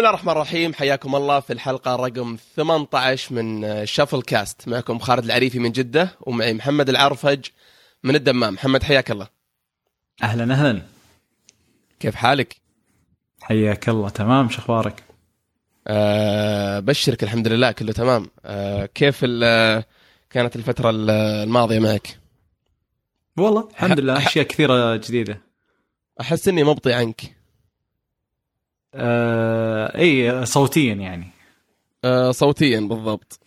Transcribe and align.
بسم 0.00 0.06
الله 0.06 0.14
الرحمن 0.18 0.32
الرحيم. 0.32 0.74
حياكم 0.74 1.16
الله 1.16 1.40
في 1.40 1.52
الحلقة 1.52 1.96
رقم 1.96 2.36
18 2.56 3.34
من 3.34 3.86
شافل 3.86 4.22
كاست 4.22 4.68
معكم 4.68 4.98
خالد 4.98 5.24
العريفي 5.24 5.58
من 5.58 5.72
جدة 5.72 6.10
ومعي 6.20 6.54
محمد 6.54 6.88
العرفج 6.88 7.46
من 8.04 8.14
الدمام. 8.14 8.54
محمد 8.54 8.82
حياك 8.82 9.10
الله. 9.10 9.28
أهلا 10.22 10.54
أهلا. 10.54 10.82
كيف 12.00 12.14
حالك؟ 12.14 12.56
حياك 13.42 13.88
الله. 13.88 14.08
تمام 14.08 14.48
شو 14.48 14.58
أخبارك؟ 14.58 15.02
أه 15.86 16.80
بشرك 16.80 17.22
الحمد 17.22 17.48
لله 17.48 17.72
كله 17.72 17.92
تمام. 17.92 18.30
أه 18.44 18.86
كيف 18.86 19.20
ال- 19.22 19.84
كانت 20.30 20.56
الفترة 20.56 20.90
ال- 20.90 21.10
الماضية 21.10 21.78
معك؟ 21.78 22.18
والله 23.38 23.68
الحمد 23.70 24.00
لله 24.00 24.26
أشياء 24.26 24.44
كثيرة 24.46 24.96
جديدة. 24.96 25.40
أحس 26.20 26.48
إني 26.48 26.64
مبطي 26.64 26.92
عنك. 26.92 27.39
آه 28.94 29.98
اي 29.98 30.46
صوتيا 30.46 30.94
يعني. 30.94 31.30
أه 32.04 32.30
صوتيا 32.30 32.80
بالضبط. 32.80 33.40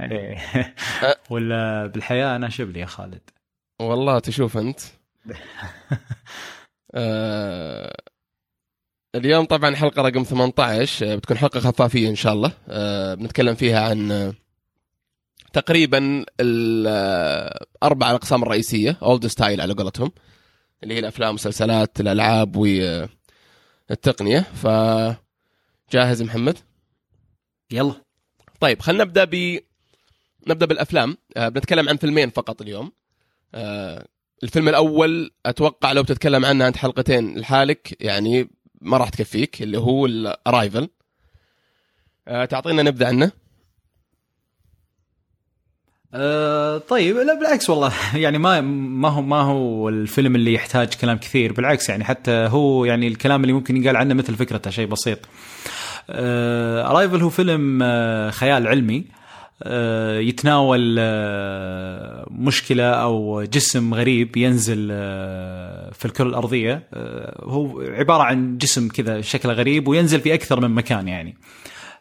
إيه. 0.00 0.38
ولا 1.30 1.86
بالحياة 1.86 2.36
أنا 2.36 2.48
شبلي 2.48 2.80
يا 2.80 2.86
خالد. 2.86 3.20
والله 3.80 4.18
تشوف 4.18 4.56
أنت. 4.56 4.80
أه 6.94 7.96
اليوم 9.14 9.44
طبعا 9.44 9.74
حلقة 9.76 10.02
رقم 10.02 10.22
18 10.22 11.12
آه، 11.12 11.14
بتكون 11.16 11.36
حلقة 11.38 11.60
خفافية 11.60 12.08
إن 12.08 12.14
شاء 12.14 12.32
الله. 12.32 12.52
أه 12.68 13.14
بنتكلم 13.14 13.54
فيها 13.54 13.80
عن 13.88 14.10
آه، 14.12 14.34
تقريبا 15.52 16.24
الأربع 16.40 18.10
الأقسام 18.10 18.42
الرئيسية 18.42 18.96
أولد 19.02 19.26
ستايل 19.26 19.60
على 19.60 19.74
قولتهم 19.74 20.12
اللي 20.82 20.94
هي 20.94 20.98
الأفلام 20.98 21.28
والمسلسلات 21.28 22.00
الألعاب 23.90 23.90
والتقنية 23.90 24.40
فجاهز 25.90 26.22
محمد؟ 26.22 26.58
يلا. 27.70 27.94
طيب 28.60 28.80
خلينا 28.82 29.04
نبدأ 29.04 29.24
ب 29.24 29.60
نبدأ 30.46 30.66
بالأفلام. 30.66 31.16
آه 31.36 31.48
بنتكلم 31.48 31.88
عن 31.88 31.96
فيلمين 31.96 32.30
فقط 32.30 32.62
اليوم. 32.62 32.92
آه 33.54 34.06
الفيلم 34.42 34.68
الأول 34.68 35.30
أتوقع 35.46 35.92
لو 35.92 36.02
بتتكلم 36.02 36.44
عنه 36.44 36.68
انت 36.68 36.76
حلقتين 36.76 37.38
لحالك 37.38 37.96
يعني 38.02 38.50
ما 38.80 38.96
راح 38.96 39.08
تكفيك 39.08 39.62
اللي 39.62 39.78
هو 39.78 40.06
ال 40.06 40.16
Arrival 40.16 40.88
آه 42.28 42.44
تعطينا 42.44 42.82
نبدا 42.82 43.06
عنه. 43.08 43.32
آه 46.14 46.78
طيب 46.78 47.16
لا 47.16 47.34
بالعكس 47.34 47.70
والله. 47.70 47.92
يعني 48.14 48.38
ما 48.38 48.60
ما 48.60 49.08
هو 49.08 49.22
ما 49.22 49.40
هو 49.40 49.88
الفيلم 49.88 50.34
اللي 50.36 50.52
يحتاج 50.54 50.94
كلام 50.94 51.18
كثير. 51.18 51.52
بالعكس 51.52 51.88
يعني 51.88 52.04
حتى 52.04 52.30
هو 52.30 52.84
يعني 52.84 53.08
الكلام 53.08 53.42
اللي 53.42 53.52
ممكن 53.52 53.76
يقال 53.82 53.96
عنه 53.96 54.14
مثل 54.14 54.34
فكرته 54.36 54.70
شيء 54.70 54.86
بسيط. 54.86 55.18
ارايفل 56.10 57.22
هو 57.22 57.28
فيلم 57.28 57.80
آه 57.82 58.30
خيال 58.30 58.66
علمي. 58.68 59.04
آه 59.62 60.18
يتناول 60.18 60.96
آه 60.98 62.26
مشكلة 62.30 62.84
أو 62.84 63.42
جسم 63.42 63.94
غريب 63.94 64.36
ينزل 64.36 64.88
آه 64.92 65.90
في 65.90 66.04
الكرة 66.04 66.24
الأرضية. 66.28 66.82
آه 66.94 67.44
هو 67.44 67.80
عبارة 67.80 68.22
عن 68.22 68.58
جسم 68.58 68.88
كذا 68.88 69.20
شكله 69.20 69.52
غريب 69.52 69.88
وينزل 69.88 70.20
في 70.20 70.34
أكثر 70.34 70.60
من 70.60 70.70
مكان 70.70 71.08
يعني. 71.08 71.30
آه، 71.30 71.38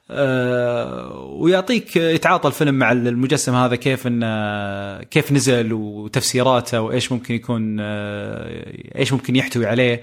ويعطيك 0.10 1.96
يتعاطى 1.96 2.48
الفيلم 2.48 2.76
مع 2.76 2.92
المجسم 2.92 3.56
هذا 3.56 3.76
كيف 3.76 4.08
انه 4.08 5.04
كيف 5.04 5.32
نزل 5.32 5.74
وتفسيراته 5.74 6.82
وإيش 6.82 7.12
ممكن 7.12 7.36
يكون 7.36 7.78
آه، 7.80 8.74
إيش 9.00 9.14
ممكن 9.14 9.36
يحتوي 9.36 9.66
عليه 9.66 10.02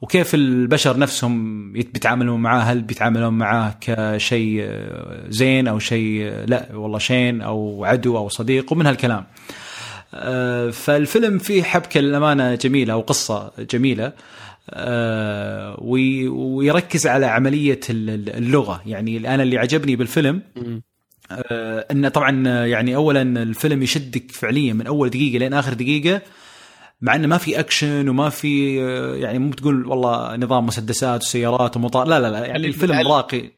وكيف 0.00 0.34
البشر 0.34 0.98
نفسهم 0.98 1.76
يت- 1.76 1.92
بيتعاملون 1.94 2.40
معاه 2.40 2.60
هل 2.60 2.80
بيتعاملون 2.82 3.32
معاه 3.38 3.74
كشيء 3.80 4.60
آه، 4.64 5.24
زين 5.28 5.68
أو 5.68 5.78
شيء 5.78 6.22
آه، 6.24 6.44
لا 6.44 6.68
والله 6.74 6.98
شين 6.98 7.42
أو 7.42 7.84
عدو 7.84 8.16
أو 8.16 8.28
صديق 8.28 8.72
ومن 8.72 8.86
هالكلام. 8.86 9.24
آه، 10.14 10.70
فالفيلم 10.70 11.38
فيه 11.38 11.62
حبكة 11.62 12.00
للأمانة 12.00 12.54
جميلة 12.54 12.96
وقصه 12.96 13.52
جميلة. 13.70 14.04
آه، 14.04 14.12
ويركز 15.78 17.06
على 17.06 17.26
عملية 17.26 17.80
ال- 17.90 18.10
ال- 18.10 18.36
اللغة. 18.36 18.82
يعني 18.86 19.34
أنا 19.34 19.42
اللي 19.42 19.58
عجبني 19.58 19.96
بالفيلم 19.96 20.42
آه، 21.30 21.86
إنه 21.90 22.08
طبعا 22.08 22.44
آه، 22.48 22.64
يعني 22.64 22.94
اولا 22.96 23.22
الفيلم 23.42 23.82
يشدك 23.82 24.30
فعليا 24.32 24.72
من 24.72 24.86
أول 24.86 25.10
دقيقة 25.10 25.38
لين 25.38 25.54
آخر 25.54 25.72
دقيقة 25.74 26.20
مع 27.00 27.14
إنه 27.14 27.28
ما 27.28 27.38
في 27.38 27.60
أكشن 27.60 28.08
وما 28.08 28.28
في 28.28 28.82
آه، 28.82 29.14
يعني 29.16 29.38
مو 29.38 29.52
تقول 29.52 29.86
والله 29.86 30.36
نظام 30.36 30.66
مسدسات 30.66 31.22
وسيارات 31.22 31.76
ومطار 31.76 32.06
لا 32.06 32.20
لا 32.20 32.30
لا 32.30 32.38
يعني 32.38 32.66
الفيلم. 32.66 32.92
راقي. 33.12 33.50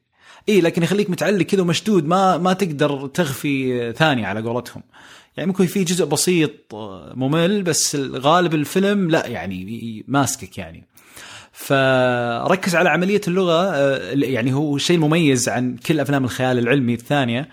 اي 0.49 0.61
لكن 0.61 0.83
يخليك 0.83 1.11
متعلق 1.11 1.43
كذا 1.43 1.63
ومشدود 1.63 2.07
ما 2.07 2.39
ما 2.39 2.53
تقدر 2.53 3.07
تغفي 3.07 3.93
ثانية 3.93 4.27
على 4.27 4.41
قولتهم. 4.41 4.83
يعني 5.37 5.47
ممكن 5.49 5.67
في 5.67 5.85
جزء 5.85 6.05
بسيط 6.05 6.75
آه، 6.75 7.13
ممل 7.17 7.63
بس 7.63 7.97
غالب 7.97 8.55
الفيلم 8.55 9.11
لا 9.11 9.27
يعني 9.27 10.05
ماسكك 10.09 10.59
يعني. 10.59 10.87
فركز 11.55 12.77
على 12.77 12.89
عملية 12.89 13.21
اللغة 13.29 13.75
آه، 13.75 14.13
يعني 14.15 14.53
هو 14.53 14.77
الشيء 14.77 14.97
المميز 14.97 15.49
عن 15.49 15.77
كل 15.77 16.01
أفلام 16.01 16.25
الخيال 16.25 16.59
العلمي 16.59 16.95
الثانية. 16.95 17.49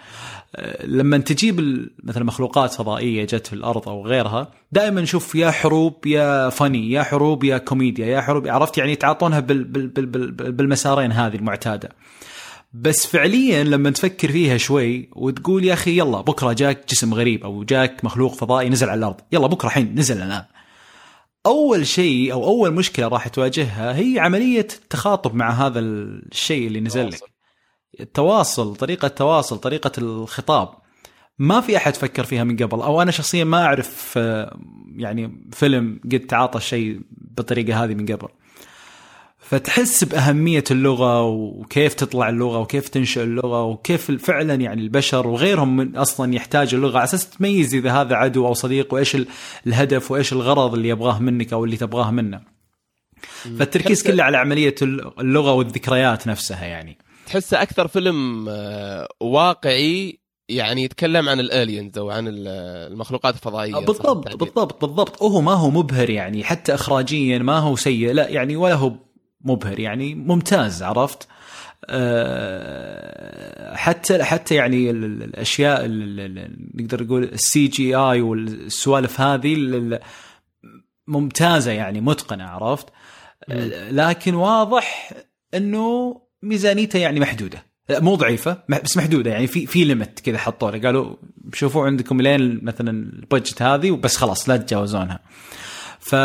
آه، 0.56 0.85
لما 0.85 1.17
تجيب 1.17 1.88
مثلا 2.03 2.23
مخلوقات 2.23 2.73
فضائية 2.73 3.23
جت 3.25 3.47
في 3.47 3.53
الأرض 3.53 3.89
أو 3.89 4.07
غيرها 4.07 4.51
دائما 4.72 5.01
نشوف 5.01 5.35
يا 5.35 5.51
حروب 5.51 6.06
يا 6.06 6.50
فني 6.50 6.91
يا 6.91 7.03
حروب 7.03 7.44
يا 7.44 7.57
كوميديا 7.57 8.06
يا 8.06 8.22
حروب 8.22 8.47
عرفت؟ 8.47 8.78
يعني 8.78 8.91
يتعاطونها 8.91 9.39
بال 9.39 9.63
بال 9.63 9.88
بال 9.88 10.06
بال 10.06 10.51
بالمسارين 10.51 11.12
هذه 11.12 11.35
المعتادة. 11.35 11.89
بس 12.73 13.07
فعليا 13.07 13.63
لما 13.63 13.89
تفكر 13.89 14.31
فيها 14.31 14.57
شوي 14.57 15.09
وتقول 15.12 15.66
يا 15.66 15.73
أخي 15.73 15.97
يلا 15.97 16.22
بكرة 16.22 16.53
جاك 16.53 16.89
جسم 16.89 17.13
غريب 17.13 17.44
أو 17.44 17.63
جاك 17.63 18.06
مخلوق 18.06 18.33
فضائي 18.33 18.69
نزل 18.69 18.89
على 18.89 18.97
الأرض 19.00 19.22
يلا 19.31 19.47
بكرة 19.47 19.68
الحين 19.68 19.95
نزل 19.95 20.18
الآن. 20.18 20.44
أول 21.46 21.88
شيء 21.88 22.34
أو 22.34 22.46
أول 22.46 22.74
مشكلة 22.74 23.07
راح 23.07 23.28
تواجهها 23.28 23.96
هي 23.96 24.19
عملية 24.19 24.68
التخاطب 24.84 25.35
مع 25.35 25.50
هذا 25.50 25.79
الشيء 25.79 26.68
اللي 26.68 26.79
نزل 26.79 27.07
لك. 27.09 27.19
التواصل. 28.00 28.75
طريقة 28.75 29.06
التواصل 29.06 29.57
طريقة 29.57 29.91
الخطاب. 29.97 30.69
ما 31.40 31.62
في 31.62 31.78
أحد 31.78 31.96
فكر 31.96 32.24
فيها 32.24 32.44
من 32.44 32.57
قبل 32.57 32.81
أو 32.81 33.01
أنا 33.01 33.12
شخصيا 33.12 33.44
ما 33.44 33.66
أعرف 33.66 34.13
آه، 34.18 34.59
يعني 34.96 35.50
فيلم 35.51 36.00
قد 36.06 36.19
تعاطى 36.19 36.57
الشيء 36.57 37.01
بالطريقة 37.12 37.84
هذه 37.84 37.94
من 37.94 38.06
قبل. 38.06 38.28
فتحس 39.51 40.03
بأهمية 40.03 40.63
اللغة 40.72 41.22
وكيف 41.23 41.94
تطلع 41.94 42.29
اللغة 42.29 42.59
وكيف 42.59 42.89
تنشأ 42.89 43.23
اللغة 43.23 43.63
وكيف 43.63 44.12
فعلا 44.12 44.53
يعني 44.56 44.81
البشر 44.81 45.28
وغيرهم 45.28 45.75
من 45.78 45.95
أصلا 45.97 46.35
يحتاج 46.35 46.73
اللغة 46.73 46.95
على 46.97 47.03
أساس 47.03 47.29
تميز 47.29 47.75
إذا 47.75 47.91
هذا 47.91 48.16
عدو 48.16 48.47
أو 48.47 48.53
صديق 48.53 48.94
وإيش 48.94 49.16
ال- 49.16 49.28
الهدف 49.67 50.12
وإيش 50.12 50.34
الغرض 50.34 50.73
اللي 50.73 50.89
يبغاه 50.89 51.19
منك 51.19 51.53
أو 51.53 51.66
اللي 51.66 51.78
تبغاه 51.78 52.12
منه. 52.12 52.41
فالتركيز 53.59 54.03
كله 54.03 54.23
على 54.23 54.38
عملية 54.38 54.75
اللغة 55.19 55.53
والذكريات 55.53 56.28
نفسها 56.28 56.66
يعني. 56.66 56.97
تحسه 57.25 57.62
أكثر 57.62 57.88
فيلم 57.88 58.45
آه 58.50 59.07
واقعي 59.21 60.19
يعني 60.50 60.83
يتكلم 60.83 61.30
عن 61.30 61.39
ال 61.39 61.48
aliens 61.48 61.98
أو 61.97 62.09
عن 62.09 62.27
ال- 62.27 62.47
المخلوقات 62.92 63.36
الفضائية 63.36 63.74
صح 63.74 63.80
بالضبط. 63.80 64.36
بالضبط 64.38 64.86
بالضبط 64.86 65.21
وهو 65.21 65.42
ما 65.42 65.54
هو 65.54 65.69
مبهر 65.69 66.09
يعني 66.09 66.44
حتى 66.44 66.74
إخراجيا 66.74 67.38
ما 67.38 67.57
هو 67.59 67.75
سيء 67.75 68.12
لا 68.13 68.30
يعني 68.30 68.56
ولا 68.56 68.74
هو 68.75 68.94
مبهر 69.46 69.80
يعني 69.80 70.16
ممتاز 70.16 70.84
عرفت؟ 70.84 71.28
أه 72.42 73.76
حتى 73.76 74.24
حتى 74.24 74.56
يعني 74.56 74.90
ال- 74.90 75.04
ال- 75.04 75.24
الأشياء 75.24 75.86
ال- 75.86 76.20
ال- 76.20 76.38
ال- 76.40 76.70
نقدر 76.76 77.04
نقول 77.04 77.24
ال 77.24 77.68
CGI 77.68 78.22
والسوالف 78.22 79.22
هذه 79.22 79.56
ممتازة 81.08 81.72
يعني 81.72 82.02
متقنة 82.02 82.44
عرفت؟ 82.44 82.88
أه 83.50 83.92
لكن 83.92 84.34
واضح 84.34 85.14
إنه 85.54 86.22
ميزانيته 86.44 87.00
يعني 87.00 87.20
محدودة. 87.20 87.64
مو 87.90 88.16
ضعيفة 88.16 88.64
بس 88.84 88.98
محدودة 88.98 89.32
يعني 89.32 89.48
في 89.48 89.66
في 89.68 89.84
ليمت 89.84 90.20
كذا 90.20 90.38
حطوا 90.38 90.72
له 90.72 90.82
قالوا 90.82 91.16
شوفوا 91.54 91.86
عندكم 91.86 92.22
لين 92.22 92.60
مثلا 92.66 92.90
البادجت 92.92 93.62
هذه 93.62 93.92
وبس 93.92 94.18
خلاص 94.18 94.50
لا 94.50 94.58
تتجاوزونها. 94.58 95.20
ف 96.03 96.15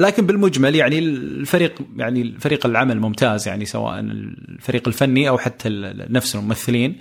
لكن 0.00 0.26
بالمجمل 0.26 0.74
يعني 0.74 0.98
الفريق 0.98 1.74
يعني 1.96 2.22
الفريق 2.22 2.66
العمل 2.66 3.00
ممتاز 3.00 3.48
يعني 3.48 3.64
سواء 3.64 4.00
الفريق 4.00 4.88
الفني 4.88 5.28
أو 5.28 5.38
حتى 5.38 5.68
نفس 6.10 6.34
الممثلين. 6.36 6.98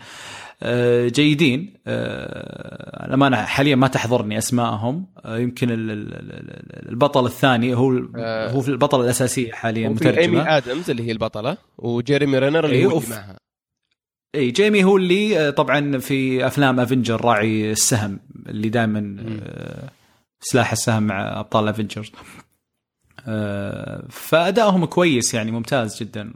آه، 0.64 1.08
جيدين. 1.08 1.74
آه، 1.88 3.06
الأمانة 3.08 3.38
حاليا 3.38 3.76
ما 3.76 3.88
تحضرني 3.88 4.38
أسمائهم. 4.38 5.06
آه، 5.26 5.38
يمكن 5.38 5.72
ال- 5.72 5.92
ال- 5.92 6.14
ال- 6.14 6.90
البطل 6.90 7.26
الثاني 7.26 7.74
هو 7.76 8.02
آه، 8.18 8.52
هو 8.52 8.62
في 8.62 8.70
البطلة 8.70 9.04
الأساسية 9.04 9.52
حاليا 9.52 9.84
ايمي 9.84 9.96
مترجمة. 9.96 10.58
آدمز 10.58 10.90
اللي 10.90 11.08
هي 11.08 11.12
البطلة 11.12 11.58
وجيريمي 11.78 12.38
رينر 12.40 12.66
اللي 12.66 12.76
أيوه، 12.78 12.94
هو 12.94 13.02
معها. 13.10 13.38
إي 14.36 14.52
جيمي 14.52 14.84
هو 14.84 14.98
اللي 14.98 15.52
طبعا 15.52 15.98
في 15.98 16.48
أفلام 16.48 16.80
Avengers 16.80 17.26
راعي 17.26 17.72
السهم 17.72 18.20
اللي 18.50 18.70
دائما 18.70 19.18
سلاح 20.44 20.72
السهم 20.72 21.04
مع 21.04 21.40
أبطال 21.40 21.68
Avengers 21.68 22.12
فادائهم 24.10 24.86
كويس 24.86 25.34
يعني 25.34 25.52
ممتاز 25.52 26.00
جدا. 26.00 26.34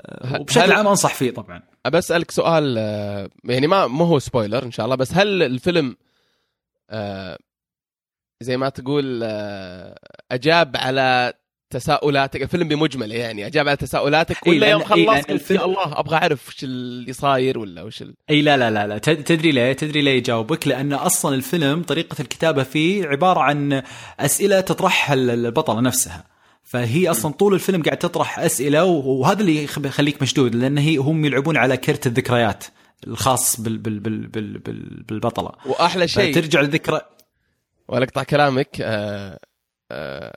آه، 0.00 0.40
وبشكل 0.40 0.72
عام 0.72 0.86
أنصح 0.86 1.14
فيه 1.14 1.30
طبعا. 1.30 1.62
بسالك 1.86 2.30
سؤال 2.30 2.74
آه، 2.78 3.28
يعني 3.44 3.66
ما 3.66 3.86
مو 3.86 4.04
هو 4.04 4.18
spoiler 4.18 4.62
إن 4.62 4.70
شاء 4.70 4.84
الله 4.84 4.96
بس 4.96 5.12
هل 5.14 5.42
الفيلم 5.42 5.96
آه، 6.90 7.38
زي 8.40 8.56
ما 8.56 8.68
تقول 8.68 9.20
آه، 9.24 9.98
أجاب 10.32 10.76
على 10.76 11.32
تساؤلاتك 11.72 12.42
الفيلم 12.42 12.68
بمجمله 12.68 13.14
يعني 13.14 13.46
أجاب 13.46 13.68
على 13.68 13.76
تساؤلاتك 13.76 14.46
إيه، 14.46 14.52
ولا 14.52 14.66
لأن- 14.66 14.70
يوم 14.70 14.80
إيه، 14.80 14.86
خلص 14.88 14.98
لأن 14.98 15.08
قلت 15.16 15.28
يا 15.28 15.34
الفيلم- 15.34 15.60
الله 15.62 15.98
أبغى 16.00 16.16
أعرف 16.16 16.48
وش 16.48 16.64
اللي 16.64 17.12
صاير 17.12 17.58
ولا 17.58 17.82
وش 17.82 18.02
ال... 18.02 18.14
إي 18.30 18.42
لا 18.42 18.56
لا 18.56 18.70
لا 18.70 18.86
لا 18.86 18.98
تد- 18.98 19.24
تدري 19.24 19.52
ليه 19.52 19.72
تدري 19.72 20.02
ليه 20.02 20.10
يجاوبك؟ 20.16 20.68
لأن 20.68 20.92
أصلا 20.92 21.34
الفيلم 21.34 21.82
طريقة 21.82 22.16
الكتابة 22.20 22.62
فيه 22.62 23.06
عبارة 23.06 23.40
عن 23.40 23.82
أسئلة 24.20 24.60
تطرحها 24.60 25.14
ال- 25.14 25.30
البطلة 25.46 25.80
نفسها. 25.80 26.24
فهي 26.64 27.10
أصلا 27.10 27.32
طول 27.32 27.54
الفيلم 27.54 27.82
قاعد 27.82 27.96
تطرح 27.96 28.38
أسئلة 28.38 28.84
وهذا 28.84 29.40
اللي 29.40 29.64
يخ- 29.64 29.78
يخليك 29.84 30.22
مشدود 30.22 30.54
لأن 30.54 30.78
هي 30.78 30.96
هم 30.96 31.24
يلعبون 31.24 31.56
على 31.56 31.76
كرت 31.76 32.06
الذكريات 32.06 32.64
الخاص 33.06 33.60
بال 33.60 33.78
بال 33.78 34.00
بال 34.00 34.26
بال 34.26 34.58
بال 34.58 35.02
بالبطلة. 35.08 35.52
وأحلى 35.66 36.08
شيء 36.08 36.34
ترجع 36.34 36.60
لذكرى 36.60 37.00
ولا 37.88 38.04
اقطع 38.04 38.22
كلامك 38.22 38.68
آه، 38.80 39.38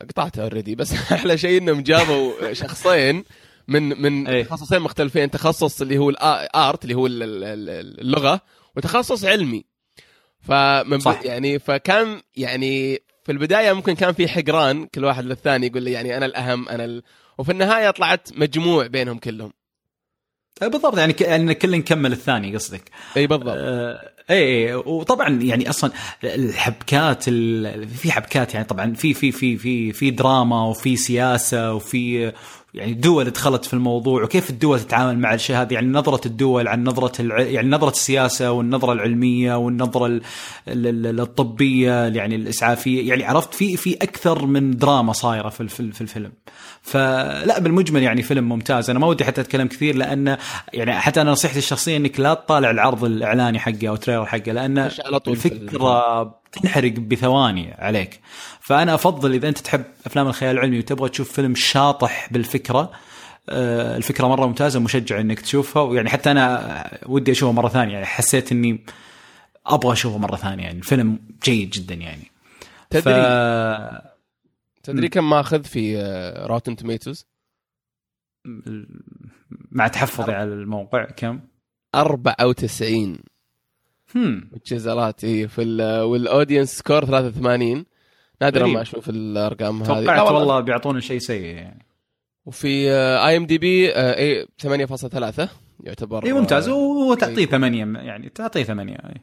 قطعته 0.09 0.41
already 0.43 0.75
بس 0.75 0.93
أحلى 1.13 1.37
شيء 1.37 1.61
إنهم 1.61 1.83
جابوا 1.83 2.53
شخصين 2.53 3.23
من 3.67 4.01
من 4.01 4.27
إيه. 4.27 4.43
تخصصين 4.43 4.79
مختلفين 4.81 5.31
تخصص 5.31 5.81
اللي 5.81 5.97
هو 5.97 6.09
الآرت 6.09 6.83
اللي 6.83 6.95
هو 6.95 7.07
ال- 7.07 7.23
ال- 7.23 7.43
ال- 7.43 8.01
اللغة 8.01 8.41
وتخصص 8.75 9.25
علمي 9.25 9.65
فمن 10.39 10.99
صح. 10.99 11.21
يعني 11.23 11.59
فكان 11.59 12.21
يعني 12.37 12.95
في 13.23 13.31
البداية 13.31 13.73
ممكن 13.73 13.95
كان 13.95 14.13
في 14.13 14.27
حقران 14.27 14.85
كل 14.85 15.05
واحد 15.05 15.25
للثاني 15.25 15.67
يقول 15.67 15.83
لي 15.83 15.91
يعني 15.91 16.17
أنا 16.17 16.25
الأهم 16.25 16.69
أنا 16.69 16.85
ال... 16.85 17.03
وفي 17.37 17.51
النهاية 17.51 17.89
طلعت 17.89 18.29
مجموع 18.35 18.87
بينهم 18.87 19.17
كلهم 19.17 19.47
آه، 19.47 19.53
بالضبط 20.61 20.97
يعني 20.97 21.15
يعني 21.21 21.53
كل 21.55 21.77
نكمل 21.77 22.11
الثاني 22.11 22.55
قصدك. 22.55 22.81
إي 23.17 23.27
بالضبط. 23.27 23.55
آه، 23.57 24.09
إي 24.29 24.73
وطبعا 24.73 25.29
يعني 25.41 25.69
أصلا 25.69 25.91
الحبكات 26.23 27.23
ال- 27.27 27.87
في 27.87 28.11
حبكات 28.11 28.53
يعني 28.53 28.65
طبعا 28.65 28.93
في 28.93 29.13
في 29.13 29.31
في 29.31 29.57
في 29.57 29.91
في 29.93 30.11
دراما 30.11 30.63
وفي 30.65 30.95
سياسة 30.95 31.73
وفي 31.73 32.31
يعني 32.75 32.93
دول 32.93 33.29
دخلت 33.29 33.65
في 33.65 33.73
الموضوع 33.73 34.23
وكيف 34.23 34.49
الدول 34.49 34.79
تتعامل 34.79 35.19
مع 35.19 35.33
الشيء 35.33 35.55
هذا؟ 35.55 35.73
يعني 35.73 35.87
نظرة 35.87 36.21
الدول 36.27 36.67
عن 36.67 36.83
نظرة 36.83 37.21
الع... 37.21 37.39
يعني 37.41 37.69
نظرة 37.69 37.89
السياسة 37.89 38.51
والنظرة 38.51 38.93
العلمية 38.93 39.55
والنظرة 39.57 40.05
ال- 40.05 40.21
ال- 40.67 41.05
ال- 41.07 41.19
الطبية 41.19 41.91
يعني 42.07 42.35
الإسعافية 42.35 43.09
يعني 43.09 43.23
عرفت 43.25 43.53
في 43.53 43.77
في 43.77 43.93
أكثر 43.95 44.45
من 44.45 44.77
دراما 44.77 45.13
صايرة 45.13 45.49
في 45.49 45.61
الف- 45.61 45.81
في 45.81 46.01
الفيلم. 46.01 46.31
فلا 46.81 47.59
بالمجمل 47.59 48.03
يعني 48.03 48.21
فيلم 48.21 48.49
ممتاز. 48.49 48.89
أنا 48.89 48.99
ما 48.99 49.07
ودي 49.07 49.25
حتى 49.25 49.41
أتكلم 49.41 49.67
كثير 49.67 49.95
لأن 49.95 50.37
يعني 50.73 50.93
حتى 50.99 51.21
أنا 51.21 51.31
نصيحتي 51.31 51.57
الشخصية 51.59 51.97
إنك 51.97 52.19
لا 52.19 52.33
تطالع 52.33 52.71
العرض 52.71 53.03
الإعلاني 53.03 53.59
حقه 53.59 53.87
أو 53.87 53.95
تريلر 53.95 54.25
حقه 54.25 54.51
لأن 54.51 54.89
الفكرة 55.27 56.44
تنحرق 56.55 56.91
بثواني 56.91 57.73
عليك. 57.73 58.21
فأنا 58.59 58.95
أفضل 58.95 59.33
إذا 59.33 59.49
أنت 59.49 59.57
تحب 59.57 59.83
أفلام 60.05 60.27
الخيال 60.27 60.55
العلمي 60.55 60.79
وتبغى 60.79 61.09
تشوف 61.09 61.31
فيلم 61.31 61.55
شاطح 61.55 62.33
بالفكرة 62.33 62.91
آه، 63.49 63.97
الفكرة 63.97 64.27
مرة 64.27 64.45
ممتازة 64.45 64.79
مشجع 64.79 65.19
إنك 65.19 65.39
تشوفها. 65.39 65.83
ويعني 65.83 66.09
حتى 66.09 66.31
أنا 66.31 66.99
ودي 67.05 67.31
اشوفها 67.31 67.53
مرة 67.53 67.69
ثانية 67.69 67.93
يعني 67.93 68.05
حسيت 68.05 68.51
إني 68.51 68.85
أبغى 69.65 69.93
أشوفه 69.93 70.17
مرة 70.17 70.35
ثانية 70.35 70.63
يعني 70.63 70.77
الفيلم 70.77 71.19
جيد 71.43 71.69
جدا 71.69 71.95
يعني. 71.95 72.31
تدري 72.89 73.03
ف... 73.03 73.17
تدري 74.83 75.09
كم 75.09 75.29
ماخذ 75.29 75.63
في 75.63 75.97
آه، 75.97 76.47
روتن 76.47 76.75
توميتوز 76.75 77.27
مع 79.71 79.87
تحفظي 79.87 80.31
على 80.31 80.53
الموقع 80.53 81.05
كم؟ 81.05 81.39
94 81.95 83.17
هم. 84.15 84.49
مجزرات 84.53 85.23
اي 85.23 85.47
في 85.47 85.61
ال- 85.61 86.01
والاودينس 86.03 86.77
سكور 86.77 87.05
83 87.05 87.85
نادرا. 88.41 88.67
ما 88.67 88.81
أشوف 88.81 89.09
الأرقام 89.09 89.83
هذه. 89.83 89.87
توقعت 90.05 90.31
والله 90.31 90.59
بيعطونا 90.59 90.99
شيء 90.99 91.19
سيء. 91.19 91.43
يعني 91.45 91.85
وفي 92.45 92.91
اي 93.27 93.37
ام 93.37 93.45
دي 93.45 93.57
بي 93.57 93.89
اي 93.95 94.47
8.3 94.57 95.49
يعتبر 95.83 96.25
اي 96.25 96.33
ممتاز. 96.33 96.69
آه، 96.69 96.73
وتعطيه 97.11 97.45
ثمانية 97.45 97.85
يعني 97.99 98.29
تعطيه 98.29 98.63
ثمانية 98.63 98.95
أي. 98.95 99.21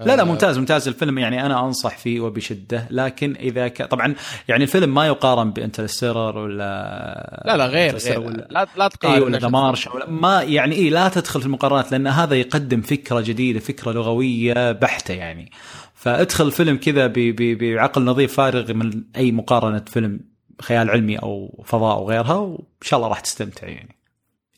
لا 0.00 0.16
لا 0.16 0.22
آه، 0.22 0.24
ممتاز 0.24 0.58
ممتاز. 0.58 0.88
الفيلم 0.88 1.18
يعني 1.18 1.46
أنا 1.46 1.64
أنصح 1.66 1.98
فيه 1.98 2.20
وبشدة 2.20 2.86
لكن 2.90 3.36
إذا 3.36 3.68
ك... 3.68 3.82
طبعا 3.82 4.14
يعني 4.48 4.62
الفيلم 4.64 4.94
ما 4.94 5.06
يقارن 5.06 5.50
بانترستيلر 5.50 6.38
ولا 6.38 7.42
لا 7.44 7.56
لا 7.56 7.66
غير, 7.66 7.96
غير. 7.96 8.20
ولا 8.20 8.48
لا 8.50 8.66
لا 8.76 8.88
تقارن 8.88 9.22
ولا 9.22 9.38
ذا 9.38 9.48
مارش 9.48 9.86
ولا 9.86 10.10
ما 10.10 10.42
يعني 10.42 10.74
اي 10.74 10.90
لا 10.90 11.08
تدخل 11.08 11.40
في 11.40 11.46
المقارنات 11.46 11.92
لأن 11.92 12.06
هذا 12.06 12.34
يقدم 12.34 12.80
فكرة 12.80 13.20
جديدة 13.20 13.60
فكرة 13.60 13.92
لغوية 13.92 14.72
بحتة 14.72 15.14
يعني. 15.14 15.50
فادخل 15.94 16.50
فيلم 16.52 16.76
كذا 16.76 17.06
ب- 17.06 17.12
ب- 17.12 17.58
بعقل 17.58 18.04
نظيف 18.04 18.34
فارغ 18.36 18.72
من 18.72 19.02
أي 19.16 19.32
مقارنة 19.32 19.84
فيلم 19.86 20.20
خيال 20.62 20.90
علمي 20.90 21.16
أو 21.16 21.62
فضاء 21.66 21.96
أو 21.96 22.08
غيرها 22.10 22.34
وإن 22.34 22.58
شاء 22.82 22.96
الله 22.98 23.08
راح 23.08 23.20
تستمتع 23.20 23.66
يعني. 23.68 23.96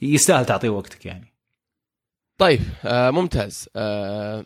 يستاهل 0.03 0.45
تعطيه 0.47 0.69
وقتك 0.69 1.07
يعني. 1.07 1.33
طيب 2.39 2.61
آه 2.85 3.11
ممتاز. 3.11 3.69
آه 3.77 4.45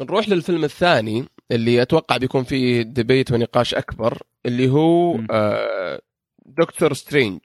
نروح 0.00 0.28
للفيلم 0.28 0.64
الثاني 0.64 1.24
اللي 1.50 1.82
أتوقع 1.82 2.16
بيكون 2.16 2.44
فيه 2.44 2.82
ديبيت 2.82 3.32
ونقاش 3.32 3.74
أكبر 3.74 4.22
اللي 4.46 4.70
هو. 4.70 5.20
آه 5.30 6.00
Doctor 6.46 6.92
Strange 6.92 7.40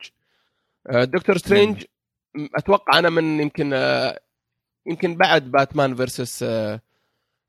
آه 0.90 1.04
Doctor 1.03 1.38
Strange 1.38 1.83
م- 2.36 2.48
أتوقع 2.56 3.00
أنا 3.00 3.10
من 3.10 3.40
يمكن 3.40 3.74
آه 3.74 4.19
يمكن 4.85 5.16
بعد 5.16 5.52
Batman 5.52 5.95
versus 5.95 6.45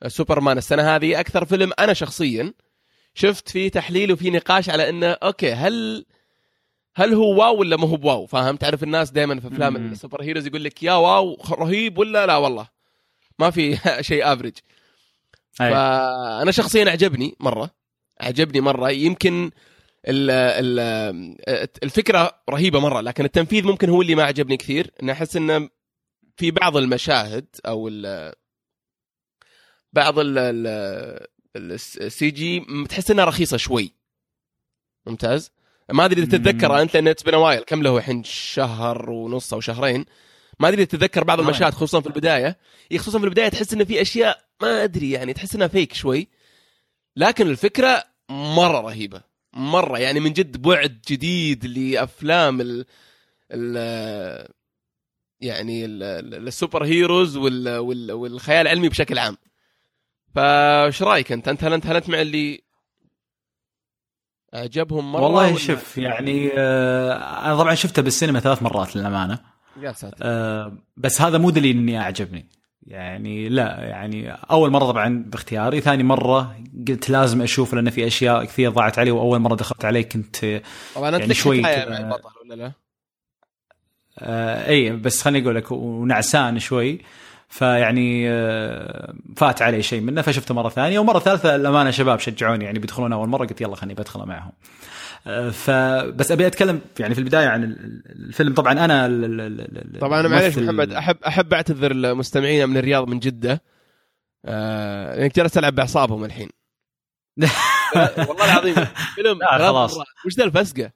Superman 0.07 0.59
السنة 0.59 0.97
هذه 0.97 1.21
أكثر 1.21 1.45
فيلم 1.45 1.73
أنا 1.79 1.93
شخصيا 1.93 2.53
شفت 3.15 3.49
فيه 3.49 3.69
تحليل 3.71 4.13
وفيه 4.13 4.31
نقاش 4.31 4.71
على 4.71 4.89
إنه 4.89 5.07
okay 5.07 5.53
هل 5.53 6.05
هل 6.97 7.15
هو 7.15 7.41
wow 7.41 7.57
ولا 7.61 7.77
ما 7.77 7.89
هو 7.89 7.97
ب 7.97 8.03
wow؟ 8.03 8.26
فاهم؟ 8.27 8.57
تعرف 8.57 8.83
الناس 8.83 9.11
دائما 9.11 9.41
في 9.41 9.47
أفلام. 9.47 9.77
ال 9.76 10.23
superheroes 10.23 10.47
يقول 10.47 10.65
لك 10.65 10.83
يا 10.83 10.93
wow 10.93 11.37
رهيب 11.51 11.99
ولا 11.99 12.27
لا؟ 12.27 12.37
والله 12.37 12.69
ما 13.39 13.51
في 13.51 13.79
شيء 14.09 14.33
average 14.33 14.55
أي. 15.61 15.71
فأنا 15.71 16.51
شخصيا 16.51 16.91
عجبني 16.91 17.37
مرة. 17.41 17.71
عجبني 18.21 18.61
مرة. 18.61 18.91
يمكن 18.91 19.51
ال 20.09 20.31
ال 20.31 20.79
الفكرة 21.83 22.43
رهيبة 22.51 22.81
مرة 22.81 23.01
لكن 23.01 23.25
التنفيذ 23.25 23.65
ممكن 23.65 23.91
هو 23.91 24.03
اللي 24.03 24.15
ما 24.15 24.23
عجبني 24.23 24.57
كثير. 24.57 24.91
ان 25.03 25.11
أحس 25.11 25.37
إنه 25.37 25.69
في 26.37 26.51
بعض 26.51 26.77
المشاهد 26.77 27.47
أو 27.67 27.89
ال 27.89 28.33
بعض 29.93 30.15
ال 31.57 32.31
CG 32.31 32.65
تحس 32.89 33.11
إنها 33.11 33.25
رخيصة 33.25 33.57
شوي. 33.57 33.93
ممتاز؟ 35.07 35.51
ما 35.93 36.05
أدري 36.05 36.23
إذا 36.23 36.39
تتذكر 36.39 36.83
أنت 36.83 36.95
لأن 36.95 37.09
it's 37.09 37.23
been 37.23 37.35
a 37.35 37.39
while 37.39 37.62
كم 37.63 37.83
له 37.83 37.97
الحين؟ 37.97 38.25
شهر 38.25 39.11
ونص 39.11 39.53
أو 39.53 39.61
شهرين. 39.61 40.05
ما 40.59 40.69
أدري 40.69 40.87
تتذكر 40.87 41.25
بعض. 41.25 41.41
المشاهد 41.41 41.75
خصوصا 41.75 42.01
في 42.01 42.07
البداية. 42.07 42.59
إيه، 42.93 42.99
خصوصا 42.99 43.19
في 43.19 43.25
البداية 43.25 43.49
تحس 43.49 43.73
إنه 43.73 43.85
في 43.85 44.03
أشياء 44.03 44.45
ما 44.63 44.85
أدري 44.85 45.11
يعني 45.11 45.33
تحس 45.33 45.55
إنها 45.55 45.69
fake 45.69 45.93
شوي. 45.95 46.29
لكن 47.17 47.47
الفكرة 47.47 48.05
مرة 48.31 48.81
رهيبة. 48.81 49.23
مرة 49.53 49.99
يعني 49.99 50.21
من 50.21 50.33
جد 50.33 50.63
بعد 50.63 51.01
جديد 51.09 51.67
لأفلام 51.67 52.61
ال 52.61 52.85
ال 53.53 54.49
يعني 55.41 55.85
ال- 55.85 56.03
ال- 56.03 56.49
السوبر 56.49 56.85
هيروز 56.85 57.37
وال 57.37 57.77
وال 57.79 58.13
والخيال 58.13 58.67
العلمي 58.67 58.89
بشكل 58.89 59.19
عام. 59.19 59.37
فايش 60.35 61.03
رأيك 61.03 61.33
أنت؟ 61.33 61.49
أنت 61.49 61.65
هل 61.65 61.73
انت 61.73 61.87
هل 61.87 61.97
أنت 61.97 62.09
مع 62.09 62.21
اللي 62.21 62.63
أعجبهم 64.55 65.13
مرة 65.13 65.23
والله 65.23 65.57
شوف 65.57 65.99
يعني 65.99 66.51
آه 66.59 67.45
أنا 67.47 67.57
طبعا 67.59 67.75
شفته 67.75 68.03
بالسينما 68.03 68.41
ثلاث 68.41 68.63
مرات 68.63 68.97
للأمانة. 68.97 69.56
يا 69.83 69.92
ساتر. 69.92 70.16
آه 70.23 70.73
بس 70.97 71.21
هذا 71.21 71.38
مو 71.38 71.50
دليل 71.50 71.76
إني 71.76 71.99
أعجبني. 72.00 72.47
يعني 72.87 73.49
لا 73.49 73.80
يعني 73.80 74.33
أول 74.33 74.71
مرة 74.71 74.85
طبعا 74.85 75.25
باختياري 75.26 75.80
ثاني 75.80 76.02
مرة 76.02 76.56
قلت 76.88 77.11
لازم 77.11 77.42
أشوفه 77.42 77.75
لأن 77.75 77.90
في 77.90 78.06
أشياء 78.06 78.45
كثير 78.45 78.71
ضاعت 78.71 78.99
علي 78.99 79.11
وأول 79.11 79.38
مرة 79.38 79.54
دخلت 79.54 79.85
عليه 79.85 80.02
كنت 80.02 80.37
طبعا 80.95 81.09
أنت 81.09 81.21
يعني 81.21 81.35
شوي 81.35 81.61
مع 81.61 81.68
البطل 81.68 82.30
ولا 82.45 82.54
لا؟ 82.54 82.73
آه 84.18 84.68
اي 84.68 84.90
بس 84.90 85.23
خليني 85.23 85.45
أقول 85.45 85.56
لك 85.56 85.73
ونعسان 85.73 86.59
شوي. 86.59 87.00
فيعني 87.49 88.30
آه 88.30 89.14
فات 89.37 89.62
علي 89.62 89.83
شيء 89.83 90.00
منه 90.00 90.23
فشفته 90.23 90.54
مرة 90.54 90.68
ثانية 90.68 90.99
ومرة 90.99 91.18
ثالثة 91.18 91.54
الامانه 91.54 91.90
شباب 91.90 92.18
شجعوني 92.18 92.64
يعني 92.64 92.78
بيدخلون 92.78 93.12
أول 93.12 93.28
مرة 93.28 93.47
قلت 93.47 93.61
يلا 93.61 93.76
خليني 93.76 93.95
بدخله 93.95 94.25
معهم. 94.25 94.52
آه، 94.52 94.96
فبس 95.52 96.30
أبي 96.33 96.47
أتكلم 96.47 96.80
يعني 97.00 97.14
في 97.14 97.21
البداية 97.21 97.47
عن 97.49 97.64
ال- 97.64 98.02
الفيلم. 98.06 98.54
طبعا 98.54 98.73
أنا 98.73 99.06
طبعا 100.00 100.23
معليش 100.23 100.59
الممثل- 100.59 100.64
محمد 100.64 100.92
احب 100.92 101.16
أحب 101.26 101.54
أعتذر 101.54 101.92
لمستمعينا 101.92 102.66
من 102.66 102.76
الرياض 102.76 103.09
من 103.09 103.18
جدة. 103.18 103.62
آه 104.45 105.16
لانك 105.18 105.37
جالس 105.37 105.52
تلعب 105.52 105.75
بأعصابهم 105.75 106.25
الحين. 106.25 106.49
والله 108.28 108.45
العظيم. 108.45 108.75
فيلم 109.14 109.38
خلاص. 109.59 109.99
وش 110.26 110.35
ذا 110.38 110.45
الفسقة؟ 110.45 110.90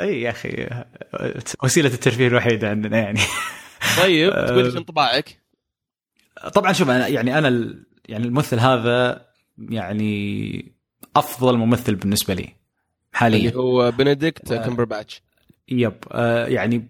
أي 0.00 0.20
يا 0.22 0.30
أخي 0.30 0.68
وسيلة 1.62 1.88
الترفيه 1.94 2.26
الوحيدة 2.28 2.70
عندنا 2.70 2.98
يعني. 2.98 3.20
طيب 3.98 4.30
تقول 4.32 4.72
لي 4.72 4.78
انطباعك؟ 4.78 5.40
طبعا 6.54 6.72
شوف 6.72 6.90
أنا 6.90 7.06
يعني 7.08 7.38
أنا 7.38 7.74
يعني 8.08 8.24
الممثل 8.24 8.58
هذا 8.58 9.26
يعني 9.58 10.72
أفضل 11.16 11.56
ممثل 11.56 11.94
بالنسبة 11.94 12.34
لي. 12.34 12.59
حاليا. 13.20 13.38
اللي 13.38 13.60
هو 13.60 13.90
بنديكت 13.90 14.52
آه. 14.52 14.66
كمبرباتش 14.66 15.22
يب. 15.68 15.94
آه 16.12 16.46
يعني 16.46 16.88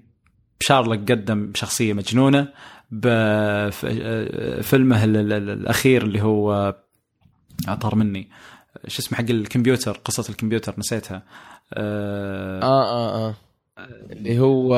شارلوك 0.60 0.98
قدم 1.12 1.52
شخصية 1.54 1.92
مجنونة 1.92 2.48
بفيلمه 2.90 3.74
الأخير 5.04 6.02
اللي 6.02 6.22
هو 6.22 6.76
عطر 7.68 7.94
مني. 7.94 8.28
شو 8.86 9.02
اسمه 9.02 9.18
حق 9.18 9.24
الكمبيوتر 9.30 10.00
قصة 10.04 10.30
الكمبيوتر 10.30 10.74
نسيتها. 10.78 11.22
آه 11.74 12.62
آه 12.62 12.84
آه 12.90 13.28
آه. 13.28 13.34
اللي 14.12 14.38
هو 14.38 14.76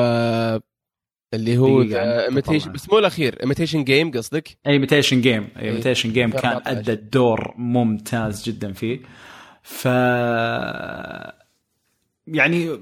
اللي 1.33 1.57
هو 1.57 1.81
ايميتيشن. 1.81 2.71
بس 2.71 2.89
مو 2.89 2.99
الأخير 2.99 3.41
ايميتيشن 3.41 3.83
جيم 3.83 4.11
قصدك؟ 4.11 4.57
ايميتيشن 4.67 5.21
جيم 5.21 5.47
ايميتيشن 5.59 6.13
جيم 6.13 6.31
كان 6.31 6.51
14. 6.51 6.79
أدى 6.79 6.93
الدور 6.93 7.53
ممتاز 7.57 8.43
جدا 8.43 8.73
فيه. 8.73 8.99
ف 9.63 9.87
يعني 12.27 12.79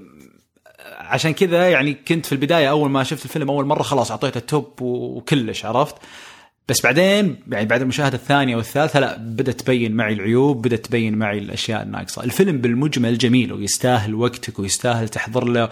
عشان 0.98 1.32
كذا 1.32 1.70
يعني 1.70 1.94
كنت 1.94 2.26
في 2.26 2.32
البداية 2.32 2.70
أول 2.70 2.90
ما 2.90 3.04
شفت 3.04 3.24
الفيلم 3.24 3.50
أول 3.50 3.66
مرة 3.66 3.82
خلاص 3.82 4.10
أعطيته 4.10 4.38
ال 4.38 4.49
top 4.49 4.80
وكلش 4.80 5.64
عرفت؟ 5.64 5.94
بس 6.68 6.82
بعدين 6.82 7.36
يعني 7.48 7.66
بعد 7.66 7.80
المشاهدة 7.82 8.16
الثانية 8.16 8.56
والثالثة 8.56 9.00
لا 9.00 9.16
بدأت 9.16 9.60
تبين 9.60 9.92
معي 9.92 10.12
العيوب 10.12 10.62
بدأت 10.62 10.86
تبين 10.86 11.18
معي 11.18 11.38
الأشياء 11.38 11.82
الناقصة. 11.82 12.24
الفيلم 12.24 12.58
بالمجمل 12.58 13.18
جميل 13.18 13.52
ويستاهل 13.52 14.14
وقتك 14.14 14.58
ويستاهل 14.58 15.08
تحضر 15.08 15.44
له. 15.44 15.68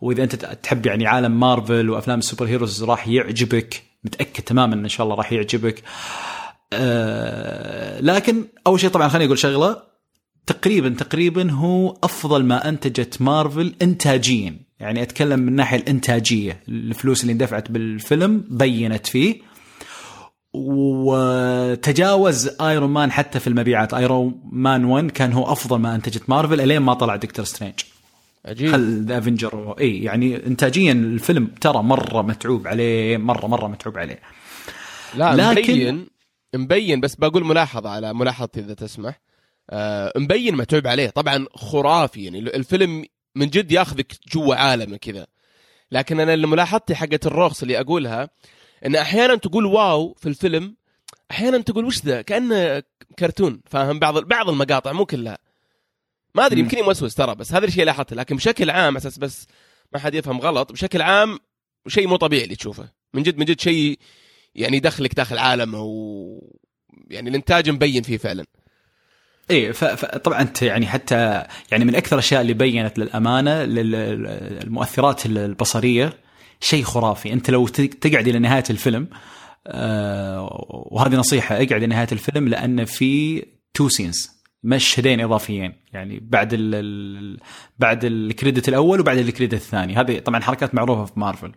وإذا 0.00 0.22
أنت 0.22 0.34
تحب 0.36 0.86
يعني 0.86 1.06
عالم 1.06 1.40
مارفل 1.40 1.90
وأفلام 1.90 2.18
ال 2.18 2.46
superheroes 2.46 2.84
راح 2.84 3.08
يعجبك. 3.08 3.82
متأكد 4.04 4.42
تماما 4.42 4.74
إن 4.74 4.88
شاء 4.88 5.04
الله 5.04 5.16
راح 5.16 5.32
يعجبك. 5.32 5.82
آه 6.72 8.00
لكن 8.00 8.44
أول 8.66 8.80
شيء 8.80 8.90
طبعا 8.90 9.08
خليني 9.08 9.26
أقول 9.26 9.38
شغلة. 9.38 9.82
تقريبا 10.46 10.88
تقريبا 10.88 11.50
هو 11.50 11.96
أفضل 12.04 12.44
ما 12.44 12.68
أنتجت 12.68 13.22
مارفل 13.22 13.74
انتاجيا. 13.82 14.56
يعني 14.80 15.02
أتكلم 15.02 15.40
من 15.40 15.48
الناحيه 15.48 15.76
الإنتاجية. 15.78 16.60
الفلوس 16.68 17.22
اللي 17.22 17.32
اندفعت 17.32 17.70
بالفيلم 17.70 18.44
بينت 18.50 19.06
فيه. 19.06 19.36
وتجاوز 21.06 22.48
Iron 22.60 22.90
Man 22.90 23.12
حتى 23.12 23.40
في 23.40 23.46
المبيعات. 23.46 23.94
Iron 23.94 24.40
Man 24.52 24.84
1 24.84 25.10
كان 25.10 25.32
هو 25.32 25.52
أفضل 25.52 25.78
ما 25.78 25.94
أنتجت 25.94 26.30
مارفل 26.30 26.60
إلين 26.60 26.78
ما 26.78 26.94
طلع 26.94 27.16
Doctor 27.16 27.44
Strange. 27.44 27.74
عجيب. 28.44 28.72
خل 28.72 29.04
ذا 29.04 29.18
Avengers 29.18 29.74
إي 29.80 30.02
يعني 30.02 30.46
انتاجيا 30.46 30.92
الفيلم 30.92 31.46
ترى 31.60 31.82
مرة 31.82 32.22
متعوب 32.22 32.66
عليه 32.66 33.16
مرة 33.16 33.46
مرة 33.46 33.66
متعوب 33.68 33.98
عليه. 33.98 34.20
لا 35.14 35.52
لكن- 35.52 35.72
مبين 35.72 36.06
مبين 36.54 37.00
بس 37.00 37.14
بقول 37.14 37.44
ملاحظة 37.44 37.90
على 37.90 38.14
ملاحظتي 38.14 38.60
إذا 38.60 38.74
تسمح. 38.74 39.20
مبين 40.16 40.54
متعوب 40.54 40.86
عليه. 40.86 41.10
طبعا 41.10 41.46
خرافي 41.54 42.24
يعني 42.24 42.38
الفيلم 42.38 43.04
من 43.34 43.50
جد 43.50 43.72
ياخذك 43.72 44.12
جوا 44.32 44.54
عالمه 44.54 44.96
كذا. 44.96 45.26
لكن 45.92 46.20
أنا 46.20 46.34
اللي 46.34 46.46
ملاحظتي 46.46 46.94
حقت 46.94 47.26
الرخص 47.26 47.62
اللي 47.62 47.80
أقولها 47.80 48.30
إن 48.86 48.96
أحيانا 48.96 49.34
تقول 49.34 49.66
واو 49.66 50.14
في 50.14 50.28
الفيلم 50.28 50.76
أحيانا 51.30 51.58
تقول 51.58 51.84
وش 51.84 52.04
ذا؟ 52.04 52.22
كأنه 52.22 52.82
كرتون 53.18 53.60
فاهم؟ 53.66 53.98
بعض 53.98 54.18
بعض 54.18 54.48
المقاطع 54.48 54.92
مو 54.92 55.06
كلها. 55.06 55.38
ما 56.34 56.46
أدري. 56.46 56.60
يمكن 56.60 56.82
موسوس 56.82 57.14
ترى 57.14 57.34
بس 57.34 57.52
هذا 57.52 57.66
الشيء 57.66 57.84
لاحظته. 57.84 58.16
لكن 58.16 58.36
بشكل 58.36 58.70
عام 58.70 58.96
أساس 58.96 59.18
بس 59.18 59.46
ما 59.92 59.98
حد 59.98 60.14
يفهم 60.14 60.40
غلط 60.40 60.72
بشكل 60.72 61.02
عام 61.02 61.38
شيء 61.88 62.06
مو 62.06 62.16
طبيعي 62.16 62.44
اللي 62.44 62.56
تشوفه. 62.56 62.88
من 63.14 63.22
جد 63.22 63.38
من 63.38 63.44
جد 63.44 63.60
شيء 63.60 63.98
يعني 64.54 64.76
يدخلك 64.76 65.14
داخل 65.14 65.38
عالمه 65.38 65.82
و 65.82 66.40
يعني 67.10 67.30
الإنتاج 67.30 67.70
مبين 67.70 68.02
فيه 68.02 68.16
فعلا. 68.16 68.46
إيه 69.50 69.72
فطبعا 69.72 70.40
أنت 70.40 70.62
يعني 70.62 70.86
حتى 70.86 71.42
يعني 71.72 71.84
من 71.84 71.94
أكثر 71.94 72.16
الأشياء 72.16 72.40
اللي 72.40 72.54
بينت 72.54 72.98
للأمانة 72.98 73.64
للمؤثرات 73.64 75.26
البصرية 75.26 76.12
شيء 76.60 76.84
خرافي. 76.84 77.32
أنت 77.32 77.50
لو 77.50 77.66
تقعد 77.66 78.28
إلى 78.28 78.38
نهاية 78.38 78.64
الفيلم 78.70 79.08
آه 79.66 80.48
وهذه 80.90 81.14
نصيحة 81.16 81.54
اقعد 81.54 81.72
إلى 81.72 81.86
نهاية 81.86 82.08
الفيلم 82.12 82.48
لأن 82.48 82.84
في 82.84 83.42
two 83.74 83.88
scenes 83.88 84.36
مشهدين 84.64 85.20
إضافيين 85.20 85.72
يعني 85.92 86.20
بعد 86.22 86.52
ال 86.52 86.74
ال 86.74 87.38
بعد 87.78 88.04
الكريدت 88.04 88.68
الأول 88.68 89.00
وبعد 89.00 89.18
الكريدت 89.18 89.54
الثاني. 89.54 89.96
هذه 89.96 90.18
طبعا 90.18 90.40
حركات 90.40 90.74
معروفة 90.74 91.04
في 91.04 91.20
مارفل. 91.20 91.52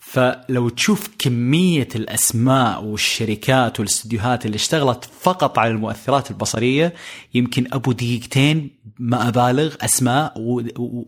فلو 0.00 0.68
تشوف 0.68 1.08
كمية 1.18 1.88
الأسماء 1.94 2.84
والشركات 2.84 3.80
والاستديوهات 3.80 4.46
اللي 4.46 4.54
اشتغلت 4.54 5.10
فقط 5.20 5.58
على 5.58 5.70
المؤثرات 5.70 6.30
البصرية 6.30 6.94
يمكن 7.34 7.66
أبو 7.72 7.92
دقيقتين 7.92 8.70
ما 8.98 9.28
أبالغ 9.28 9.74
أسماء 9.80 10.32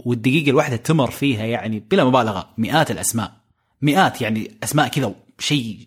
والدقيقة 0.05 0.51
الواحدة 0.51 0.77
تمر 0.77 1.11
فيها 1.11 1.45
يعني 1.45 1.85
بلا 1.91 2.05
مبالغة 2.05 2.49
مئات 2.59 2.91
الأسماء. 2.91 3.33
مئات 3.83 4.21
يعني 4.21 4.51
أسماء 4.65 4.89
كذا 4.89 5.15
شيء 5.39 5.79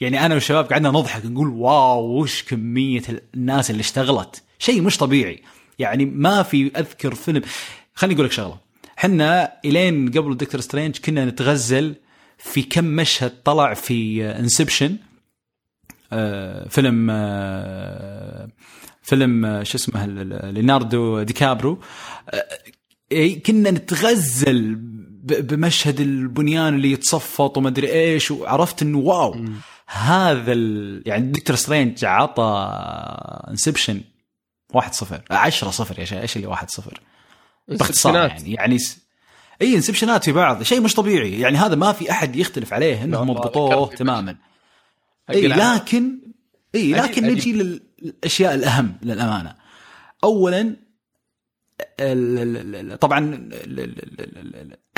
يعني 0.00 0.26
أنا 0.26 0.34
والشباب 0.34 0.64
قعدنا 0.64 0.90
نضحك 0.90 1.26
نقول 1.26 1.48
واو 1.48 2.20
وش 2.20 2.42
كمية 2.42 3.02
الناس 3.34 3.70
اللي 3.70 3.80
اشتغلت؟ 3.80 4.42
شيء 4.58 4.82
مش 4.82 4.96
طبيعي. 4.98 5.42
يعني 5.78 6.04
ما 6.04 6.42
في 6.42 6.70
أذكر 6.76 7.14
فيلم. 7.14 7.42
خليني 7.94 8.14
أقول 8.14 8.26
لك 8.26 8.32
شغلة. 8.32 8.58
حنا 8.96 9.52
إلين 9.64 10.10
قبل 10.10 10.36
Doctor 10.36 10.60
Strange 10.60 10.96
كنا 10.98 11.24
نتغزل 11.24 11.94
في 12.38 12.62
كم 12.62 12.84
مشهد 12.84 13.42
طلع 13.44 13.74
في 13.74 14.24
Inception 14.30 14.96
فيلم 16.68 17.08
آه، 17.10 18.48
فيلم 19.02 19.44
آه، 19.44 19.62
شو 19.62 19.78
اسمه 19.78 20.06
ليوناردو 20.50 21.22
دي 21.22 21.32
كابرو 21.32 21.80
آه، 23.12 23.34
كنا 23.46 23.70
نتغزل 23.70 24.74
بمشهد 25.26 26.00
البنيان 26.00 26.74
اللي 26.74 26.92
يتصفط 26.92 27.58
وما 27.58 27.68
أدري 27.68 27.92
إيش 27.92 28.30
وعرفت 28.30 28.82
إنه 28.82 28.98
wow 28.98 29.44
هذا 29.86 30.52
ال... 30.52 31.02
يعني 31.06 31.32
دكتور 31.32 31.56
سترينج 31.56 32.04
عطى 32.04 32.70
انسبشن 33.50 34.00
1 34.74 34.94
0 34.94 35.22
10 35.30 35.70
0 35.70 36.00
يا 36.00 36.04
شيخ 36.04 36.18
إيش 36.18 36.36
اللي 36.36 36.46
1 36.46 36.70
0 36.70 37.00
باختصار. 37.68 38.16
يعني 38.16 38.52
يعني 38.52 38.78
س... 38.78 39.05
اي 39.62 39.74
انسبشنات 39.76 40.24
في 40.24 40.32
بعض 40.32 40.62
شيء 40.62 40.80
مش 40.80 40.94
طبيعي 40.94 41.40
يعني 41.40 41.58
هذا 41.58 41.74
ما 41.74 41.92
في 41.92 42.10
احد 42.10 42.36
يختلف 42.36 42.72
عليه 42.72 43.04
انهم 43.04 43.32
ضبطوه 43.32 43.94
تماما 43.94 44.36
اي. 45.30 45.48
لكن 45.48 46.18
اي 46.74 46.92
لكن 46.92 47.24
عجيب. 47.24 47.36
نجي 47.36 47.52
للاشياء 48.02 48.54
الاهم 48.54 48.98
للامانه 49.02 49.56
اولا 50.24 50.76
طبعا 53.00 53.48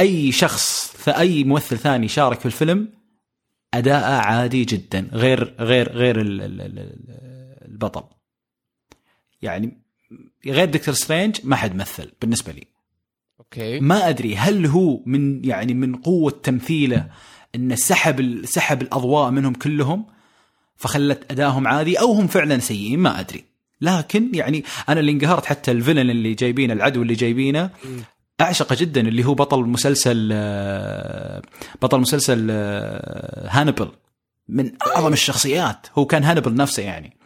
اي 0.00 0.32
شخص 0.32 0.94
اي 1.08 1.44
ممثل 1.44 1.78
ثاني 1.78 2.08
شارك 2.08 2.40
في 2.40 2.46
الفيلم 2.46 2.92
اداءه 3.74 4.12
عادي 4.20 4.64
جدا 4.64 5.08
غير 5.12 5.54
غير 5.60 5.92
غير 5.92 6.20
ال- 6.20 6.42
ال- 6.42 6.60
ال- 6.60 6.98
البطل 7.68 8.02
يعني 9.42 9.82
غير 10.46 10.64
دكتور 10.64 10.94
سترينج 10.94 11.36
ما 11.44 11.56
حد 11.56 11.76
مثل 11.76 12.12
بالنسبة 12.20 12.52
لي 12.52 12.64
okay. 13.52 13.80
ما 13.80 14.08
أدري 14.08 14.36
هل 14.36 14.66
هو 14.66 15.00
من 15.06 15.44
يعني 15.44 15.74
من 15.74 15.96
قوة 15.96 16.40
تمثيله 16.42 17.08
إنه 17.54 17.74
سحب 17.74 18.44
سحب 18.44 18.82
الأضواء 18.82 19.30
منهم 19.30 19.54
كلهم 19.54 20.06
فخلت 20.76 21.30
ادائهم 21.30 21.68
عادي 21.68 22.00
أو 22.00 22.12
هم 22.12 22.26
فعلا 22.26 22.58
سيئين؟ 22.58 22.98
ما 22.98 23.20
أدري. 23.20 23.44
لكن 23.80 24.30
يعني 24.34 24.64
أنا 24.88 25.00
اللي 25.00 25.12
انقهرت 25.12 25.46
حتى 25.46 25.70
ال 25.70 25.75
villain 25.75 26.10
اللي 26.10 26.34
جايبينه 26.34 26.72
العدو 26.72 27.02
اللي 27.02 27.14
جايبينه 27.14 27.70
اعشقه 28.40 28.76
جدا 28.80 29.00
اللي 29.00 29.24
هو 29.24 29.34
بطل 29.34 29.60
مسلسل 29.60 30.30
آه، 30.32 31.42
بطل 31.82 32.00
مسلسل 32.00 32.48
آه، 32.50 33.48
هانبل. 33.50 33.88
من 34.48 34.72
أعظم 34.86 35.12
الشخصيات. 35.12 35.86
هو 35.98 36.06
كان 36.06 36.24
هانبل 36.24 36.54
نفسه 36.54 36.82
يعني. 36.82 37.16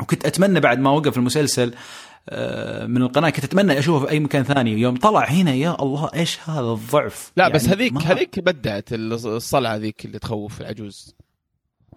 وكنت 0.00 0.26
أتمنى 0.26 0.60
بعد 0.60 0.78
ما 0.78 0.90
وقف 0.90 1.16
المسلسل 1.16 1.74
من 2.86 3.02
القناة 3.02 3.30
كنت 3.30 3.44
اتمنى 3.44 3.78
أشوفه 3.78 4.06
في 4.06 4.12
أي 4.12 4.20
مكان 4.20 4.42
ثاني. 4.42 4.72
يوم 4.72 4.96
طلع 4.96 5.24
هنا 5.24 5.54
يا 5.54 5.76
الله 5.82 6.10
إيش 6.14 6.38
هذا 6.44 6.60
الضعف؟ 6.72 7.32
لا 7.36 7.42
يعني 7.42 7.54
بس 7.54 7.68
هذيك 7.68 7.92
ما- 7.92 8.00
هذيك 8.02 8.38
بدعت 8.40 8.92
الصلعه 8.92 9.76
ذيك 9.76 10.04
اللي 10.04 10.18
تخوف 10.18 10.60
العجوز. 10.60 11.14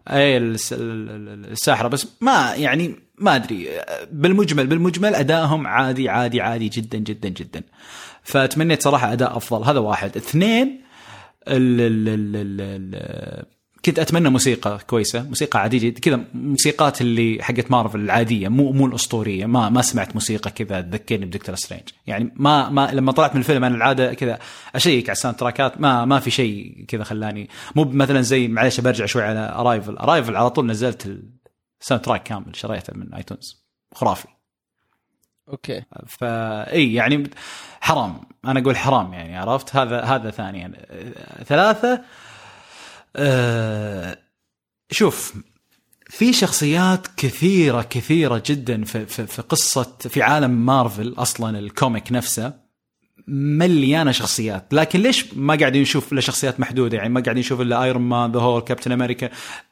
أي 0.10 0.38
الس- 0.38 0.74
ال- 0.74 0.80
ال- 1.10 1.52
الساحرة. 1.52 1.88
بس 1.88 2.08
ما 2.22 2.56
يعني 2.56 2.96
ما 3.18 3.36
أدري. 3.36 3.68
بالمجمل 4.12 4.68
بالمجمل 4.68 5.16
أدائهم 5.16 5.68
عادي 5.68 6.10
عادي 6.10 6.42
عادي 6.42 6.70
جدا 6.70 6.98
جدا 6.98 7.30
جدا. 7.30 7.64
فتمنيت 8.24 8.82
صراحة 8.84 9.14
أداء 9.14 9.38
أفضل. 9.38 9.64
هذا 9.64 9.80
واحد. 9.80 10.18
اثنين 10.18 10.82
ال 11.48 11.82
ال 11.82 12.10
ال 12.10 12.36
ال 12.62 13.46
كنت 13.86 14.00
أتمنى 14.00 14.30
موسيقى 14.30 14.80
كويسة 14.88 15.24
موسيقى 15.24 15.60
عادية 15.60 15.80
جدا 15.80 16.00
كذا 16.00 16.20
موسيقات 16.34 17.02
اللي 17.02 17.38
حقت 17.42 17.72
مارفل 17.72 18.00
العادية 18.00 18.48
مو 18.48 18.72
مو 18.72 18.86
الأسطورية 18.86 19.46
ما 19.46 19.70
ما 19.70 19.82
سمعت 19.82 20.14
موسيقى 20.14 20.52
كذا 20.52 20.82
تذكرني 20.82 21.26
بدكتور 21.26 21.56
سترينج. 21.56 21.90
يعني 22.08 22.34
ما 22.36 22.70
ما 22.70 22.92
لما 22.94 23.12
طلعت 23.12 23.36
من 23.36 23.40
الفيلم 23.42 23.64
أنا 23.64 23.76
العادة 23.76 24.14
كذا 24.14 24.40
أشيك 24.76 25.10
على 25.10 25.16
ال 25.16 25.20
sound 25.20 25.38
track 25.38 25.75
ات 25.75 25.82
ما 25.82 26.06
ما 26.06 26.20
في 26.20 26.32
شيء 26.32 26.86
كذا 26.88 27.04
خلاني 27.04 27.50
مو 27.76 27.84
مثلا 27.84 28.22
زي 28.22 28.48
معلش 28.48 28.80
برجع 28.80 29.06
شوي 29.06 29.24
على 29.24 29.54
ارايفل 29.56 29.98
ارايفل 29.98 30.36
على 30.36 30.50
طول 30.50 30.66
نزلت 30.66 31.20
ال 31.82 31.86
sound 31.86 32.04
track 32.04 32.24
كامل 32.24 32.56
شريته 32.56 32.94
من 32.96 33.14
آيتونز 33.14 33.64
خرافي. 33.94 34.28
okay. 35.50 35.84
فاي 36.08 36.94
يعني 36.94 37.30
حرام. 37.82 38.22
أنا 38.46 38.60
أقول 38.60 38.78
حرام 38.78 39.14
يعني 39.14 39.38
عرفت؟ 39.38 39.76
هذا 39.76 40.02
هذا 40.02 40.32
ثانيا. 40.32 40.72
ثلاثة 41.44 42.02
أه 43.18 44.20
شوف 44.92 45.34
في 46.10 46.34
شخصيات 46.34 47.08
كثيرة 47.18 47.82
كثيرة 47.82 48.44
جدا 48.46 48.84
في, 48.84 49.06
في, 49.06 49.28
في 49.28 49.42
قصة 49.42 49.96
في 50.00 50.22
عالم 50.22 50.66
مارفل 50.66 51.14
أصلا 51.18 51.60
ال 51.60 51.69
comic 51.69 52.12
نفسه 52.12 52.68
مليانة 53.28 54.12
شخصيات. 54.12 54.74
لكن 54.74 55.00
ليش 55.02 55.34
ما 55.34 55.56
قاعدين 55.56 55.82
نشوف 55.82 56.14
إلا 56.14 56.22
شخصيات 56.22 56.60
محدودة؟ 56.60 56.98
يعني 56.98 57.10
ما 57.10 57.22
قاعدين 57.22 57.40
نشوف 57.40 57.62
إلا 57.62 57.84
ايرون 57.84 58.02
مان 58.02 58.32
ذا 58.32 58.40
هولك 58.40 58.62
كابتن 58.62 58.92
أمريكا 58.92 59.30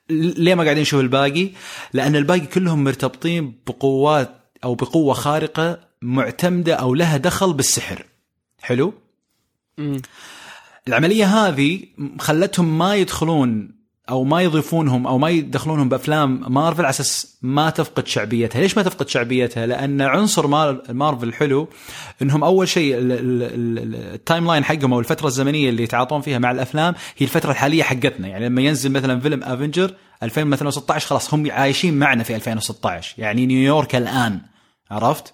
ليه 0.10 0.56
ما 0.56 0.64
قاعدين 0.64 0.82
نشوف 0.82 1.00
الباقي؟ 1.00 1.50
لأن 1.94 2.16
الباقي 2.16 2.40
كلهم 2.46 2.84
مرتبطين 2.84 3.54
بقوات 3.68 4.36
أو 4.64 4.76
بقوة 4.76 5.14
خارقة 5.14 5.80
معتمدة 6.02 6.76
أو 6.76 6.96
لها 6.96 7.18
دخل 7.18 7.54
بالسحر. 7.54 8.06
حلو؟ 8.62 8.94
مم. 9.78 10.02
العملية 10.88 11.26
هذه 11.26 11.80
خلتهم 12.20 12.78
ما 12.78 12.96
يدخلون 12.96 13.76
أو 14.10 14.24
ما 14.24 14.42
يضيفونهم 14.42 15.08
أو 15.08 15.18
ما 15.18 15.30
يدخلونهم 15.30 15.90
بأفلام 15.90 16.54
مارفل 16.54 16.82
على 16.82 16.90
أساس 16.90 17.38
ما 17.42 17.70
تفقد 17.70 18.08
شعبيتها، 18.08 18.62
ليش 18.62 18.78
ما 18.78 18.84
تفقد 18.84 19.10
شعبيتها؟ 19.10 19.66
لأن 19.66 20.02
عنصر 20.02 20.48
مارفل 20.94 21.34
حلو 21.34 21.70
إنهم 22.22 22.44
أول 22.44 22.68
شيء 22.68 22.96
ال 23.00 24.48
timeline 24.48 24.64
حقهم 24.64 24.94
أو 24.94 25.00
الفترة 25.00 25.28
الزمنية 25.28 25.70
اللي 25.70 25.84
يتعاطون 25.84 26.22
فيها 26.22 26.40
مع 26.40 26.52
الأفلام 26.52 26.94
هي 27.18 27.26
الفترة 27.26 27.52
الحالية 27.52 27.84
حقتنا، 27.84 28.28
يعني 28.28 28.46
لما 28.46 28.62
ينزل 28.62 28.92
مثلا 28.92 29.20
فيلم 29.20 29.44
افنجر 29.44 29.94
2016 30.24 31.08
خلاص 31.08 31.34
هم 31.34 31.52
عايشين 31.52 32.00
معنا 32.00 32.24
في 32.24 32.36
2016 32.36 33.16
يعني 33.18 33.46
نيويورك 33.46 33.96
الآن 33.96 34.42
عرفت؟ 34.92 35.34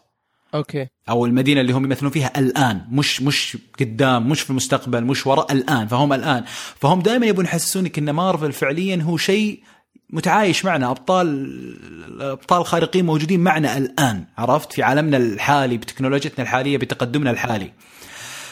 أوكي. 0.53 0.87
أو 1.09 1.25
المدينة 1.25 1.61
اللي 1.61 1.73
هم 1.73 1.85
يمثلون 1.85 2.11
فيها 2.11 2.39
الآن 2.39 2.81
مش 2.89 3.21
مش 3.21 3.57
قدام 3.79 4.29
مش 4.29 4.41
في 4.41 4.49
المستقبل 4.49 5.03
مش 5.03 5.27
وراء 5.27 5.51
الآن 5.51 5.87
فهم 5.87 6.13
الآن. 6.13 6.43
فهم 6.79 6.99
دائما 7.01 7.25
يبون 7.25 7.45
يحسسونك 7.45 7.97
إن 7.97 8.09
مارفل 8.09 8.53
فعليا 8.53 9.01
هو 9.01 9.17
شيء 9.17 9.63
متعايش 10.09 10.65
معنا 10.65 10.91
ابطال 10.91 12.21
أبطال 12.21 12.65
خارقين 12.65 13.05
موجودين 13.05 13.39
معنا 13.39 13.77
الآن 13.77 14.25
عرفت؟ 14.37 14.73
في 14.73 14.83
عالمنا 14.83 15.17
الحالي 15.17 15.77
بتكنولوجيتنا 15.77 16.43
الحالية 16.43 16.77
بتقدمنا 16.77 17.31
الحالي. 17.31 17.71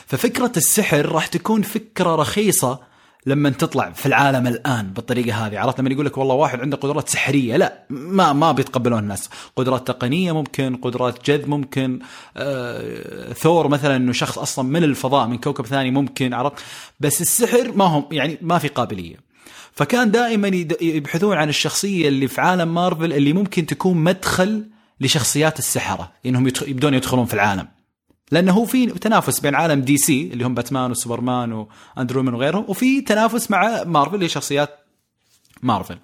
ففكرة 0.07 0.51
السحر 0.57 1.05
راح 1.05 1.27
تكون 1.27 1.61
فكرة 1.61 2.15
رخيصة 2.15 2.79
لما 3.29 3.49
تطلع 3.49 3.91
في 3.91 4.05
العالم 4.05 4.47
الآن 4.47 4.87
بالطريقة 4.87 5.47
هذه 5.47 5.59
عرفت؟ 5.59 5.79
لما 5.79 5.89
يقول 5.89 6.05
لك 6.05 6.17
والله 6.17 6.35
واحد 6.35 6.59
عنده 6.59 6.77
قدرات 6.77 7.09
سحرية 7.09 7.57
لا 7.57 7.83
ما 7.89 8.33
ما 8.33 8.51
بيتقبلون 8.51 8.99
الناس. 8.99 9.29
قدرات 9.55 9.87
تقنية 9.87 10.31
ممكن 10.31 10.75
قدرات 10.75 11.25
جذب 11.25 11.49
ممكن 11.49 11.99
آه 12.37 13.33
ثور 13.33 13.67
مثلا 13.67 13.95
إنه 13.95 14.11
شخص 14.11 14.37
أصلا 14.37 14.65
من 14.65 14.83
الفضاء 14.83 15.27
من 15.27 15.37
كوكب 15.37 15.65
ثاني 15.65 15.91
ممكن 15.91 16.33
عرفت؟ 16.33 16.63
بس 16.99 17.21
السحر 17.21 17.71
ما 17.75 17.85
هم 17.85 18.05
يعني 18.11 18.37
ما 18.41 18.57
في 18.57 18.67
قابلية. 18.67 19.15
فكان 19.71 20.11
دائما 20.11 20.47
يبحثون 20.81 21.37
عن 21.37 21.49
الشخصية 21.49 22.07
اللي 22.07 22.27
في 22.27 22.41
عالم 22.41 22.73
مارفل 22.73 23.13
اللي 23.13 23.33
ممكن 23.33 23.65
تكون 23.65 23.97
مدخل 23.97 24.65
لشخصيات 25.01 25.59
السحرة 25.59 26.11
إنهم 26.25 26.47
يبدون 26.47 26.93
يدخلون 26.93 27.25
في 27.25 27.33
العالم. 27.33 27.67
لأنه 28.31 28.51
هو 28.51 28.65
في 28.65 28.85
تنافس 28.85 29.39
بين 29.39 29.55
عالم 29.55 29.81
دي 29.81 29.97
سي 29.97 30.29
اللي 30.33 30.43
هم 30.43 30.53
باتمان 30.53 30.91
وسوبرمان 30.91 31.67
ووندر 31.97 32.17
وومن 32.17 32.33
وغيرهم 32.33 32.65
وفي 32.67 33.01
تنافس 33.01 33.51
مع 33.51 33.83
مارفل 33.83 34.15
اللي 34.15 34.29
شخصيات 34.29 34.69
مارفل. 35.63 35.97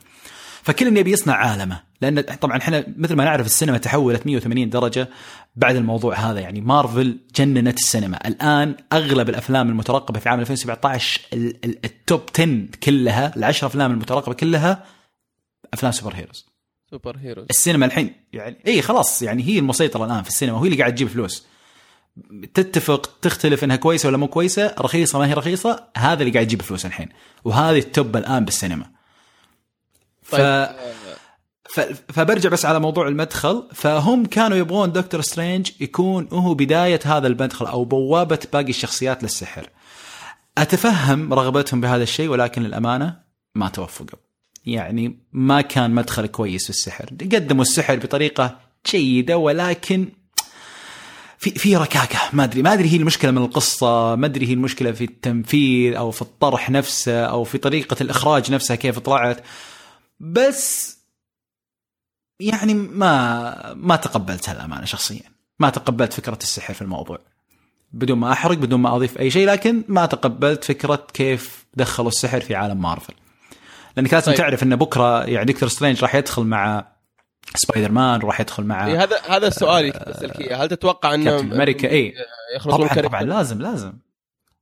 فكل 0.64 0.98
يبي 0.98 1.12
يصنع 1.12 1.34
عالمه 1.34 1.82
لأن 2.02 2.22
طبعا 2.22 2.58
إحنا 2.58 2.86
مثل 2.98 3.16
ما 3.16 3.24
نعرف 3.24 3.46
السينما 3.46 3.78
تحولت 3.78 4.26
180 4.26 4.70
درجة 4.70 5.10
بعد 5.56 5.76
الموضوع 5.76 6.16
هذا 6.16 6.40
يعني 6.40 6.62
مارفل 6.62 7.18
جننت 7.36 7.78
السينما. 7.78 8.28
الآن 8.28 8.76
أغلب 8.94 9.30
الأفلام 9.30 9.70
المترقبة 9.70 10.20
في 10.20 10.30
عام 10.30 10.40
2017 10.40 11.22
ال 11.66 11.80
top 11.80 12.22
10 12.36 12.66
كلها 12.84 13.36
العشر 13.38 13.68
أفلام 13.68 13.92
المترقبة 13.92 14.34
كلها 14.34 14.84
أفلام 15.74 15.92
super 15.92 16.16
heroes. 16.16 16.46
super 16.92 17.18
heroes. 17.18 17.46
السينما 17.50 17.86
الحين 17.86 18.14
يعني 18.34 18.58
اي 18.68 18.82
خلاص 18.82 19.22
يعني 19.22 19.44
هي 19.44 19.60
المسيطرة 19.60 20.06
الآن 20.06 20.24
في 20.24 20.30
السينما 20.30 20.58
وهي 20.58 20.68
اللي 20.68 20.80
قاعد 20.80 20.96
تجيب 20.96 21.08
فلوس. 21.08 21.46
تتفق 22.54 23.20
تختلف 23.22 23.64
إنها 23.64 23.76
كويسة 23.76 24.10
ولا 24.10 24.18
مو 24.18 24.28
كويسة 24.28 24.76
رخيصة 24.80 25.20
ما 25.20 25.28
هي 25.28 25.34
رخيصة 25.34 25.88
هذا 25.98 26.22
اللي 26.22 26.34
قاعد 26.34 26.46
يجيب 26.46 26.62
فلوس 26.62 26.86
الحين. 26.86 27.10
وهذه 27.44 27.80
ال 27.80 27.89
top 27.89 28.18
الآن 28.18 28.46
بالسينما. 28.46 28.86
ف... 30.24 30.36
طيب 30.36 30.76
ف... 31.70 31.80
فبرجع 32.10 32.50
بس 32.50 32.66
على 32.66 32.80
موضوع 32.80 33.08
المدخل. 33.08 33.68
فهم 33.74 34.26
كانوا 34.26 34.58
يبغون 34.58 34.92
دكتور 34.92 35.22
سترينج 35.22 35.72
يكون 35.80 36.28
هو 36.34 36.54
بداية 36.54 37.00
هذا 37.06 37.28
المدخل 37.28 37.66
أو 37.66 37.86
بوابة 37.86 38.40
باقي 38.54 38.70
الشخصيات 38.70 39.24
للسحر. 39.24 39.70
أتفهم 40.58 41.34
رغبتهم 41.34 41.82
بهذا 41.82 42.04
الشيء 42.04 42.30
ولكن 42.30 42.64
للأمانة 42.64 43.20
ما 43.56 43.70
توفقوا. 43.70 44.20
يعني 44.66 45.20
ما 45.34 45.62
كان 45.62 45.92
مدخل 45.92 46.28
كويس 46.28 46.64
في 46.64 46.70
السحر. 46.70 47.06
قدموا 47.06 47.62
السحر 47.62 47.96
بطريقة 47.96 48.60
جيدة 48.92 49.38
ولكن 49.38 50.08
في 51.38 51.52
في 51.52 51.76
ركاكة. 51.78 52.20
ما 52.34 52.44
ادري 52.44 52.62
ما 52.62 52.74
أدري 52.74 52.90
هي 52.90 52.96
المشكلة 52.96 53.32
من 53.32 53.38
القصة 53.38 54.16
ما 54.16 54.26
أدري 54.26 54.48
هي 54.48 54.54
المشكلة 54.54 54.92
في 54.92 55.04
التنفيذ 55.04 55.96
أو 55.96 56.12
في 56.12 56.22
الطرح 56.22 56.70
نفسه 56.70 57.26
أو 57.26 57.44
في 57.44 57.58
طريقة 57.58 57.98
الإخراج 58.02 58.52
نفسها 58.52 58.76
كيف 58.76 59.00
طلعت. 59.00 59.44
بس 60.20 60.98
يعني 62.40 62.74
ما 62.74 63.74
ما 63.74 63.96
تقبلتها 63.96 64.52
الامانه 64.52 64.86
شخصيا. 64.86 65.24
ما 65.60 65.70
تقبلت 65.70 66.14
فكرة 66.14 66.40
السحر 66.42 66.74
في 66.74 66.82
الموضوع. 66.82 67.20
بدون 67.94 68.18
ما 68.18 68.32
أحرق 68.32 68.58
بدون 68.58 68.80
ما 68.80 68.96
أضيف 68.96 69.20
أي 69.20 69.32
شيء 69.32 69.48
لكن 69.48 69.84
ما 69.88 70.06
تقبلت 70.06 70.64
فكرة 70.64 71.08
كيف 71.14 71.66
دخلوا 71.74 72.08
السحر 72.08 72.42
في 72.42 72.56
عالم 72.56 72.82
مارفل. 72.82 73.14
لانك 73.98 74.14
لازم 74.14 74.26
طيب. 74.26 74.36
تعرف 74.36 74.64
إن 74.64 74.76
بكرة 74.76 75.24
يعني 75.24 75.46
دكتور 75.46 75.70
سترينج 75.70 76.02
راح 76.02 76.16
يدخل 76.16 76.44
مع 76.44 76.95
سبايدر 77.56 77.92
مان 77.92 78.20
راح 78.20 78.42
يدخل 78.42 78.64
مع 78.64 78.88
إيه 78.88 79.04
هذا 79.04 79.20
هذا 79.30 79.48
السؤال 79.48 79.92
بسالك 80.08 80.42
إياه. 80.42 80.56
هل 80.64 80.68
تتوقع 80.70 81.14
انه 81.14 81.26
كابتن 81.32 81.54
أمريكا؟ 81.54 81.90
اي 81.92 82.14
طبعا؟ 82.66 82.88
طبعا 83.02 83.22
لازم 83.24 83.62
لازم. 83.62 83.94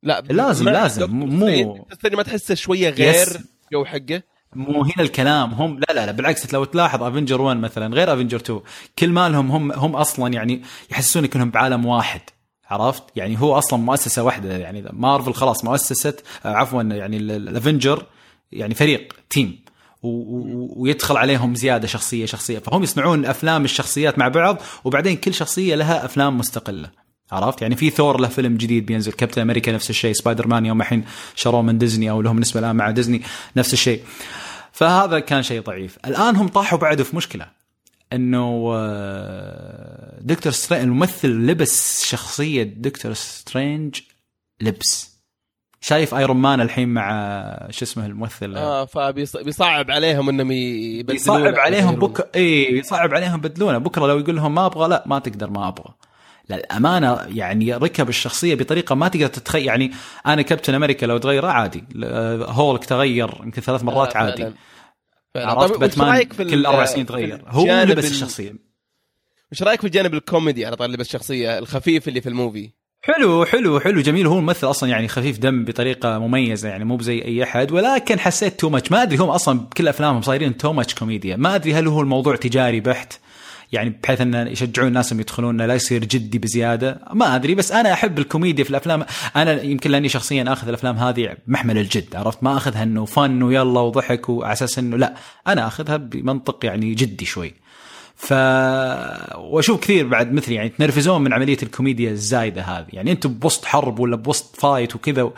لا 0.04 0.22
لازم- 0.30 0.70
لازم. 0.70 1.10
مو- 1.12 1.88
ما 2.14 2.24
تحسه 2.24 2.56
شوية 2.56 2.90
غير. 2.90 3.28
جو 3.72 3.86
حقه. 3.86 4.24
مو 4.56 4.84
هنا 4.84 4.94
الكلام. 5.00 5.54
هم 5.54 5.80
لا 5.80 5.94
لا 5.94 6.06
لا 6.06 6.12
بالعكس 6.12 6.54
لو 6.54 6.64
تلاحظ 6.64 7.04
افنجر 7.04 7.42
1 7.42 7.58
مثلا 7.58 7.96
غير 7.96 8.14
افنجر 8.14 8.38
2 8.38 8.62
كل 9.00 9.10
مالهم 9.10 9.52
هم 9.52 9.72
هم 9.72 9.96
أصلا 9.96 10.34
يعني 10.34 10.62
يحسونك 10.92 11.36
إنهم 11.36 11.50
بعالم 11.52 11.86
واحد. 11.86 12.22
عرفت؟ 12.70 13.04
يعني 13.16 13.42
هو 13.42 13.58
أصلا 13.58 13.80
مؤسسة 13.80 14.24
واحدة. 14.24 14.58
يعني 14.58 14.84
مارفل 14.94 15.34
خلاص 15.34 15.64
مؤسسه 15.66 16.14
آه، 16.46 16.50
عفوا 16.50 16.84
يعني 16.84 17.18
ال- 17.18 17.32
ال- 17.32 17.50
الافنجر 17.50 18.06
يعني 18.52 18.74
فريق 18.74 19.14
team 19.30 19.63
ويدخل 20.04 21.18
عليهم 21.18 21.56
زيادة 21.56 21.88
شخصية 21.88 22.26
شخصية. 22.26 22.60
فهم 22.60 22.84
يصنعون 22.84 23.26
أفلام 23.26 23.66
الشخصيات 23.66 24.20
مع 24.20 24.28
بعض 24.28 24.62
وبعدين 24.84 25.18
كل 25.18 25.34
شخصية 25.34 25.76
لها 25.76 26.06
أفلام 26.06 26.38
مستقلة. 26.38 26.90
عرفت؟ 27.32 27.62
يعني 27.62 27.76
في 27.76 27.90
ثور 27.90 28.20
له 28.20 28.28
فيلم 28.28 28.58
جديد 28.58 28.86
بينزل 28.86 29.12
كابتن 29.12 29.42
أمريكا 29.42 29.72
نفس 29.72 29.90
الشيء 29.90 30.14
سبايدر 30.14 30.48
مان 30.48 30.66
يوم 30.66 30.82
الحين 30.82 31.06
شروه 31.36 31.62
من 31.62 31.78
ديزني 31.78 32.10
أو 32.10 32.22
لهم 32.22 32.40
نسبة 32.40 32.60
الآن 32.60 32.76
مع 32.76 32.90
ديزني 32.92 33.22
نفس 33.58 33.74
الشيء. 33.74 34.04
فهذا 34.72 35.20
كان 35.20 35.44
شيء 35.44 35.62
ضعيف. 35.62 35.98
الآن 36.06 36.36
هم 36.36 36.48
طاحوا 36.48 36.80
بعده 36.80 37.04
في 37.04 37.16
مشكلة 37.16 37.48
إنه 38.14 38.72
آه، 38.76 40.20
دكتور 40.22 40.52
سترينج 40.52 40.84
الممثل 40.84 41.28
لبس 41.28 42.06
شخصية 42.06 42.64
دكتور 42.64 43.14
سترينج 43.14 44.00
لبس. 44.62 45.13
شايف 45.86 46.16
ايرون 46.16 46.38
مان 46.38 46.62
الحين 46.62 46.90
مع 46.90 47.10
شو 47.70 47.86
اسمه 47.86 48.06
الممثل؟ 48.06 48.56
آه 48.58 48.86
فبيصعب 48.86 49.92
عليهم 49.92 50.30
إنهم 50.30 50.52
يبدلون 50.52 51.16
يصعب 51.16 51.56
عليهم 51.56 51.96
بكرة 51.96 52.30
اي 52.36 52.78
يصعب 52.78 53.14
عليهم 53.14 53.42
بدلونه 53.42 53.78
بكرة 53.78 54.08
لو 54.08 54.20
يقول 54.20 54.36
لهم 54.36 54.56
ما 54.56 54.66
أبغى 54.66 54.88
لا 54.88 55.04
ما 55.06 55.20
تقدر 55.20 55.50
ما 55.50 55.68
أبغى. 55.68 55.94
للأمانة 56.50 57.20
يعني 57.28 57.74
ركب 57.74 58.10
الشخصية 58.10 58.56
بطريقة 58.56 58.96
ما 58.96 59.08
تقدر 59.08 59.28
تتخيل. 59.28 59.66
يعني 59.66 59.92
أنا 60.28 60.42
كابتن 60.42 60.74
أمريكا 60.76 61.06
لو 61.06 61.18
تغيره 61.18 61.48
عادي. 61.48 61.84
هولك 62.46 62.86
تغير 62.86 63.38
يمكن 63.44 63.62
ثلاث 63.62 63.84
مرات 63.84 64.18
عادي. 64.18 64.44
عرفت 65.36 65.62
طيب 65.62 65.72
وش 65.72 65.78
باتمان 65.78 66.24
كل 66.24 66.66
أربع 66.66 66.86
سنين 66.86 67.06
تغير؟ 67.06 67.44
هو 67.48 67.66
لبس 67.66 68.06
ال- 68.06 68.12
الشخصية. 68.12 68.54
وش 69.52 69.64
رأيك 69.64 69.82
في 69.82 69.88
الجانب 69.88 70.14
الكوميدي 70.14 70.66
على 70.66 70.76
طول 70.76 70.94
لبس 70.94 71.06
الشخصية 71.06 71.60
الخفيف 71.60 72.08
اللي 72.08 72.22
في 72.22 72.30
ال 72.30 72.36
movie؟ 72.36 72.70
حلو 73.06 73.46
حلو 73.46 73.80
حلو 73.80 74.02
جميل. 74.02 74.28
هو 74.28 74.42
ممثل 74.42 74.70
أصلا 74.70 74.90
يعني 74.90 75.08
خفيف 75.08 75.40
دم 75.40 75.66
بطريقة 75.66 76.20
مميزة 76.20 76.70
يعني 76.70 76.86
مو 76.86 76.96
بزي 76.96 77.22
أي 77.22 77.44
أحد. 77.44 77.72
ولكن 77.72 78.20
حسيت 78.20 78.60
too 78.60 78.70
much 78.70 78.92
ما 78.92 79.04
أدري 79.04 79.18
هم 79.18 79.30
أصلا 79.30 79.60
بكل 79.60 79.88
أفلامهم 79.88 80.22
صايرين 80.22 80.58
too 80.58 80.74
much 80.74 80.96
كوميديا 80.96 81.36
ما 81.36 81.56
أدري 81.56 81.74
هل 81.74 81.88
هو 81.88 82.02
الموضوع 82.02 82.36
تجاري 82.36 82.80
بحت 82.80 83.14
يعني 83.72 84.00
بحيث 84.04 84.22
أن 84.22 84.48
يشجعون 84.48 84.88
الناس 84.88 85.12
إنهم 85.12 85.22
يدخلون 85.22 85.62
لا 85.62 85.76
يصير 85.76 86.06
جدي 86.06 86.40
بزيادة. 86.40 87.02
ما 87.14 87.36
أدري 87.36 87.56
بس 87.56 87.72
أنا 87.72 87.94
أحب 87.94 88.20
الكوميديا 88.20 88.64
في 88.64 88.70
الأفلام. 88.70 89.06
أنا 89.36 89.62
يمكن 89.62 89.92
لأني 89.92 90.10
شخصيا 90.10 90.54
آخذ 90.54 90.68
الأفلام 90.68 90.98
هذه 90.98 91.38
بمحمل 91.48 91.78
الجد 91.78 92.16
عرفت؟ 92.16 92.44
ما 92.44 92.58
أخذها 92.58 92.84
إنه 92.84 93.06
فن 93.06 93.44
ويلا 93.44 93.80
وضحك 93.80 94.30
وعلى 94.30 94.54
أساس 94.54 94.80
إنه 94.80 94.98
لا 94.98 95.14
أنا 95.48 95.68
أخذها 95.68 95.98
بمنطق 95.98 96.66
يعني 96.66 96.94
جدي 96.94 97.26
شوي. 97.26 97.63
ف 98.24 98.34
واشوف 99.38 99.80
كثير 99.80 100.08
بعد 100.08 100.34
مثلي 100.34 100.56
يعني 100.56 100.70
يتنرفزون 100.70 101.22
من 101.22 101.34
عملية 101.34 101.58
الكوميديا 101.64 102.12
الزايدة 102.12 102.62
هذه. 102.62 102.88
يعني 102.94 103.12
أنتم 103.12 103.34
بوسط 103.34 103.66
حرب 103.66 104.00
ولا 104.00 104.16
بوسط 104.16 104.56
fight 104.56 104.96
وكذا 104.96 105.32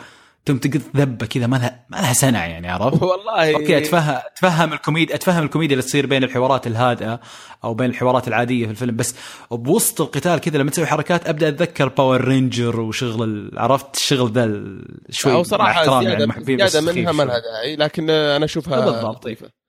ثم 0.44 0.58
تقط 0.58 0.80
ذبة 0.96 1.26
كذا 1.26 1.46
ما 1.46 1.56
لها 1.56 1.86
ما 1.90 1.96
لها 1.96 2.12
سنع 2.12 2.38
يعني 2.38 2.68
عرفت؟ 2.68 3.02
والله. 3.12 3.54
okay 3.54 3.78
اتفهم 3.78 4.16
أتفهم 4.32 4.72
الكوميديا 4.72 5.14
أتفهم 5.14 5.44
الكوميديا 5.44 5.76
اللي 5.76 5.86
تصير 5.86 6.06
بين 6.06 6.24
الحوارات 6.24 6.66
الهادئة 6.66 7.20
أو 7.64 7.74
بين 7.74 7.90
الحوارات 7.90 8.28
العادية 8.28 8.64
في 8.64 8.70
الفيلم 8.70 8.96
بس 8.96 9.14
بوسط 9.50 10.00
القتال 10.00 10.38
كذا 10.38 10.58
لما 10.58 10.70
تسوي 10.70 10.86
حركات 10.86 11.28
أبدأ 11.28 11.48
أتذكر 11.48 11.88
باور 11.88 12.24
رينجر 12.24 12.80
وشغل 12.80 13.50
عرفت؟ 13.56 13.96
الشغل 13.96 14.32
ذا 14.32 14.62
شوي 15.10 15.32
أو 15.32 15.42
صراحة 15.42 16.00
زياده, 16.00 16.34
يعني 16.48 16.68
زيادة 16.68 16.80
منها 16.92 17.12
ما 17.12 17.22
لها 17.22 17.38
داعي 17.38 17.76
لكن 17.76 18.10
أنا 18.10 18.44
أشوفها 18.44 19.02
لطيفة. 19.02 19.65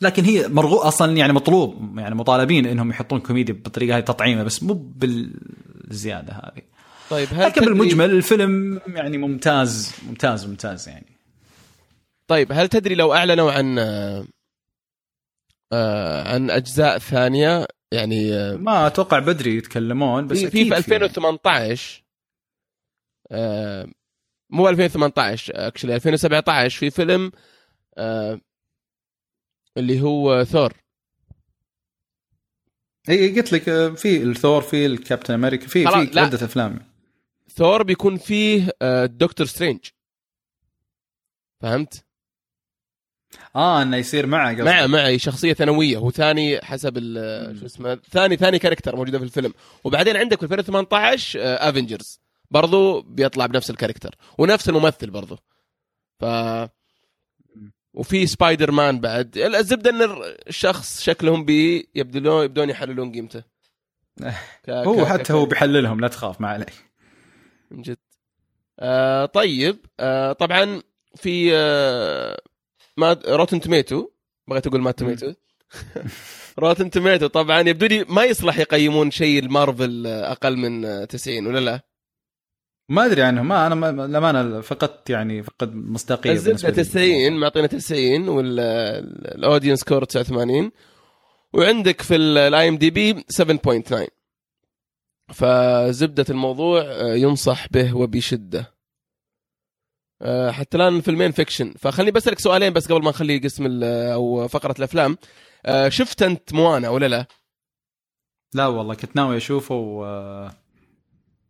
لكن 0.00 0.24
هي 0.24 0.48
مرغوب 0.48 0.78
أصلا 0.78 1.16
يعني 1.16 1.32
مطلوب 1.32 1.98
يعني 1.98 2.14
مطالبين 2.14 2.66
إنهم 2.66 2.90
يحطون 2.90 3.20
كوميديا 3.20 3.54
بالطريقة 3.54 3.96
هذه 3.96 4.04
تطعيمة 4.04 4.42
بس 4.42 4.62
مو 4.62 4.74
بالزيادة 4.74 6.32
هذه. 6.32 6.62
طيب 7.10 7.28
هل 7.32 7.46
لكن 7.46 7.64
بالمجمل 7.64 8.10
الفيلم 8.10 8.80
يعني 8.86 9.18
ممتاز 9.18 9.94
ممتاز 10.08 10.46
ممتاز 10.46 10.88
يعني. 10.88 11.16
طيب 12.28 12.52
هل 12.52 12.68
تدري 12.68 12.94
لو 12.94 13.14
أعلنوا 13.14 13.52
عن 13.52 13.78
آه 15.72 16.34
عن 16.34 16.50
أجزاء 16.50 16.98
ثانية؟ 16.98 17.66
يعني 17.92 18.34
آه 18.34 18.56
ما 18.56 18.86
أتوقع 18.86 19.18
بدري 19.18 19.56
يتكلمون 19.56 20.26
بس 20.26 20.38
في 20.38 20.64
في 20.64 20.76
2018 20.76 22.02
آه 23.30 23.88
مو 24.50 24.68
2018 24.68 25.52
actually 25.56 25.94
2017 25.94 26.78
في 26.78 26.90
فيلم 26.90 27.32
آه 27.98 28.40
اللي 29.76 30.00
هو 30.00 30.44
ثور. 30.44 30.72
إي 33.08 33.40
قلت 33.40 33.52
لك 33.52 33.68
آه، 33.68 33.88
في 33.88 34.22
الثور 34.22 34.62
في 34.62 34.86
الكابتن 34.86 35.34
أمريكا 35.34 35.66
في 35.66 35.84
في 35.84 36.18
عدة 36.20 36.44
أفلام. 36.46 36.78
ثور 37.54 37.82
بيكون 37.82 38.16
فيه 38.16 38.70
دكتور 39.04 39.46
سترينج. 39.46 39.80
فهمت؟ 41.62 42.04
آه 43.56 43.82
إنه 43.82 43.96
يصير 43.96 44.26
معه 44.26 44.50
قصدي 44.50 44.62
معه 44.62 44.86
معه 44.86 45.16
شخصية 45.16 45.52
ثانوية. 45.52 45.96
هو 45.96 46.10
ثاني 46.10 46.60
حسب 46.60 46.98
شو 47.60 47.66
اسمه 47.66 47.94
ثاني 47.94 48.36
ثاني 48.36 48.58
character 48.58 48.96
موجودة 48.96 49.18
في 49.18 49.24
الفيلم. 49.24 49.54
وبعدين 49.84 50.16
عندك 50.16 50.38
في 50.38 50.44
2018 50.44 51.40
Avengers 51.42 52.20
برضو 52.50 53.02
بيطلع 53.02 53.46
بنفس 53.46 53.70
ال 53.70 53.74
character 53.74 54.14
ونفس 54.38 54.68
الممثل 54.68 55.10
برضو. 55.10 55.38
ف 56.20 56.24
وفي 57.96 58.26
سبايدر 58.26 58.70
مان 58.70 59.00
بعد. 59.00 59.38
الزبدة 59.38 59.90
إن 59.90 60.22
الشخص 60.48 61.02
شكلهم 61.02 61.44
بي 61.44 61.88
يبدون 61.94 62.44
يبدون 62.44 62.70
يحللون 62.70 63.12
قيمته. 63.12 63.42
هو 64.68 65.06
حتى 65.06 65.32
هو 65.32 65.46
بيحللهم 65.46 66.00
لا 66.00 66.08
تخاف 66.08 66.40
ما 66.40 66.48
عليك. 66.48 66.72
من 67.70 67.82
جد. 67.82 67.98
آه 68.80 69.26
طيب. 69.26 69.76
آه 70.00 70.32
طبعا 70.32 70.82
في 71.14 71.50
آه 71.54 72.40
ما 72.96 73.12
Rotten 73.28 73.60
Tomato 73.60 74.08
بغيت 74.48 74.66
أقول 74.66 74.80
ما 74.80 74.90
Tomato 74.90 75.32
Rotten 76.58 76.90
Tomato 76.90 77.26
طبعا. 77.26 77.60
يبدو 77.60 77.86
لي 77.86 78.04
ما 78.08 78.24
يصلح 78.24 78.58
يقيمون 78.58 79.10
شيء 79.10 79.38
المارفل 79.38 80.06
أقل 80.06 80.56
من 80.56 81.06
90 81.08 81.46
ولا 81.46 81.58
لا؟ 81.60 81.80
ما 82.88 83.06
أدري 83.06 83.22
عنه 83.22 83.42
ما 83.42 83.66
أنا 83.66 84.06
للأمانة 84.06 84.60
فقدت 84.60 85.10
يعني 85.10 85.42
فقد 85.42 85.74
مصداقية 85.74 86.32
الزبدة 86.32 86.82
90 86.82 87.32
معطينا 87.32 87.66
90 87.66 88.28
وال 88.28 88.59
audience 88.59 89.84
score 89.84 90.04
89 90.04 90.70
وعندك 91.52 92.02
في 92.02 92.16
ال 92.16 92.68
IMDb 92.68 93.24
7.9 93.42 94.06
فزبدة 95.28 96.24
الموضوع 96.30 96.80
آه، 96.80 97.14
ينصح 97.14 97.68
به 97.68 97.96
وبشدة. 97.96 98.74
آه، 100.22 100.50
حتى 100.50 100.76
الآن 100.76 101.00
فيلمين 101.00 101.32
fiction. 101.32 101.74
فخليني 101.78 102.10
بسألك 102.10 102.38
سؤالين 102.38 102.72
بس 102.72 102.92
قبل 102.92 103.04
ما 103.04 103.10
نخلي 103.10 103.38
قسم 103.38 103.82
أو 103.84 104.48
فقرة 104.48 104.74
الأفلام. 104.78 105.18
آه، 105.66 105.88
شفت 105.88 106.22
أنت 106.22 106.52
موانا 106.52 106.88
ولا 106.88 107.06
لا؟ 107.08 107.26
لا 108.54 108.66
والله 108.66 108.94
كنت 108.94 109.16
ناوي 109.16 109.36
أشوفه 109.36 109.74
و 109.74 110.04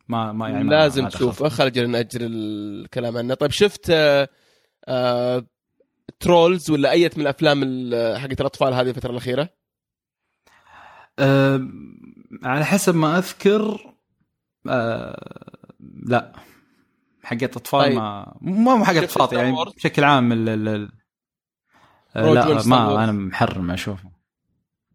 ما 0.09 0.33
ما 0.33 0.49
يعني 0.49 0.71
لازم 0.71 1.03
ما 1.03 1.09
تشوفه 1.09 1.49
خلينا 1.49 1.87
ناجل 1.87 2.21
الكلام 2.23 3.17
عنه. 3.17 3.35
طيب 3.35 3.51
شفت 3.51 3.91
آآ 3.91 4.29
آآ 4.89 5.47
ترولز 6.21 6.71
ولا 6.71 6.91
أية 6.91 7.11
من 7.17 7.23
الأفلام 7.23 7.61
حقت 8.19 8.41
الأطفال 8.41 8.75
هذه 8.75 8.89
الفترة 8.89 9.11
الأخيرة؟ 9.11 9.49
أه 11.19 11.69
على 12.43 12.65
حسب 12.65 12.95
ما 12.95 13.19
أذكر 13.19 13.95
أه 14.69 15.67
لا. 16.07 16.33
حقت 17.23 17.57
أطفال 17.57 17.81
طيب. 17.81 17.95
ما 17.95 18.37
مو 18.41 18.85
حقت 18.85 18.97
أطفال 18.97 19.39
يعني 19.39 19.57
بشكل 19.77 20.05
عام 20.05 20.33
ال 20.33 20.49
ال 20.49 20.91
أه 22.17 22.33
لا 22.33 22.67
ما 22.67 23.05
أنا 23.05 23.13
محرم 23.13 23.71
أشوفه. 23.71 24.11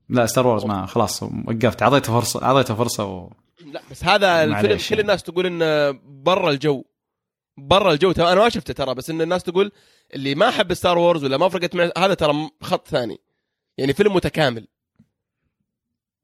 لا 0.10 0.26
Star 0.26 0.48
Wars 0.48 0.66
ما 0.66 0.86
خلاص 0.86 1.24
وقفت. 1.24 1.84
أعطيته 1.84 2.14
فرصه 2.14 2.44
أعطيته 2.44 2.76
فرصة 2.76 3.06
و... 3.06 3.30
لا 3.66 3.82
بس 3.92 4.04
هذا 4.04 4.44
الفيلم 4.44 4.80
كل 4.90 5.00
الناس 5.00 5.24
تقول 5.24 5.46
إنه 5.46 5.92
برا 6.06 6.50
الجو. 6.52 6.84
برا 7.58 7.94
الجو 7.94 8.12
أنا 8.12 8.36
ما 8.36 8.50
شفته 8.50 8.74
ترى 8.74 8.96
بس 8.96 9.10
إن 9.10 9.22
الناس 9.22 9.44
تقول 9.44 9.72
اللي 10.14 10.36
ما 10.36 10.52
حب 10.52 10.74
Star 10.74 10.98
Wars 10.98 11.24
ولا 11.24 11.38
ما 11.38 11.50
فرقت 11.50 11.76
معه 11.76 11.92
هذا 11.98 12.14
ترى 12.14 12.50
خط 12.62 12.88
ثاني. 12.88 13.18
يعني 13.78 13.94
فيلم 13.94 14.16
متكامل. 14.16 14.68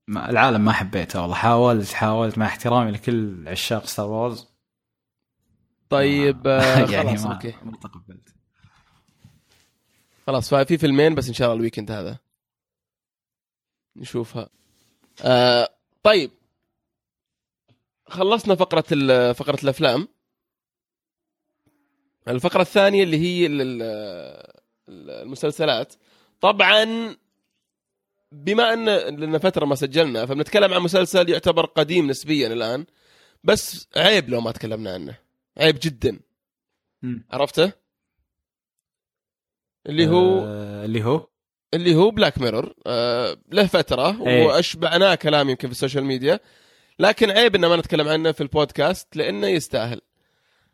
ما 0.08 0.30
العالم 0.30 0.66
ما 0.66 0.72
حبيته 0.72 1.22
والله. 1.22 1.36
حاولت 1.36 1.94
حاولت 1.94 2.38
مع 2.38 2.46
احترامي 2.46 2.92
لكل 2.92 3.48
عشاق 3.48 3.86
ستار 3.86 4.10
وورز 4.10 4.48
طيب 5.90 6.48
آه 6.48 6.78
يعني 6.92 7.10
خلاص 7.10 7.26
ما 7.26 7.34
okay. 7.34 7.54
ما 7.64 7.78
تقبلت. 7.78 8.30
خلاص 10.28 10.50
ففي 10.50 10.78
فيلمين 10.78 11.16
بس 11.16 11.28
إن 11.28 11.34
شاء 11.34 11.48
الله 11.48 11.58
الويكند 11.58 11.92
هذا. 11.92 12.18
نشوفها. 13.96 14.50
آه 15.22 15.70
طيب 16.04 16.32
خلصنا 18.10 18.56
فقرة 18.56 18.82
فقرة 19.34 19.60
الأفلام. 19.64 20.08
الفقرة 22.28 22.62
الثانية 22.62 23.04
اللي 23.04 23.18
هي 23.18 23.48
المسلسلات. 24.90 25.94
طبعا 26.42 27.16
بما 28.32 28.74
أن 28.74 28.90
لنا 29.20 29.38
فترة 29.38 29.66
ما 29.66 29.76
سجلنا 29.76 30.26
فبنتكلم 30.26 30.74
عن 30.74 30.82
مسلسل 30.82 31.30
يعتبر 31.30 31.66
قديم 31.66 32.08
نسبيا 32.08 32.48
الآن 32.48 32.86
بس 33.44 33.88
عيب 33.98 34.30
لو 34.30 34.42
ما 34.42 34.52
تكلمنا 34.52 34.94
عنه. 34.94 35.18
عيب 35.58 35.80
جدا. 35.82 36.20
م. 37.02 37.20
عرفته؟ 37.32 37.72
اللي 39.88 40.08
هو 40.08 40.40
آه 40.40 40.86
اللي 40.86 41.04
هو؟ 41.04 41.28
اللي 41.74 41.96
هو 41.96 42.12
Black 42.12 42.38
Mirror 42.38 42.74
آه 42.88 43.38
له 43.52 43.68
فترة 43.68 44.28
أيه. 44.28 44.46
واشبعناه 44.46 45.16
كلام 45.16 45.50
يمكن 45.50 45.68
في 45.68 45.72
ال 45.72 45.76
social 45.76 46.04
media. 46.04 46.40
لكن 47.00 47.32
عيب 47.32 47.56
ان 47.56 47.66
ما 47.66 47.76
نتكلم 47.76 48.08
عنه 48.08 48.32
في 48.32 48.42
البودكاست 48.42 49.16
لأنه 49.16 49.48
يستاهل. 49.48 50.02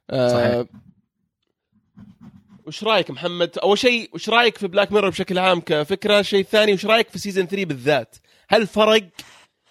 آه 0.10 0.28
صحيح. 0.28 0.66
وش 2.68 2.84
رأيك 2.84 3.12
محمد؟ 3.12 3.58
أول 3.58 3.78
شيء 3.78 4.10
وش 4.14 4.30
رأيك 4.30 4.58
في 4.58 4.68
Black 4.68 4.92
Mirror 4.92 5.10
بشكل 5.10 5.40
عام 5.40 5.62
كفكرة؟ 5.62 6.22
شيء 6.22 6.44
ثاني 6.44 6.74
وش 6.74 6.86
رأيك 6.86 7.10
في 7.10 7.20
season 7.20 7.48
3 7.48 7.66
بالذات؟ 7.66 8.16
هل 8.50 8.68
فرق؟ 8.68 9.10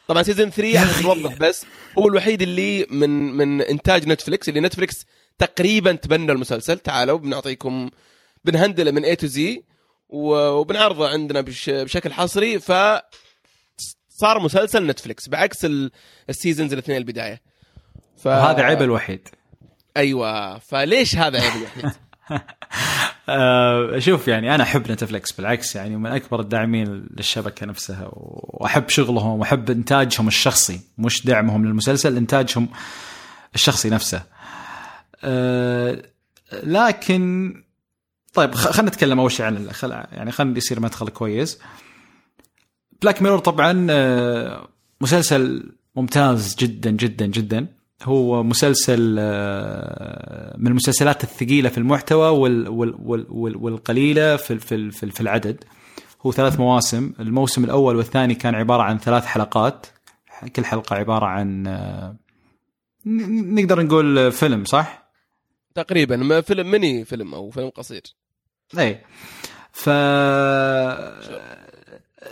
طبعا 0.08 0.22
season 0.22 0.50
3 0.50 0.80
عشان 0.80 1.02
نوضح 1.02 1.34
بس 1.34 1.66
هو 1.98 2.08
الوحيد 2.08 2.42
اللي 2.42 2.86
من 2.90 3.10
من 3.10 3.62
إنتاج 3.62 4.08
Netflix 4.08 4.48
اللي 4.48 4.60
Netflix 4.60 5.06
تقريبا 5.38 5.92
تبنى 5.92 6.32
المسلسل. 6.32 6.78
تعالوا 6.78 7.18
بنعطيكم 7.18 7.90
بن 8.44 8.54
handle 8.54 8.85
ه 8.85 8.90
من 8.90 9.04
A 9.04 9.16
to 9.16 9.26
Z 9.26 9.64
وبنعرضه 10.08 11.08
عندنا 11.08 11.40
بشكل 11.66 12.12
حصري. 12.12 12.58
ف 12.58 12.72
صار 14.22 14.40
مسلسل 14.40 14.86
Netflix 14.86 15.28
بعكس 15.28 15.66
ال 16.28 16.34
seasons 16.34 16.72
الاثنين 16.72 16.98
البداية. 16.98 17.40
ف... 18.16 18.28
هذا 18.28 18.62
عيب 18.62 18.82
الوحيد. 18.82 19.28
أيوه. 19.96 20.58
فليش 20.58 21.16
هذا 21.16 21.40
عيب 21.40 21.52
الوحيد؟ 21.56 21.92
آه، 23.28 23.98
شوف 23.98 24.28
يعني 24.28 24.54
أنا 24.54 24.62
أحب 24.62 24.90
Netflix 24.92 25.32
بالعكس 25.32 25.76
يعني 25.76 25.96
من 25.96 26.06
أكبر 26.06 26.40
الداعمين 26.40 27.06
للشبكة 27.16 27.66
نفسها 27.66 28.08
وأحب 28.12 28.88
شغلهم 28.88 29.40
وأحب 29.40 29.70
إنتاجهم 29.70 30.28
الشخصي 30.28 30.80
مش 30.98 31.26
دعمهم 31.26 31.66
للمسلسل 31.66 32.16
إنتاجهم 32.16 32.68
الشخصي 33.54 33.90
نفسه. 33.90 34.22
أه 35.24 36.02
لكن 36.52 37.54
طيب 38.34 38.54
خلينا 38.54 38.90
نتكلم 38.90 39.20
أول 39.20 39.32
شيء 39.32 39.46
عن 39.46 39.72
خل... 39.72 39.90
يعني 39.90 40.32
خلينا 40.32 40.56
يصير 40.58 40.80
مدخل 40.80 41.08
كويس. 41.08 41.58
بلاك 43.02 43.22
ميرور 43.22 43.38
طبعا 43.38 43.86
آه، 43.90 44.68
مسلسل 45.00 45.72
ممتاز 45.96 46.56
جدا 46.58 46.90
جدا 46.90 47.26
جدا. 47.26 47.66
هو 48.02 48.42
مسلسل 48.42 49.16
آه، 49.18 50.56
من 50.58 50.66
المسلسلات 50.66 51.24
الثقيلة 51.24 51.68
في 51.68 51.78
المحتوى 51.78 52.28
وال 52.28 52.68
وال 52.68 53.26
وال 53.30 53.56
والقليلة 53.56 54.36
في 54.36 54.58
في 54.90 55.20
العدد. 55.20 55.64
هو 56.26 56.32
ثلاث 56.32 56.60
مواسم. 56.60 57.12
الموسم 57.20 57.64
الأول 57.64 57.96
والثاني 57.96 58.34
كان 58.34 58.54
عبارة 58.54 58.82
عن 58.82 58.98
ثلاث 58.98 59.24
حلقات. 59.24 59.86
كل 60.56 60.64
حلقة 60.64 60.96
عبارة 60.96 61.26
عن 61.26 61.66
آه، 61.66 62.16
نقدر 63.06 63.82
نقول 63.82 64.32
فيلم 64.32 64.64
صح؟ 64.64 65.12
تقريبا. 65.74 66.40
فيلم 66.40 66.70
ميني 66.70 67.04
فيلم 67.04 67.34
أو 67.34 67.50
فيلم 67.50 67.68
قصير. 67.68 68.02
اي 68.78 69.00
ف 69.72 69.88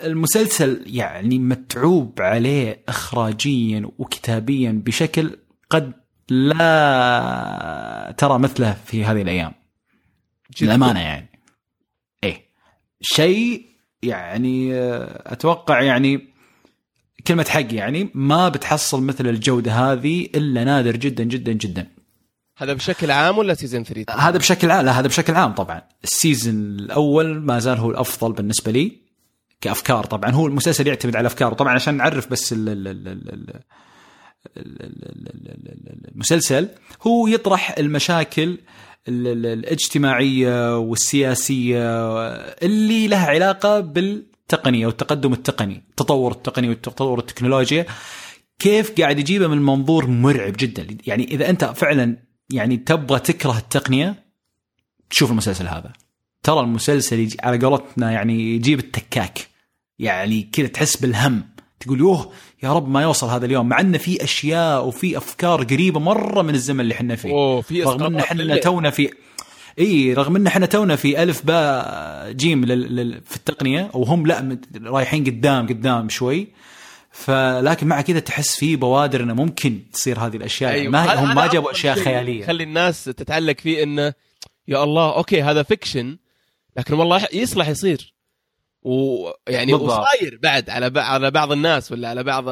المسلسل 0.03 0.83
يعني 0.87 1.38
متعوب 1.38 2.20
عليه 2.20 2.83
اخراجيا 2.88 3.90
وكتابيا 3.98 4.83
بشكل 4.85 5.37
قد 5.70 5.92
لا 6.31 8.14
ترى 8.18 8.38
مثله 8.38 8.76
في 8.87 9.05
هذه 9.05 9.22
الأيام. 9.22 9.53
للأمانة 10.61 11.00
يعني. 11.00 11.31
إيه. 12.24 12.44
شيء 13.00 13.66
يعني 14.03 14.70
أتوقع 15.33 15.83
يعني 15.83 16.31
كلمة 17.26 17.44
حق 17.48 17.74
يعني 17.74 18.11
ما 18.14 18.48
بتحصل 18.48 19.03
مثل 19.03 19.26
الجودة 19.26 19.72
هذه 19.72 20.29
إلا 20.35 20.64
نادر 20.64 20.96
جدا 20.96 21.24
جدا 21.24 21.53
جدا. 21.53 21.87
هذا 22.57 22.72
بشكل 22.72 23.11
عام 23.11 23.38
ولا 23.38 23.55
season 23.55 23.85
3 23.85 24.14
هذا 24.14 24.38
بشكل 24.38 24.70
عام 24.70 24.85
لا 24.85 24.92
هذا 24.92 25.09
بشكل 25.09 25.35
عام 25.35 25.53
طبعا. 25.53 25.83
ال 26.05 26.12
season 26.12 26.55
الأول 26.55 27.40
ما 27.40 27.59
زال 27.59 27.79
هو 27.79 27.90
الأفضل 27.90 28.33
بالنسبة 28.33 28.72
لي. 28.72 29.10
كأفكار 29.61 30.05
طبعا 30.05 30.31
هو 30.31 30.46
المسلسل 30.46 30.87
يعتمد 30.87 31.16
على 31.16 31.27
أفكاره 31.27 31.55
طبعا 31.55 31.75
عشان 31.75 31.94
نعرف 31.94 32.31
بس 32.31 32.53
ال 32.53 32.68
ال 32.68 33.09
ال 33.09 33.61
المسلسل 36.12 36.68
هو 37.07 37.27
يطرح 37.27 37.79
المشاكل 37.79 38.59
الاجتماعية 39.09 40.79
والسياسية 40.79 42.07
اللي 42.62 43.09
لها 43.09 43.27
علاقة 43.27 43.81
بالتقنية 43.81 44.87
والتقدم 44.87 45.33
التقني، 45.33 45.83
التطور 45.90 46.33
التقني 46.33 46.68
والتطور 46.68 47.18
التكنولوجيا 47.18 47.87
كيف 48.59 49.01
قاعد 49.01 49.18
يجيبه 49.18 49.46
من 49.46 49.62
منظور 49.62 50.07
مرعب 50.07 50.53
جدا، 50.59 50.87
يعني 51.07 51.25
إذا 51.25 51.51
أنت 51.51 51.64
فعلا 51.64 52.16
يعني 52.51 52.77
تبغى 52.77 53.18
تكره 53.18 53.59
التقنية 53.59 54.25
تشوف 55.11 55.31
المسلسل 55.31 55.66
هذا. 55.66 55.92
ترى 56.42 56.61
المسلسل 56.61 57.29
على 57.42 57.66
قولتنا 57.66 58.11
يعني 58.11 58.55
يجيب 58.55 58.79
التكاك. 58.79 59.50
يعني 60.01 60.49
كذا 60.53 60.67
تحس 60.67 60.97
بالهم. 60.97 61.43
تقول 61.81 61.99
يوه 61.99 62.33
يا 62.63 62.73
رب 62.73 62.89
ما 62.89 63.03
يوصل 63.03 63.29
هذا 63.29 63.47
اليوم 63.47 63.69
مع 63.69 63.81
انه 63.81 63.99
في 63.99 64.25
أشياء 64.25 64.87
وفي 64.87 65.17
أفكار 65.17 65.65
قريبة 65.65 66.01
مرة 66.01 66.43
من 66.43 66.55
الزمن 66.55 66.81
اللي 66.81 66.95
إحنا 66.95 67.17
فيه. 67.17 67.31
أوه 67.31 67.61
في 67.61 67.83
رغم 67.83 68.05
إن 68.05 68.17
إحنا 68.17 68.57
تونا 68.57 68.91
في 68.91 69.11
اي 69.79 70.15
رغم 70.15 70.37
إن 70.37 70.47
إحنا 70.47 70.67
تونا 70.67 70.97
في 70.97 71.23
ألف 71.23 71.47
باء 71.47 72.33
جيم 72.33 72.65
لل... 72.65 73.21
في 73.27 73.37
التقنية 73.37 73.91
وهم 73.95 74.27
لا 74.27 74.59
رايحين 74.85 75.25
قدام 75.25 75.67
قدام 75.67 76.09
شوي. 76.09 76.49
فلكن 77.11 77.87
مع 77.87 78.01
كذا 78.01 78.19
تحس 78.19 78.57
في 78.57 78.77
بوادر 78.77 79.23
إنه 79.23 79.35
ممكن 79.35 79.81
تصير 79.93 80.19
هذه 80.19 80.37
الأشياء. 80.37 80.73
أيوة. 80.73 80.93
ما 80.93 81.15
هم 81.15 81.35
ما 81.35 81.47
جابوا 81.47 81.71
أشياء 81.71 81.97
خيالية. 81.97 82.47
خلي 82.47 82.65
الناس 82.65 83.05
تتعلق 83.05 83.61
فيه 83.61 83.83
إنه 83.83 84.13
يا 84.69 84.85
الله 84.85 85.17
okay 85.16 85.43
هذا 85.43 85.63
fiction 85.62 86.19
لكن 86.77 86.95
والله 86.95 87.27
يصلح 87.33 87.69
يصير. 87.69 88.15
ويعني 88.83 89.75
وصاير 89.75 90.38
بعد 90.43 90.71
على 90.71 91.01
على 91.01 91.31
بعض 91.31 91.53
الناس 91.53 91.93
ولا 91.93 92.09
على 92.09 92.23
بعض 92.23 92.49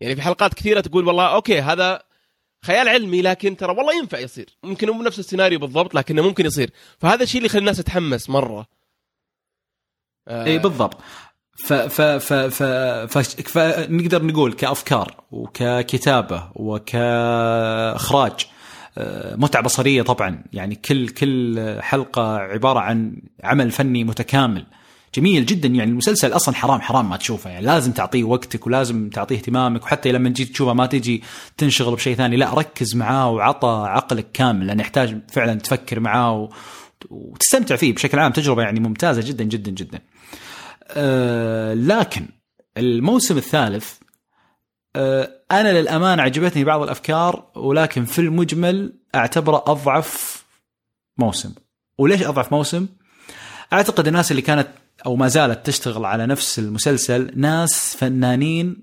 يعني 0.00 0.16
في 0.16 0.22
حلقات 0.22 0.54
كثيرة 0.54 0.80
تقول 0.80 1.06
والله 1.06 1.26
okay 1.34 1.60
هذا 1.60 2.02
خيال 2.64 2.88
علمي 2.88 3.22
لكن 3.22 3.56
ترى 3.56 3.76
والله 3.76 3.98
ينفع 3.98 4.18
يصير. 4.18 4.58
ممكن 4.62 4.90
مو 4.90 5.02
نفس 5.02 5.18
السيناريو 5.18 5.58
بالضبط 5.58 5.94
لكنه 5.94 6.22
ممكن 6.22 6.46
يصير. 6.46 6.70
فهذا 6.98 7.22
الشيء 7.22 7.38
اللي 7.38 7.46
يخلي 7.46 7.60
الناس 7.60 7.76
تتحمس 7.76 8.30
مرة. 8.30 8.66
آه. 10.28 10.44
اي 10.44 10.58
بالضبط. 10.58 10.96
ف 11.56 11.72
ف 11.72 12.00
ف 12.00 12.32
ف 12.32 12.62
ف 12.62 13.18
فنقدر 13.48 14.24
نقول 14.24 14.52
كأفكار 14.52 15.24
وككتابة 15.30 16.50
وكإخراج 16.54 18.46
آه، 18.98 19.36
متعة 19.36 19.62
بصرية 19.62 20.02
طبعا. 20.02 20.44
يعني 20.52 20.74
كل 20.74 21.08
كل 21.08 21.76
حلقة 21.80 22.36
عبارة 22.36 22.80
عن 22.80 23.22
عمل 23.44 23.70
فني 23.70 24.04
متكامل. 24.04 24.66
جميل 25.14 25.46
جدا 25.46 25.68
يعني 25.68 25.90
المسلسل 25.90 26.36
أصلا 26.36 26.54
حرام 26.54 26.80
حرام 26.80 27.10
ما 27.10 27.16
تشوفه 27.16 27.50
يعني 27.50 27.66
لازم 27.66 27.92
تعطيه 27.92 28.24
وقتك 28.24 28.66
ولازم 28.66 29.10
تعطيه 29.10 29.36
اهتمامك 29.36 29.82
وحتى 29.82 30.12
لما 30.12 30.28
تجي 30.28 30.44
تشوفه 30.44 30.72
ما 30.72 30.86
تجي 30.86 31.22
تنشغل 31.56 31.94
بشيء 31.94 32.16
ثاني 32.16 32.36
لا 32.36 32.54
ركز 32.54 32.96
معاه 32.96 33.30
وعطى 33.30 33.84
عقلك 33.88 34.32
كامل 34.32 34.66
لأنه 34.66 34.82
يحتاج 34.82 35.20
فعلا 35.32 35.54
تفكر 35.54 36.00
معاه. 36.00 36.48
وتستمتع 37.10 37.76
فيه 37.76 37.94
بشكل 37.94 38.18
عام 38.18 38.32
تجربة 38.32 38.62
يعني 38.62 38.80
ممتازة 38.80 39.22
جدا 39.28 39.44
جدا 39.44 39.70
جدا. 39.70 40.00
أه 40.88 41.74
لكن 41.74 42.28
الموسم 42.76 43.36
الثالث 43.36 43.92
أه 44.96 45.30
أنا 45.52 45.80
للامانه 45.80 46.22
عجبتني 46.22 46.64
بعض 46.64 46.82
الأفكار 46.82 47.50
ولكن 47.56 48.04
في 48.04 48.18
المجمل 48.18 48.92
أعتبره 49.14 49.64
أضعف 49.66 50.44
موسم. 51.18 51.54
وليش 51.98 52.22
أضعف 52.22 52.52
موسم؟ 52.52 52.86
أعتقد 53.72 54.06
الناس 54.06 54.30
اللي 54.30 54.42
كانت 54.42 54.68
أو 55.06 55.16
ما 55.16 55.28
زالت 55.28 55.66
تشتغل 55.66 56.04
على 56.04 56.26
نفس 56.26 56.58
المسلسل 56.58 57.32
ناس 57.36 57.96
فنانين 57.96 58.82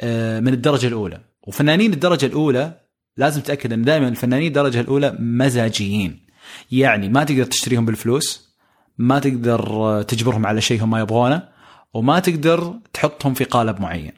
آه، 0.00 0.40
من 0.40 0.52
الدرجة 0.52 0.86
الأولى. 0.86 1.20
وفنانين 1.42 1.92
الدرجة 1.92 2.26
الأولى 2.26 2.80
لازم 3.16 3.40
تتأكد 3.40 3.72
إن 3.72 3.82
دائما 3.82 4.08
الفنانين 4.08 4.46
الدرجة 4.46 4.80
الأولى 4.80 5.16
مزاجيين. 5.18 6.26
يعني 6.70 7.08
ما 7.08 7.24
تقدر 7.24 7.44
تشتريهم 7.44 7.86
بالفلوس 7.86 8.54
ما 8.98 9.18
تقدر 9.18 10.02
تجبرهم 10.02 10.46
على 10.46 10.60
شيء 10.60 10.84
هم 10.84 10.90
ما 10.90 11.00
يبغونه 11.00 11.48
وما 11.94 12.20
تقدر 12.20 12.74
تحطهم 12.92 13.34
في 13.34 13.44
قالب 13.44 13.80
معين. 13.80 14.12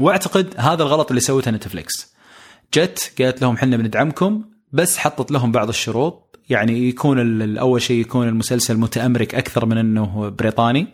وأعتقد 0.00 0.54
هذا 0.58 0.82
الغلط 0.82 1.08
اللي 1.08 1.20
سوته 1.20 1.50
نتفليكس. 1.50 2.14
جت 2.74 3.12
قالت 3.22 3.42
لهم 3.42 3.54
إحنا 3.54 3.76
بندعمكم 3.76 4.44
بس 4.72 4.98
حطت 4.98 5.30
لهم 5.30 5.52
بعض 5.52 5.68
الشروط 5.68 6.25
يعني 6.48 6.88
يكون 6.88 7.58
أول 7.58 7.82
شيء 7.82 8.00
يكون 8.00 8.28
المسلسل 8.28 8.76
متأمرك 8.76 9.34
أكثر 9.34 9.66
من 9.66 9.78
إنه 9.78 10.28
بريطاني. 10.28 10.86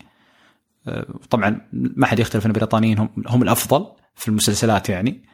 آه، 0.89 1.07
طبعا 1.31 1.61
ما 1.73 2.07
حد 2.07 2.19
يختلف 2.19 2.45
إن 2.47 2.51
البريطانيين 2.51 2.99
هم 2.99 3.09
هم 3.27 3.43
الأفضل 3.43 3.87
في 4.15 4.29
المسلسلات 4.29 4.89
يعني. 4.89 5.25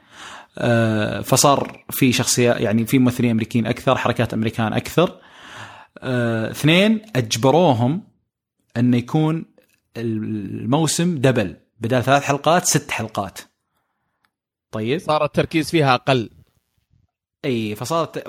آه، 0.59 1.21
فصار 1.21 1.85
في 1.91 2.13
شخصيه 2.13 2.53
يعني 2.53 2.87
في 2.87 2.99
ممثلين 2.99 3.31
أمريكيين 3.31 3.67
أكثر 3.67 3.97
حركات 3.97 4.35
أمريكان 4.35 4.73
أكثر. 4.73 5.21
آه، 5.99 6.51
اثنين 6.51 7.01
أجبروهم 7.17 8.03
انه 8.77 8.97
يكون 8.97 9.45
الموسم 9.97 11.19
double 11.19 11.57
بدل 11.81 12.03
ثلاث 12.03 12.23
حلقات 12.23 12.65
ست 12.65 12.91
حلقات. 12.91 13.39
طيب؟ 14.71 14.99
صار 14.99 15.25
التركيز 15.25 15.71
فيها 15.71 15.95
أقل. 15.95 16.31
إي 17.45 17.75
فصارت 17.75 18.29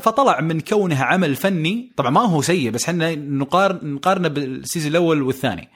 فطلع 0.00 0.40
من 0.40 0.60
كونها 0.60 1.04
عمل 1.04 1.36
فني 1.36 1.92
طبعا 1.96 2.10
ما 2.10 2.20
هو 2.20 2.42
سيء 2.42 2.70
بس 2.70 2.88
إحنا 2.88 3.14
نقارن 3.14 3.94
نقارنه 3.94 4.28
بال 4.28 4.43
season 4.43 4.90
الأول 4.90 5.22
والثاني 5.22 5.68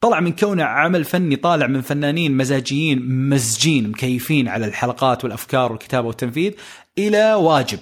طلع 0.00 0.20
من 0.20 0.32
كونه 0.32 0.64
عمل 0.64 1.04
فني 1.04 1.36
طالع 1.36 1.66
من 1.66 1.80
فنانين 1.80 2.36
مزاجيين 2.36 3.28
مزجين 3.28 3.90
مكيفين 3.90 4.48
على 4.48 4.66
الحلقات 4.66 5.24
والأفكار 5.24 5.72
والكتابة 5.72 6.06
والتنفيذ 6.06 6.52
إلى 6.98 7.34
واجب 7.34 7.78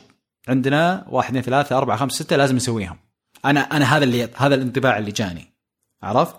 عندنا 0.48 1.07
واحد 1.09 1.28
اثنين 1.28 1.42
ثلاثة 1.42 1.78
أربعة 1.78 1.96
خمسة 1.96 2.24
ستة 2.24 2.37
لازم 2.37 2.57
نسويهم. 2.57 2.96
أنا 3.44 3.61
أنا 3.61 3.96
هذا 3.96 4.04
اللي 4.04 4.28
هذا 4.37 4.54
الانطباع 4.54 4.98
اللي 4.98 5.11
جاني. 5.11 5.52
عرفت؟ 6.02 6.37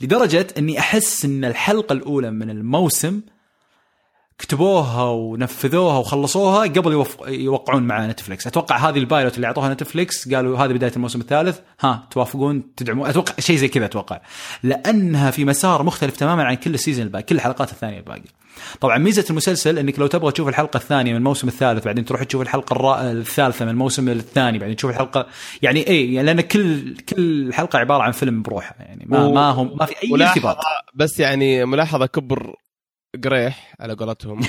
لدرجة 0.00 0.46
إني 0.58 0.78
أحس 0.78 1.24
إن 1.24 1.44
الحلقة 1.44 1.92
الأولى 1.92 2.30
من 2.30 2.50
الموسم 2.50 3.20
كتبوها 4.38 5.02
ونفذوها 5.02 5.98
وخلصوها 5.98 6.62
قبل 6.62 7.06
يوقعون 7.28 7.82
مع 7.82 8.06
Netflix 8.06 8.46
أتوقع 8.46 8.76
هذه 8.76 8.98
ال 8.98 9.04
pilot 9.04 9.36
اللي 9.36 9.46
أعطوها 9.46 9.74
Netflix 9.74 10.34
قالوا 10.34 10.58
هذه 10.58 10.72
بداية 10.72 10.92
الموسم 10.96 11.20
الثالث. 11.20 11.58
ها 11.80 12.06
توافقون؟ 12.10 12.74
تدعمون؟ 12.76 13.08
أتوقع 13.08 13.34
شيء 13.38 13.56
زي 13.56 13.68
كذا 13.68 13.84
أتوقع. 13.84 14.20
لأنها 14.62 15.30
في 15.30 15.44
مسار 15.44 15.82
مختلف 15.82 16.16
تماما 16.16 16.44
عن 16.44 16.54
كل 16.54 16.74
ال 16.74 16.78
season 16.78 17.04
الباقي 17.04 17.22
كل 17.22 17.34
الحلقات 17.34 17.72
الثانية 17.72 17.98
الباقية. 17.98 18.38
طبعا 18.80 18.98
ميزة 18.98 19.24
المسلسل 19.30 19.78
إنك 19.78 19.98
لو 19.98 20.06
تبغى 20.06 20.32
تشوف 20.32 20.48
الحلقة 20.48 20.76
الثانية 20.76 21.10
من 21.10 21.16
الموسم 21.16 21.48
الثالث 21.48 21.84
بعدين 21.84 22.04
تروح 22.04 22.22
تشوف 22.22 22.42
الحلقة 22.42 22.72
الرا... 22.72 23.12
الثالثة 23.12 23.64
من 23.64 23.70
الموسم 23.70 24.08
الثاني 24.08 24.58
بعدين 24.58 24.76
تشوف 24.76 24.90
الحلقة 24.90 25.26
يعني 25.62 25.86
إيه 25.86 26.14
يعني 26.14 26.26
لأن 26.26 26.40
كل 26.40 26.96
كل 26.96 27.52
حلقة 27.52 27.78
عبارة 27.78 28.02
عن 28.02 28.12
فيلم 28.12 28.42
بروحه 28.42 28.74
يعني 28.78 29.06
ما 29.08 29.24
و... 29.24 29.32
ما 29.32 29.50
هم 29.50 29.76
ما 29.76 29.86
في 29.86 29.94
أي 30.02 30.26
ارتباط 30.26 30.56
بس 30.94 31.20
يعني 31.20 31.64
ملاحظة 31.64 32.06
كبر 32.06 32.54
قريح 33.24 33.74
على 33.80 33.94
قولتهم. 33.94 34.40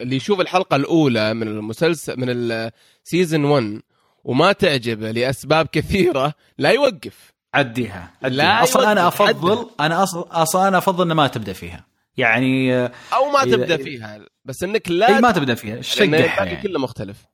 اللي 0.00 0.16
يشوف 0.16 0.40
الحلقة 0.40 0.76
الأولى 0.76 1.34
من 1.34 1.48
المسلسل 1.48 2.20
من 2.20 2.26
ال 2.28 2.45
season 2.45 3.44
1 3.44 3.82
وما 4.24 4.52
تعجبه 4.52 5.10
لأسباب 5.10 5.66
كثيرة 5.66 6.34
لا 6.58 6.70
يوقف. 6.70 7.32
عديها, 7.54 8.10
عديها. 8.22 8.36
لا 8.36 8.62
أصلا 8.62 8.92
أنا 8.92 9.08
افضل. 9.08 9.70
أنا 9.80 10.02
أصلا 10.02 10.42
أصلا 10.42 10.68
أنا 10.68 10.78
أفضل 10.78 11.10
ان 11.10 11.16
ما 11.16 11.26
تبدأ 11.26 11.52
فيها. 11.52 11.86
يعني 12.16 12.86
أو 12.86 13.30
ما 13.32 13.44
تبدأ 13.44 13.76
فيها 13.76 14.20
بس 14.44 14.62
إنك 14.62 14.90
لا 14.90 15.20
ما 15.20 15.30
تبدأ 15.30 15.54
فيها. 15.54 15.80
الباقي 16.00 16.22
يعني. 16.22 16.62
كله 16.62 16.78
مختلف. 16.78 17.26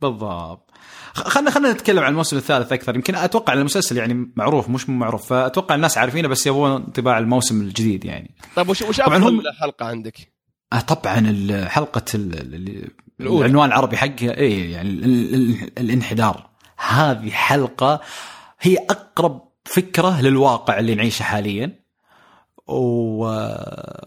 بالضبط. 0.00 0.65
خ- 1.16 1.28
خلنا 1.28 1.50
خلنا 1.50 1.72
نتكلم 1.72 2.02
عن 2.04 2.10
الموسم 2.10 2.36
الثالث 2.36 2.72
أكثر 2.72 2.94
يمكن 2.94 3.14
أتوقع 3.14 3.52
إن 3.52 3.58
المسلسل 3.58 3.96
يعني 3.96 4.32
معروف 4.36 4.68
مش 4.68 4.88
مو 4.88 4.98
معروف 4.98 5.26
فأتوقع 5.28 5.74
الناس 5.74 5.98
عارفينه 5.98 6.28
بس 6.28 6.46
يبغون 6.46 6.70
انطباع 6.70 7.18
الموسم 7.18 7.60
الجديد 7.60 8.04
يعني 8.04 8.34
طيب 8.56 8.68
وش 8.68 8.82
وش 8.82 9.00
أفضل 9.00 9.22
هم- 9.22 9.42
حلقة 9.60 9.86
عندك؟ 9.86 10.32
آه 10.72 10.80
طبعا 10.80 11.14
حلقة 11.68 12.04
ال-. 12.14 12.90
العنوان 13.20 13.68
العربي 13.68 13.96
حقها 13.96 14.38
اي 14.38 14.70
يعني 14.70 14.88
ال- 14.90 15.04
ال- 15.04 15.34
ال- 15.34 15.70
الانحدار 15.78 16.50
هذه 16.88 17.30
حلقة 17.30 18.00
هي 18.60 18.76
أقرب 18.90 19.42
فكرة 19.64 20.20
للواقع 20.20 20.78
اللي 20.78 20.94
نعيشه 20.94 21.22
حاليا 21.22 21.72
و... 22.68 23.24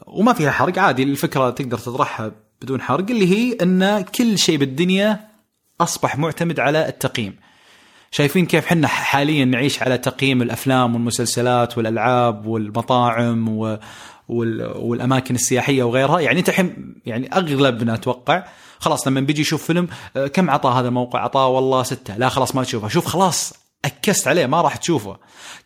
وما 0.07 0.33
فيها 0.33 0.51
حرق 0.51 0.79
عادي 0.79 1.03
الفكرة 1.03 1.49
تقدر 1.49 1.77
تطرحها 1.77 2.31
بدون 2.61 2.81
حرق 2.81 3.05
اللي 3.09 3.27
هي 3.27 3.57
إن 3.61 4.01
كل 4.01 4.37
شيء 4.37 4.57
بالدنيا 4.57 5.28
أصبح 5.81 6.17
معتمد 6.17 6.59
على 6.59 6.87
التقييم. 6.87 7.35
شايفين 8.11 8.45
كيف 8.45 8.65
حنا 8.65 8.87
حاليا 8.87 9.45
نعيش 9.45 9.83
على 9.83 9.97
تقييم 9.97 10.41
الأفلام 10.41 10.93
والمسلسلات 10.93 11.77
والألعاب 11.77 12.45
والمطاعم 12.45 13.49
و... 13.49 13.79
وال... 14.29 14.77
والأماكن 14.77 15.35
السياحية 15.35 15.83
وغيرها. 15.83 16.19
يعني 16.19 16.39
أنت 16.39 16.49
الحين 16.49 16.95
يعني 17.05 17.33
أغلبنا 17.33 17.93
أتوقع 17.93 18.43
خلاص 18.79 19.07
لما 19.07 19.21
بيجي 19.21 19.41
يشوف 19.41 19.63
فيلم 19.63 19.87
آه، 20.15 20.27
كم 20.27 20.49
عطى 20.49 20.69
هذا 20.69 20.87
الموقع؟ 20.87 21.19
عطاه 21.19 21.47
والله 21.47 21.83
ستة. 21.83 22.17
لا 22.17 22.29
خلاص 22.29 22.55
ما 22.55 22.63
تشوفه. 22.63 22.87
شوف 22.87 23.05
خلاص 23.05 23.53
أكست 23.85 24.27
عليه 24.27 24.45
ما 24.45 24.61
راح 24.61 24.75
تشوفه. 24.75 25.17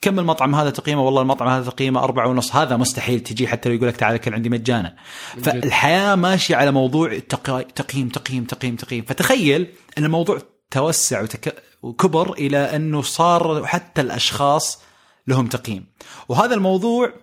كم 0.02 0.19
المطعم 0.19 0.56
هذا 0.56 0.69
تقييمه؟ 0.69 1.02
والله 1.02 1.21
المطعم 1.21 1.47
هذا 1.47 1.69
تقييمه 1.69 2.04
أربعة 2.04 2.28
ونص. 2.28 2.56
هذا 2.56 2.78
مستحيل 2.78 3.19
تجي 3.19 3.47
حتى 3.47 3.69
لو 3.69 3.76
يقول 3.76 3.88
لك 3.88 3.95
تعال 3.97 4.17
كل 4.17 4.34
عندي 4.34 4.49
مجانا. 4.49 4.95
فالحياة 5.43 6.15
ماشية 6.15 6.56
على 6.56 6.71
موضوع 6.71 7.19
تق- 7.19 7.62
تقييم 7.62 8.10
تقييم 8.10 8.43
تقييم 8.43 8.76
تقييم. 8.76 9.06
فتخيل 9.08 9.67
إن 9.97 10.06
الموضوع 10.06 10.38
توسع 10.71 11.21
وتك... 11.21 11.63
وكبر 11.84 12.34
إلى 12.34 12.58
إنه 12.58 13.02
صار 13.02 13.65
حتى 13.65 14.02
الأشخاص 14.02 14.82
لهم 15.28 15.47
تقييم. 15.47 15.86
وهذا 16.30 16.56
الموضوع 16.56 17.13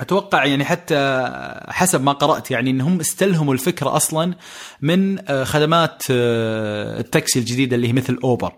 أتوقع 0.00 0.44
يعني 0.44 0.64
حتى 0.64 1.30
حسب 1.68 2.02
ما 2.02 2.12
قرأت 2.12 2.50
يعني 2.50 2.70
انهم 2.70 3.00
استلهموا 3.00 3.54
الفكرة 3.54 3.96
أصلا 3.96 4.34
من 4.82 5.28
آه، 5.30 5.44
خدمات 5.44 6.02
آه، 6.10 7.00
التاكسي 7.00 7.38
الجديدة 7.38 7.76
اللي 7.76 7.88
هي 7.88 7.92
مثل 7.92 8.18
أوبر. 8.24 8.52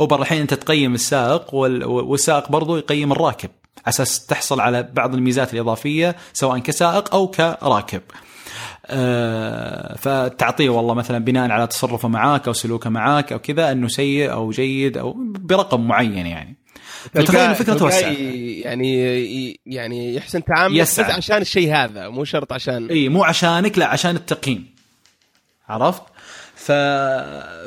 اوبر 0.00 0.22
الحين 0.22 0.40
أنت 0.40 0.54
تقيم 0.54 0.94
السائق 0.94 1.54
وال- 1.54 1.84
والسائق 1.84 2.48
برضو 2.50 2.76
يقيم 2.76 3.12
الراكب 3.12 3.50
على 3.76 3.88
أساس 3.88 4.26
تحصل 4.26 4.60
على 4.60 4.82
بعض 4.92 5.14
الميزات 5.14 5.54
الإضافية 5.54 6.16
سواء 6.32 6.58
كسائق 6.58 7.14
أو 7.14 7.28
كراكب. 7.28 8.02
آه، 8.86 9.96
فتعطيه 9.96 10.68
والله 10.68 10.94
مثلا 10.94 11.18
بناء 11.18 11.50
على 11.50 11.66
تصرفه 11.66 12.08
معاك 12.08 12.46
أو 12.46 12.52
سلوكه 12.52 12.90
معاك 12.90 13.32
أو 13.32 13.38
كذا 13.38 13.72
أنه 13.72 13.88
سيء 13.88 14.32
أو 14.32 14.50
جيد 14.50 14.98
أو 14.98 15.14
برقم 15.18 15.88
معين 15.88 16.26
يعني. 16.26 16.56
تلقاه- 17.14 17.50
الفكرة 17.50 17.74
تلقاه 17.74 17.78
توسع 17.90 18.08
يعني 18.08 19.60
يعني 19.66 20.14
يحسن 20.14 20.44
تعامل 20.44 20.80
بس. 20.80 21.00
عشان 21.00 21.36
الشيء 21.42 21.74
هذا 21.74 22.08
مو 22.08 22.24
شرط 22.24 22.52
عشان 22.52 22.88
إي 22.88 23.08
مو 23.08 23.24
عشانك 23.24 23.78
لا 23.78 23.86
عشان 23.86 24.16
التقييم. 24.16 24.74
عرفت؟ 25.68 26.02
ف... 26.66 26.72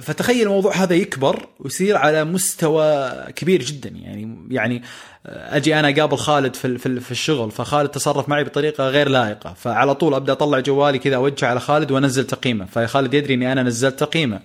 فتخيل 0.01 0.41
الموضوع 0.41 0.75
هذا 0.75 0.95
يكبر 0.95 1.47
ويصير 1.59 1.97
على 1.97 2.23
مستوى 2.23 3.11
كبير 3.35 3.63
جدا. 3.63 3.89
يعني 3.89 4.47
يعني 4.51 4.83
أجي 5.25 5.79
أنا 5.79 5.89
اقابل 5.89 6.17
خالد 6.17 6.55
في 6.55 6.77
في 6.77 6.99
في 6.99 7.11
الشغل 7.11 7.51
فخالد 7.51 7.89
تصرف 7.89 8.29
معي 8.29 8.43
بطريقة 8.43 8.89
غير 8.89 9.09
لائقة. 9.09 9.53
فعلى 9.53 9.95
طول 9.95 10.13
أبدأ 10.13 10.33
أطلع 10.33 10.59
جوالي 10.59 10.99
كذا 10.99 11.15
أوجه 11.15 11.45
على 11.47 11.59
خالد 11.59 11.91
وأنزل 11.91 12.27
تقييمه. 12.27 12.65
فخالد 12.65 13.13
يدري 13.13 13.33
إني 13.33 13.51
أنا 13.51 13.63
نزلت 13.63 13.99
تقييمه. 13.99 14.39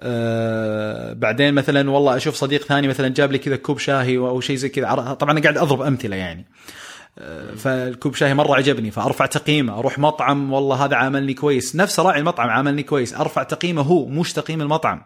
آه 0.00 1.12
بعدين 1.12 1.54
مثلا 1.54 1.90
والله 1.90 2.16
أشوف 2.16 2.34
صديق 2.34 2.64
ثاني 2.64 2.88
مثلا 2.88 3.08
جاب 3.08 3.32
لي 3.32 3.38
كذا 3.38 3.56
كوب 3.56 3.78
شاهي 3.78 4.16
أو 4.16 4.40
شيء 4.40 4.56
زي 4.56 4.68
كذا. 4.68 4.94
طبعا 4.94 5.32
أنا 5.32 5.40
قاعد 5.40 5.58
أضرب 5.58 5.82
أمثلة 5.82 6.16
يعني. 6.16 6.46
فالكوب 7.56 8.14
شاي 8.14 8.34
مرة 8.34 8.54
عجبني 8.56 8.90
فأرفع 8.90 9.26
تقييمه 9.26 9.78
أروح 9.78 9.98
مطعم 9.98 10.52
والله 10.52 10.84
هذا 10.84 10.96
عاملني 10.96 11.34
كويس. 11.34 11.76
نفس 11.76 12.00
راعي 12.00 12.20
المطعم 12.20 12.50
عاملني 12.50 12.82
كويس. 12.82 13.14
أرفع 13.14 13.42
تقييمه 13.42 13.82
هو 13.82 14.06
مش 14.06 14.32
تقييم 14.32 14.62
المطعم. 14.62 15.02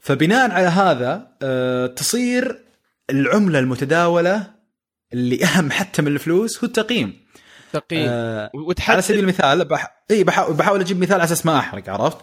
فبناء 0.00 0.50
على 0.50 0.66
هذا 0.66 1.28
آه، 1.42 1.86
تصير 1.86 2.58
العملة 3.10 3.58
المتداولة 3.58 4.46
اللي 5.12 5.44
أهم 5.44 5.70
حتى 5.70 6.02
من 6.02 6.08
الفلوس 6.08 6.58
هو 6.58 6.66
التقييم. 6.66 7.22
تقييم. 7.72 8.06
آه، 8.10 8.50
على 8.88 9.02
سبيل 9.02 9.20
المثال 9.20 9.64
بح... 9.64 10.04
إي 10.10 10.24
بحاول, 10.24 10.54
بحاول 10.56 10.80
أجيب 10.80 10.98
مثال 11.00 11.14
على 11.14 11.24
أساس 11.24 11.46
ما 11.46 11.58
أحرق 11.58 11.88
عرفت؟ 11.88 12.18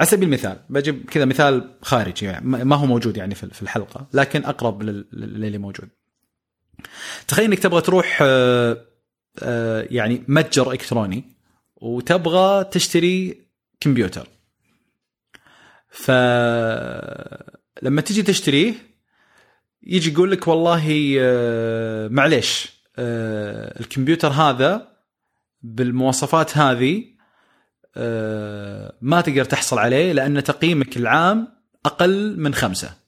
على 0.00 0.08
سبيل 0.10 0.28
المثال 0.28 0.56
بجيب 0.70 1.04
كذا 1.10 1.24
مثال 1.24 1.70
خارجي 1.82 2.26
يعني 2.26 2.46
ما 2.46 2.76
هو 2.76 2.86
موجود 2.86 3.16
يعني 3.16 3.34
في 3.34 3.62
الحلقة 3.62 4.06
لكن 4.12 4.44
أقرب 4.44 4.82
لل- 4.82 5.08
لل- 5.12 5.40
للي 5.40 5.58
موجود. 5.58 5.88
تخيل 7.28 7.44
إنك 7.44 7.58
تبغى 7.58 7.80
تروح 7.80 8.18
آه، 8.22 8.84
آه، 9.42 9.86
يعني 9.90 10.24
متجر 10.28 10.70
إلكتروني 10.72 11.24
وتبغى 11.76 12.64
تشتري 12.64 13.42
كمبيوتر. 13.80 14.28
فلما 15.90 16.40
تجي 18.04 18.22
تشتريه 18.22 18.74
يجي 19.82 20.12
يقول 20.12 20.30
لك 20.30 20.48
والله 20.48 21.16
آه، 21.20 22.08
معليش 22.08 22.78
الكمبيوتر 22.98 24.28
هذا 24.28 24.88
بالمواصفات 25.62 26.56
هذه 26.56 27.04
ما 29.00 29.20
تقدر 29.20 29.44
تحصل 29.44 29.78
عليه 29.78 30.12
لأن 30.12 30.44
تقييمك 30.44 30.96
العام 30.96 31.48
أقل 31.86 32.40
من 32.40 32.54
خمسة. 32.54 33.07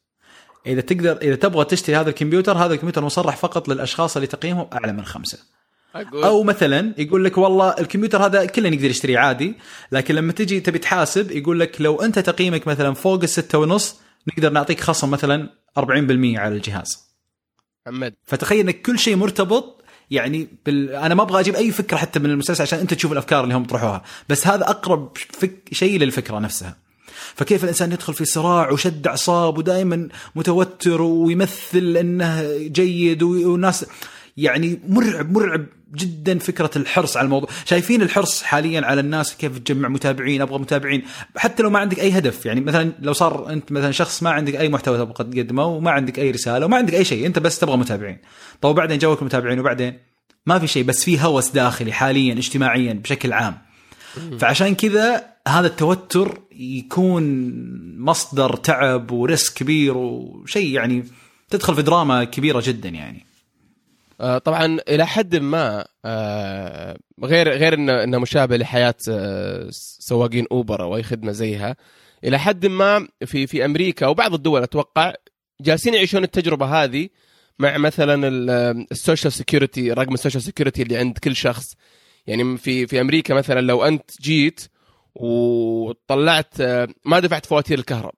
إذا 0.66 0.80
تقدر 0.80 1.16
إذا 1.22 1.34
تبغى 1.34 1.64
تشتري 1.64 1.96
هذا 1.96 2.08
الكمبيوتر 2.10 2.58
هذا 2.58 2.74
الكمبيوتر 2.74 3.04
مصرح 3.04 3.36
فقط 3.36 3.68
للأشخاص 3.68 4.16
اللي 4.16 4.26
تقييمهم 4.26 4.66
أعلى 4.72 4.92
من 4.92 5.04
خمسة. 5.04 5.38
أقول 5.94 6.24
أو 6.24 6.42
مثلا 6.42 6.94
يقول 6.98 7.24
لك 7.24 7.38
والله 7.38 7.74
الكمبيوتر 7.78 8.26
هذا 8.26 8.44
كله 8.44 8.68
يقدر 8.68 8.90
يشتريه 8.90 9.18
عادي 9.18 9.54
لكن 9.92 10.14
لما 10.14 10.32
تجي 10.32 10.60
تبي 10.60 10.78
تحاسب 10.78 11.30
يقول 11.30 11.60
لك 11.60 11.80
لو 11.80 12.02
أنت 12.02 12.18
تقييمك 12.18 12.66
مثلا 12.66 12.94
فوق 12.94 13.22
الستة 13.22 13.58
ونص 13.58 14.00
نقدر 14.28 14.52
نعطيك 14.52 14.80
خصم 14.80 15.10
مثلا 15.10 15.48
40% 15.78 15.82
على 15.82 16.48
الجهاز. 16.48 17.10
محمد 17.86 18.14
فتخيل 18.24 18.60
إنك 18.60 18.82
كل 18.82 18.98
شيء 18.98 19.16
مرتبط 19.16 19.84
يعني 20.10 20.48
بال... 20.66 20.90
أنا 20.90 21.14
ما 21.14 21.22
أبغى 21.22 21.40
أجيب 21.40 21.54
أي 21.54 21.70
فكرة 21.70 21.96
حتى 21.96 22.18
من 22.18 22.30
المسلسل 22.30 22.62
عشان 22.62 22.78
أنت 22.78 22.94
تشوف 22.94 23.12
الأفكار 23.12 23.44
اللي 23.44 23.54
هم 23.54 23.64
طرحوها 23.64 24.02
بس 24.28 24.46
هذا 24.46 24.70
أقرب 24.70 25.16
فك... 25.16 25.68
شيء 25.72 25.98
للفكرة 25.98 26.38
نفسها 26.38 26.76
فكيف 27.34 27.64
الإنسان 27.64 27.92
يدخل 27.92 28.14
في 28.14 28.24
صراع 28.24 28.70
وشد 28.70 29.06
أعصاب 29.06 29.58
ودائما 29.58 30.08
متوتر 30.34 31.02
ويمثل 31.02 31.96
إنه 32.00 32.58
جيد 32.58 33.22
و- 33.22 33.52
والناس 33.52 33.86
يعني 34.36 34.80
مرعب 34.88 35.32
مرعب 35.32 35.66
جدا 35.94 36.38
فكرة 36.38 36.70
الحرص 36.76 37.16
على 37.16 37.24
الموضوع. 37.24 37.48
شايفين 37.64 38.02
الحرص 38.02 38.42
حاليا 38.42 38.80
على 38.86 39.00
الناس 39.00 39.36
كيف 39.36 39.58
تجمع 39.58 39.88
متابعين 39.88 40.40
أبغى 40.42 40.58
متابعين 40.58 41.02
حتى 41.36 41.62
لو 41.62 41.70
ما 41.70 41.78
عندك 41.78 42.00
أي 42.00 42.18
هدف. 42.18 42.46
يعني 42.46 42.60
مثلا 42.60 42.92
لو 43.00 43.12
صار 43.12 43.52
أنت 43.52 43.72
مثلا 43.72 43.90
شخص 43.92 44.22
ما 44.22 44.30
عندك 44.30 44.56
أي 44.56 44.68
محتوى 44.68 44.98
تبغى 44.98 45.12
تقدمه 45.14 45.64
وما 45.64 45.90
عندك 45.90 46.18
أي 46.18 46.30
رسالة 46.30 46.66
وما 46.66 46.76
عندك 46.76 46.94
أي 46.94 47.04
شيء 47.04 47.26
أنت 47.26 47.38
بس 47.38 47.58
تبغى 47.58 47.76
متابعين. 47.76 48.18
طيب 48.60 48.70
وبعدين 48.70 48.98
جوك 48.98 49.22
متابعين 49.22 49.60
وبعدين 49.60 49.98
ما 50.46 50.58
في 50.58 50.66
شيء 50.66 50.82
بس 50.84 51.04
في 51.04 51.20
هوس 51.20 51.50
داخلي 51.50 51.92
حاليا 51.92 52.32
اجتماعيا 52.32 52.92
بشكل 52.92 53.32
عام. 53.32 53.58
فعشان 54.38 54.74
كذا 54.74 55.24
هذا 55.48 55.66
التوتر 55.66 56.40
يكون 56.52 57.24
مصدر 57.98 58.56
تعب 58.56 59.10
و 59.10 59.19
risk 59.19 59.54
كبير 59.58 59.96
وشيء 59.96 60.74
يعني 60.74 61.04
تدخل 61.50 61.74
في 61.74 61.82
دراما 61.82 62.24
كبيرة 62.24 62.62
جدا 62.66 62.88
يعني. 62.88 63.26
آه، 64.20 64.38
طبعا 64.38 64.78
إلى 64.88 65.06
حد 65.06 65.36
ما 65.36 65.84
آه، 66.04 66.98
غير 67.24 67.48
غير 67.48 67.74
إنه 67.74 68.18
مشابه 68.18 68.56
لحياة 68.56 68.94
آه، 69.08 69.66
سواقين 70.00 70.46
أوبر 70.52 70.82
أو 70.82 70.96
أي 70.96 71.02
خدمة 71.02 71.32
زيها. 71.32 71.76
إلى 72.24 72.38
حد 72.38 72.66
ما 72.66 73.08
في 73.26 73.46
في 73.46 73.64
أمريكا 73.64 74.06
وبعض 74.06 74.34
الدول 74.34 74.62
أتوقع 74.62 75.14
جالسين 75.60 75.94
يعيشون 75.94 76.24
التجربة 76.24 76.66
هذه 76.84 77.08
مع 77.58 77.78
مثلا 77.78 78.28
ال- 78.28 78.86
ال 78.92 78.98
social 78.98 79.32
security 79.32 79.92
رقم 79.92 80.14
ال 80.14 80.18
social 80.18 80.42
security 80.42 80.82
اللي 80.82 80.96
عند 80.96 81.18
كل 81.18 81.36
شخص. 81.36 81.74
يعني 82.26 82.58
في 82.58 82.86
في 82.86 83.00
أمريكا 83.00 83.34
مثلا 83.34 83.60
لو 83.60 83.84
أنت 83.84 84.10
جيت 84.20 84.60
وطلعت 85.14 86.60
آه، 86.60 86.88
ما 87.04 87.20
دفعت 87.20 87.46
فواتير 87.46 87.78
الكهرب. 87.78 88.12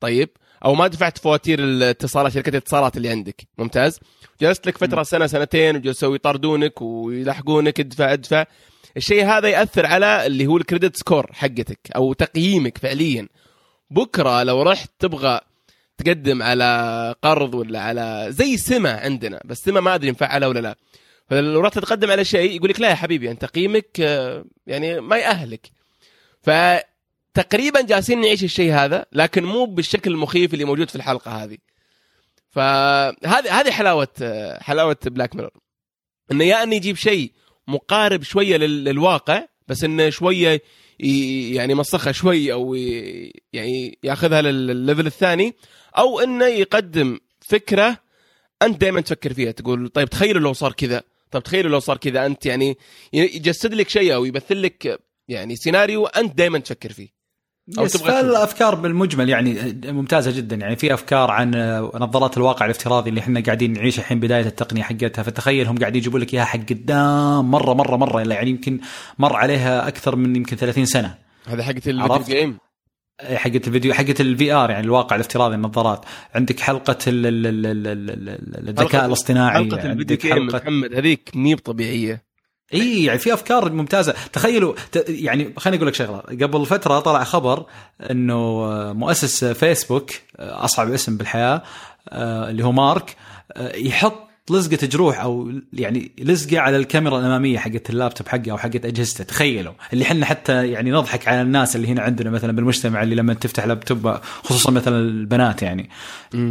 طيب؟ 0.00 0.28
أو 0.64 0.74
ما 0.74 0.86
دفعت 0.86 1.18
فواتير 1.18 1.58
الاتصالات 1.58 2.32
شركة 2.32 2.50
الاتصالات 2.50 2.96
اللي 2.96 3.08
عندك. 3.08 3.42
ممتاز؟ 3.58 4.00
جلست 4.40 4.66
لك 4.66 4.78
فترة 4.78 5.02
سنة 5.02 5.26
سنتين 5.26 5.76
وجلسوا 5.76 6.14
يطردونك 6.14 6.82
ويلحقونك 6.82 7.80
ادفع 7.80 8.12
ادفع. 8.12 8.44
الشيء 8.96 9.24
هذا 9.24 9.48
يأثر 9.48 9.86
على 9.86 10.26
اللي 10.26 10.46
هو 10.46 10.56
ال 10.56 10.62
credit 10.62 10.96
score 10.96 11.32
حقتك 11.32 11.78
أو 11.96 12.12
تقييمك 12.12 12.78
فعليا. 12.78 13.28
بكرة 13.90 14.42
لو 14.42 14.62
رحت 14.62 14.90
تبغى 14.98 15.40
تقدم 15.98 16.42
على 16.42 17.14
قرض 17.22 17.54
ولا 17.54 17.80
على 17.80 18.26
زي 18.28 18.56
سمة 18.56 18.90
عندنا 18.90 19.40
بس 19.44 19.58
سمة 19.58 19.80
ما 19.80 19.94
أدري 19.94 20.10
مفعلة 20.10 20.48
ولا 20.48 20.60
لا. 20.60 20.76
فلو 21.30 21.60
رحت 21.60 21.78
تقدم 21.78 22.10
على 22.10 22.24
شيء 22.24 22.56
يقول 22.56 22.70
لك 22.70 22.80
لا 22.80 22.90
يا 22.90 22.94
حبيبي 22.94 23.30
أنت 23.30 23.44
تقييمك 23.44 24.00
آه، 24.00 24.44
يعني 24.66 25.00
ما 25.00 25.16
يأهلك. 25.16 25.70
فتقريبا 26.42 27.80
جالسين 27.80 28.20
نعيش 28.20 28.44
الشيء 28.44 28.72
هذا 28.72 29.06
لكن 29.12 29.44
مو 29.44 29.64
بالشكل 29.64 30.10
المخيف 30.10 30.54
اللي 30.54 30.64
موجود 30.64 30.88
في 30.90 30.96
الحلقة 30.96 31.30
هذه. 31.44 31.58
فهذه 32.50 33.60
هذه 33.60 33.70
حلاوة 33.70 34.08
حلاوة 34.60 34.96
بلاك 35.06 35.34
ميرور 35.36 35.50
إنه 36.32 36.44
يعني 36.44 36.62
إنه 36.62 36.74
يجيب 36.76 36.96
شيء 36.96 37.32
مقارب 37.68 38.22
شوية 38.22 38.56
لل- 38.56 38.84
للواقع 38.84 39.44
بس 39.68 39.84
إنه 39.84 40.10
شوية 40.10 40.62
يعني 41.54 41.74
مسخها 41.74 42.12
شوي 42.12 42.52
أو 42.52 42.74
يعني 43.52 43.98
ياخذها 44.02 44.42
للل 44.42 44.66
level 44.66 45.06
الثاني 45.06 45.54
أو 45.98 46.20
إنه 46.20 46.46
يقدم 46.46 47.18
فكرة 47.40 47.98
أنت 48.62 48.80
دائما 48.80 49.00
تفكر 49.00 49.34
فيها 49.34 49.50
تقول 49.50 49.88
طيب 49.88 50.08
تخيلوا 50.08 50.40
لو 50.42 50.52
صار 50.52 50.72
كذا 50.72 51.02
طيب 51.30 51.42
تخيلوا 51.42 51.70
لو 51.70 51.78
صار 51.80 51.96
كذا 51.96 52.26
أنت 52.26 52.46
يعني 52.46 52.78
يجسد 53.12 53.74
لك 53.74 53.88
شيء 53.88 54.14
أو 54.14 54.24
يمثل 54.24 54.62
لك 54.62 55.00
يعني 55.32 55.56
سيناريو 55.56 56.06
أنت 56.06 56.38
دائما 56.38 56.58
تفكر 56.58 56.92
فيه. 56.92 57.22
yes 57.68 57.74
تبغى 57.76 57.88
تشوف. 57.88 58.02
فالأفكار 58.02 58.74
بالمجمل 58.74 59.28
يعني 59.28 59.80
ممتازة 59.84 60.30
جدا. 60.30 60.56
يعني 60.56 60.76
في 60.76 60.94
أفكار 60.94 61.30
عن 61.30 61.50
نظارات 61.94 62.36
الواقع 62.36 62.66
الافتراضي 62.66 63.10
اللي 63.10 63.20
إحنا 63.20 63.40
قاعدين 63.40 63.72
نعيش 63.72 63.98
الحين 63.98 64.20
بداية 64.20 64.46
التقنية 64.46 64.82
حقتها. 64.82 65.22
فتخيل 65.22 65.66
هم 65.66 65.78
قاعدين 65.78 66.00
يجيبوا 66.00 66.18
لك 66.18 66.34
إياها 66.34 66.44
حق 66.44 66.58
قدام 66.58 67.50
مرة 67.50 67.74
مرة 67.74 67.96
مرة. 67.96 68.20
يعني 68.20 68.50
يمكن 68.50 68.80
مر 69.18 69.36
عليها 69.36 69.88
أكثر 69.88 70.16
من 70.16 70.36
يمكن 70.36 70.56
30 70.56 70.84
سنة. 70.86 71.14
هذا 71.46 71.62
حقت 71.62 71.88
الفيديو؟ 71.88 72.18
game 72.18 72.58
حقت 73.34 73.66
الفيديو 73.68 73.94
حقت 73.94 74.20
ال 74.20 74.52
VR 74.52 74.70
يعني 74.70 74.84
الواقع 74.84 75.16
الافتراضي 75.16 75.54
النظارات. 75.54 76.04
عندك 76.34 76.60
حلقة 76.60 76.98
ال- 77.06 77.26
ال- 77.26 77.46
ال- 77.46 77.66
ال- 77.66 77.88
ال- 77.88 78.28
ال- 78.28 78.68
الذكاء 78.68 79.06
الاصطناعي 79.06 79.54
حلقة 79.64 79.92
ال 79.92 79.96
video 79.96 80.16
game 80.16 80.46
محمد 80.46 80.94
هذيك 80.94 81.30
ميب 81.34 81.58
طبيعية. 81.58 82.31
إي 82.74 83.04
يعني 83.04 83.18
في 83.18 83.34
أفكار 83.34 83.72
ممتازة. 83.72 84.14
تخيلوا. 84.32 84.74
يعني 85.08 85.52
خليني 85.56 85.76
أقول 85.76 85.88
لك 85.88 85.94
شغلة. 85.94 86.18
قبل 86.18 86.66
فترة 86.66 87.00
طلع 87.00 87.24
خبر 87.24 87.66
إنه 88.10 88.62
مؤسس 88.92 89.44
فيسبوك 89.44 90.10
أصعب 90.38 90.92
اسم 90.92 91.16
بالحياة 91.16 91.62
آه، 92.08 92.50
اللي 92.50 92.64
هو 92.64 92.72
مارك 92.72 93.16
آه، 93.52 93.76
يحط 93.76 94.28
لزقة 94.50 94.86
جروح 94.86 95.20
أو 95.20 95.52
يعني 95.72 96.12
لزقة 96.18 96.58
على 96.60 96.76
الكاميرا 96.76 97.18
الأمامية 97.18 97.58
حقت 97.58 97.90
اللابتوب 97.90 98.28
حقه 98.28 98.50
أو 98.50 98.58
حقت 98.58 98.84
أجهزته. 98.84 99.24
تخيلوا. 99.24 99.72
اللي 99.92 100.04
إحنا 100.04 100.26
حتى 100.26 100.68
يعني 100.68 100.90
نضحك 100.90 101.28
على 101.28 101.42
الناس 101.42 101.76
اللي 101.76 101.88
هنا 101.88 102.02
عندنا 102.02 102.30
مثلا 102.30 102.52
بالمجتمع 102.52 103.02
اللي 103.02 103.14
لما 103.14 103.34
تفتح 103.34 103.64
لابتوب 103.64 104.16
خصوصا 104.42 104.70
مثلا 104.70 104.98
البنات 104.98 105.62
يعني. 105.62 105.90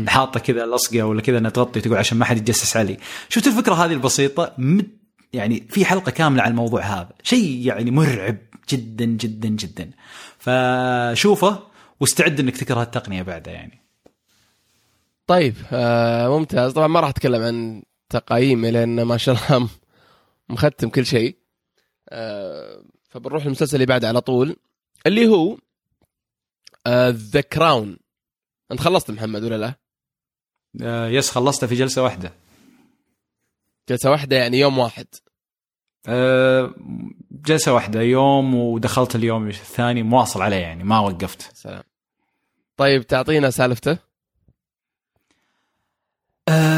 حاطة 0.07 0.39
كذا 0.39 0.65
لصقة 0.65 1.03
ولا 1.03 1.21
كذا 1.21 1.37
إنها 1.37 1.51
تغطي 1.51 1.81
تقول 1.81 1.97
عشان 1.97 2.17
ما 2.17 2.25
حد 2.25 2.37
يتجسس 2.37 2.77
علي. 2.77 2.97
شفت 3.29 3.47
الفكرة 3.47 3.73
هذه 3.73 3.93
البسيطة؟ 3.93 4.53
مد 4.57 5.00
يعني 5.33 5.67
في 5.69 5.85
حلقة 5.85 6.11
كاملة 6.11 6.43
على 6.43 6.51
الموضوع 6.51 6.81
هذا. 6.81 7.09
شيء 7.23 7.67
يعني 7.67 7.91
مرعب 7.91 8.37
جدا 8.69 9.05
جدا 9.05 9.49
جدا. 9.49 9.91
فشوفه 10.37 11.63
واستعد 11.99 12.39
إنك 12.39 12.57
تكره 12.57 12.81
التقنيه 12.83 13.21
بعده 13.21 13.51
يعني. 13.51 13.81
طيب 15.27 15.55
آه 15.71 16.37
ممتاز. 16.37 16.71
طبعا 16.71 16.87
ما 16.87 16.99
راح 16.99 17.09
أتكلم 17.09 17.41
عن 17.41 17.83
تقايمي 18.09 18.71
لأن 18.71 19.01
ما 19.01 19.17
شاء 19.17 19.35
الله 19.35 19.69
مختم 20.49 20.89
كل 20.89 21.05
شيء. 21.05 21.37
آه 22.09 22.83
فبنروح 23.09 23.45
للمسلسل 23.45 23.75
اللي 23.75 23.85
بعده 23.85 24.07
على 24.07 24.21
طول 24.21 24.55
اللي 25.07 25.27
هو 25.27 25.57
The 27.09 27.41
Crown 27.41 27.97
أنت 28.71 28.79
خلصت 28.79 29.11
محمد 29.11 29.43
ولا 29.43 29.57
لا؟ 29.57 29.73
آه، 30.81 31.07
yes 31.07 31.31
خلصته 31.31 31.67
في 31.67 31.75
جلسة 31.75 32.03
واحدة. 32.03 32.33
جلسة 33.89 34.11
واحدة 34.11 34.35
يعني 34.35 34.59
يوم 34.59 34.77
واحد. 34.79 35.05
آه، 36.07 36.73
جلسة 37.31 37.73
واحدة 37.73 38.01
يوم 38.01 38.55
ودخلت 38.55 39.15
اليوم 39.15 39.47
الثاني 39.47 40.03
مواصل 40.03 40.41
عليه 40.41 40.55
يعني 40.57 40.83
ما 40.83 40.99
وقفت. 40.99 41.55
سلام. 41.55 41.83
طيب 42.77 43.07
تعطينا 43.07 43.49
سالفته. 43.49 43.97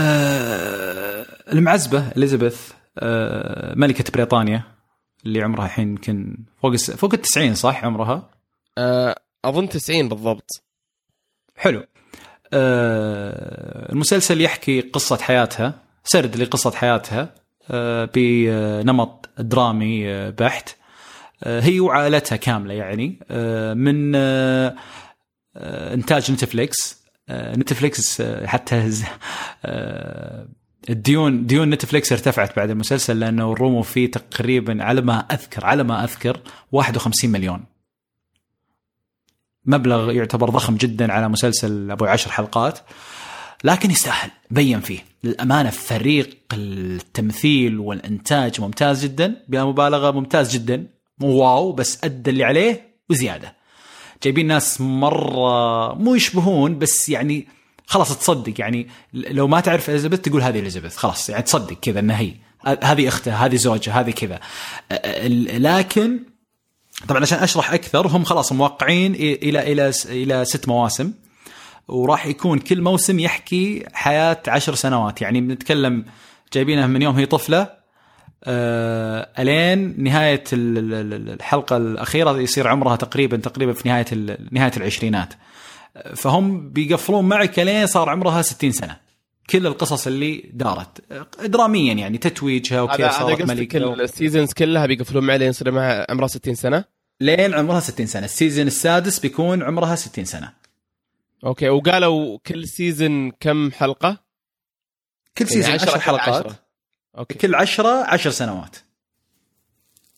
آه، 0.04 1.26
المعزبة 1.54 2.12
إليزابيث 2.18 2.72
آه، 3.00 3.74
ملكة 3.76 4.12
بريطانيا 4.14 4.64
اللي 5.26 5.42
عمرها 5.42 5.66
الحين 5.66 5.88
يمكن 5.90 6.38
فوق 6.62 6.72
الس- 6.72 6.92
فوق 6.92 7.14
التسعين 7.14 7.56
صح 7.56 7.86
عمرها؟ 7.86 8.30
آه 8.78 9.16
أظن 9.46 9.70
90 9.70 10.10
بالضبط. 10.10 10.50
حلو. 11.58 11.86
آه، 12.54 13.92
المسلسل 13.92 14.42
يحكي 14.42 14.82
قصة 14.82 15.18
حياتها. 15.18 15.83
سرد 16.04 16.38
لقصة 16.38 16.72
حياتها 16.72 17.44
آه، 17.72 18.10
بنمط 18.16 19.30
درامي 19.40 20.14
آه، 20.14 20.30
بحت. 20.30 20.76
آه، 21.44 21.62
هي 21.62 21.80
وعائلتها 21.80 22.36
كاملة 22.36 22.74
يعني. 22.74 23.20
من 23.76 24.16
إنتاج 25.56 26.32
نتفليكس. 26.32 27.04
نتفليكس 27.32 28.22
حتى 28.22 28.92
الديون 30.90 31.46
ديون 31.46 31.70
نتفليكس 31.70 32.12
ارتفعت 32.12 32.56
بعد 32.56 32.70
المسلسل 32.70 33.20
لأنه 33.20 33.52
اللي 33.52 33.65
رموه 33.65 33.82
فيه 33.82 34.12
تقريبا 34.12 34.84
على 34.84 35.02
ما 35.02 35.20
أذكر 35.20 35.66
على 35.66 35.84
ما 35.84 36.04
أذكر 36.04 36.40
51 36.72 37.32
مليون. 37.32 37.64
مبلغ 39.66 40.12
يعتبر 40.12 40.50
ضخم 40.50 40.76
جدا 40.76 41.14
على 41.14 41.30
مسلسل 41.30 41.92
أبو 41.92 42.06
عشر 42.06 42.32
حلقات 42.32 42.80
لكن 43.64 43.92
يستاهل 43.92 44.32
بين 44.52 44.80
فيه. 44.80 45.13
للأمانة 45.24 45.70
فريق 45.70 46.38
التمثيل 46.54 47.80
والإنتاج 47.80 48.62
ممتاز 48.62 49.04
جدا 49.04 49.44
بلا 49.48 49.66
مبالغة 49.66 50.12
ممتاز 50.12 50.54
جدا. 50.54 50.88
مو 51.20 51.28
wow 51.28 51.72
بس 51.72 52.04
أدى 52.04 52.30
اللي 52.30 52.44
عليه 52.44 52.96
وزيادة. 53.10 53.56
جايبين 54.24 54.48
ناس 54.48 54.82
مرة 54.82 55.94
مو 55.94 56.16
يشبهون 56.16 56.80
بس 56.80 57.10
يعني 57.10 57.48
خلاص 57.86 58.20
تصدق. 58.20 58.54
يعني 58.60 58.88
لو 59.14 59.48
ما 59.48 59.60
تعرف 59.60 59.90
إليزابيث 59.90 60.20
تقول 60.20 60.42
هذه 60.42 60.60
إليزابيث 60.60 60.96
خلاص 60.96 61.30
يعني 61.30 61.44
تصدق 61.44 61.80
كذا 61.82 62.00
انها 62.00 62.20
هي. 62.20 62.34
هذه 62.84 63.08
أخته 63.08 63.34
هذه 63.46 63.56
زوجها 63.56 64.02
هذه 64.02 64.12
كذا. 64.12 64.40
لكن 65.60 66.20
طبعا 67.08 67.22
عشان 67.22 67.40
أشرح 67.40 67.74
أكثر 67.74 68.08
هم 68.08 68.24
خلاص 68.24 68.52
موقعين 68.52 69.16
إلى 69.16 69.72
إلى 69.72 69.92
إلى 70.06 70.46
ست 70.46 70.68
مواسم. 70.68 71.14
وراح 71.88 72.26
يكون 72.26 72.60
كل 72.60 72.82
موسم 72.82 73.20
يحكي 73.20 73.86
حياة 73.94 74.42
عشر 74.48 74.76
سنوات. 74.76 75.22
يعني 75.22 75.42
بنتكلم 75.42 76.06
جايبينها 76.54 76.88
من 76.88 77.02
يوم 77.02 77.16
هي 77.16 77.26
طفلة 77.26 77.84
آه 78.44 79.30
ألين 79.40 80.04
نهاية 80.04 80.44
ال- 80.54 80.94
ال- 80.94 81.30
الحلقة 81.34 81.78
الأخيرة 81.78 82.40
يصير 82.40 82.68
عمرها 82.68 82.96
تقريبا 82.96 83.38
تقريبا 83.38 83.74
في 83.74 83.90
نهاية 83.90 84.06
نهاية 84.52 84.72
العشرينات. 84.78 85.34
فهم 86.16 86.70
بيقفلون 86.70 87.26
معك 87.26 87.60
لين 87.60 87.88
صار 87.88 88.10
عمرها 88.10 88.42
60 88.42 88.72
سنة. 88.72 88.98
كل 89.50 89.68
القصص 89.68 90.08
اللي 90.08 90.50
دارت. 90.54 91.02
دراميا 91.46 91.94
يعني 91.94 92.18
تتويجها 92.18 92.82
وكيف 92.82 93.02
هذا 93.02 93.12
صارت 93.12 93.42
ملكة 93.42 93.94
ال 93.94 94.01
seasons 94.01 94.54
كلها 94.54 94.86
بيقفلون 94.86 95.24
معي 95.24 95.38
لين 95.38 95.50
يصير 95.50 95.72
معها 95.72 96.12
عمرها 96.12 96.28
60 96.28 96.56
سنة؟ 96.56 96.84
لين 97.22 97.54
عمرها 97.54 97.80
60 97.80 98.06
سنة. 98.06 98.26
ال 98.26 98.32
season 98.32 98.68
السادس 98.68 99.20
بيكون 99.20 99.64
عمرها 99.64 99.96
60 99.96 100.26
سنة. 100.26 100.63
okay 101.44 101.70
وقالوا 101.70 102.38
كل 102.46 102.68
season 102.68 103.32
كم 103.32 103.72
حلقة؟ 103.72 104.24
كل 105.38 105.48
season 105.48 105.62
يعني 105.72 105.82
10 105.82 105.92
عشرة- 105.92 105.98
حلقات. 105.98 106.46
عشرة. 106.46 106.60
okay. 107.18 107.34
كل 107.34 107.56
10 107.56 107.90
10 108.04 108.32
سنوات. 108.32 108.76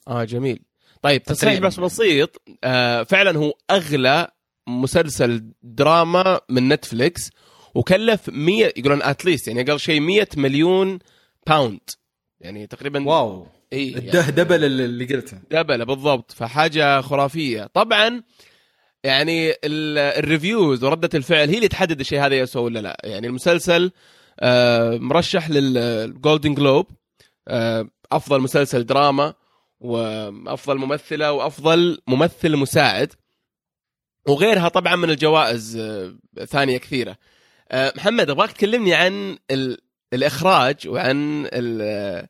آه 0.08 0.24
جميل. 0.24 0.60
طيب 1.02 1.24
تصحيح 1.24 1.50
تقريباً. 1.52 1.68
بس 1.68 1.80
بسيط. 1.80 2.42
آه 2.64 3.04
فعلا 3.04 3.38
هو 3.38 3.54
أغلى 3.72 4.28
مسلسل 4.68 5.52
دراما 5.64 6.42
من 6.50 6.70
نتفليكس 6.70 7.30
وكلف 7.76 8.30
100 8.30 8.74
يقولون 8.78 9.02
at 9.04 9.16
least 9.16 9.48
يعني 9.48 9.62
أقل 9.62 9.80
شيء 9.80 10.00
100 10.00 10.28
مليون 10.38 11.00
pound 11.48 11.80
يعني 12.40 12.68
تقريبا 12.68 13.08
wow. 13.08 13.48
إي 13.74 13.92
يعني 13.92 14.32
double 14.32 14.64
اللي 14.64 15.06
قلته. 15.06 15.38
double 15.52 15.86
بالضبط 15.86 16.32
فحاجة 16.32 17.02
خرافية. 17.02 17.64
طبعا 17.74 18.24
يعني 19.06 19.52
ال- 19.52 19.98
ال 19.98 20.08
reviews 20.08 20.84
وردة 20.84 21.10
الفعل 21.14 21.50
هي 21.50 21.56
اللي 21.56 21.68
تحدد 21.68 22.00
الشيء 22.00 22.20
هذا 22.26 22.36
يسوى 22.36 22.64
ولا 22.64 22.80
لا. 22.80 22.98
يعني 23.04 23.28
المسلسل 23.28 23.92
آه، 24.40 24.98
مرشح 24.98 25.50
لل 25.50 25.76
Golden 25.76 26.54
Globe 26.54 26.88
آه، 27.48 27.90
أفضل 28.12 28.42
مسلسل 28.42 28.86
دراما 28.86 29.34
وأفضل 29.80 30.78
ممثلة 30.78 31.32
وأفضل 31.32 32.02
ممثل 32.08 32.56
مساعد 32.58 33.14
وغيرها 34.28 34.68
طبعا 34.68 34.96
من 34.96 35.10
الجوائز 35.10 35.78
آه، 35.78 36.16
ثانية 36.46 36.78
كثيرة. 36.78 37.18
محمد 37.74 38.30
أبغاك 38.30 38.52
تكلمني 38.52 38.94
عن 38.94 39.38
ال- 39.52 39.78
الإخراج 40.14 40.88
وعن 40.88 41.50
ال- 41.54 42.28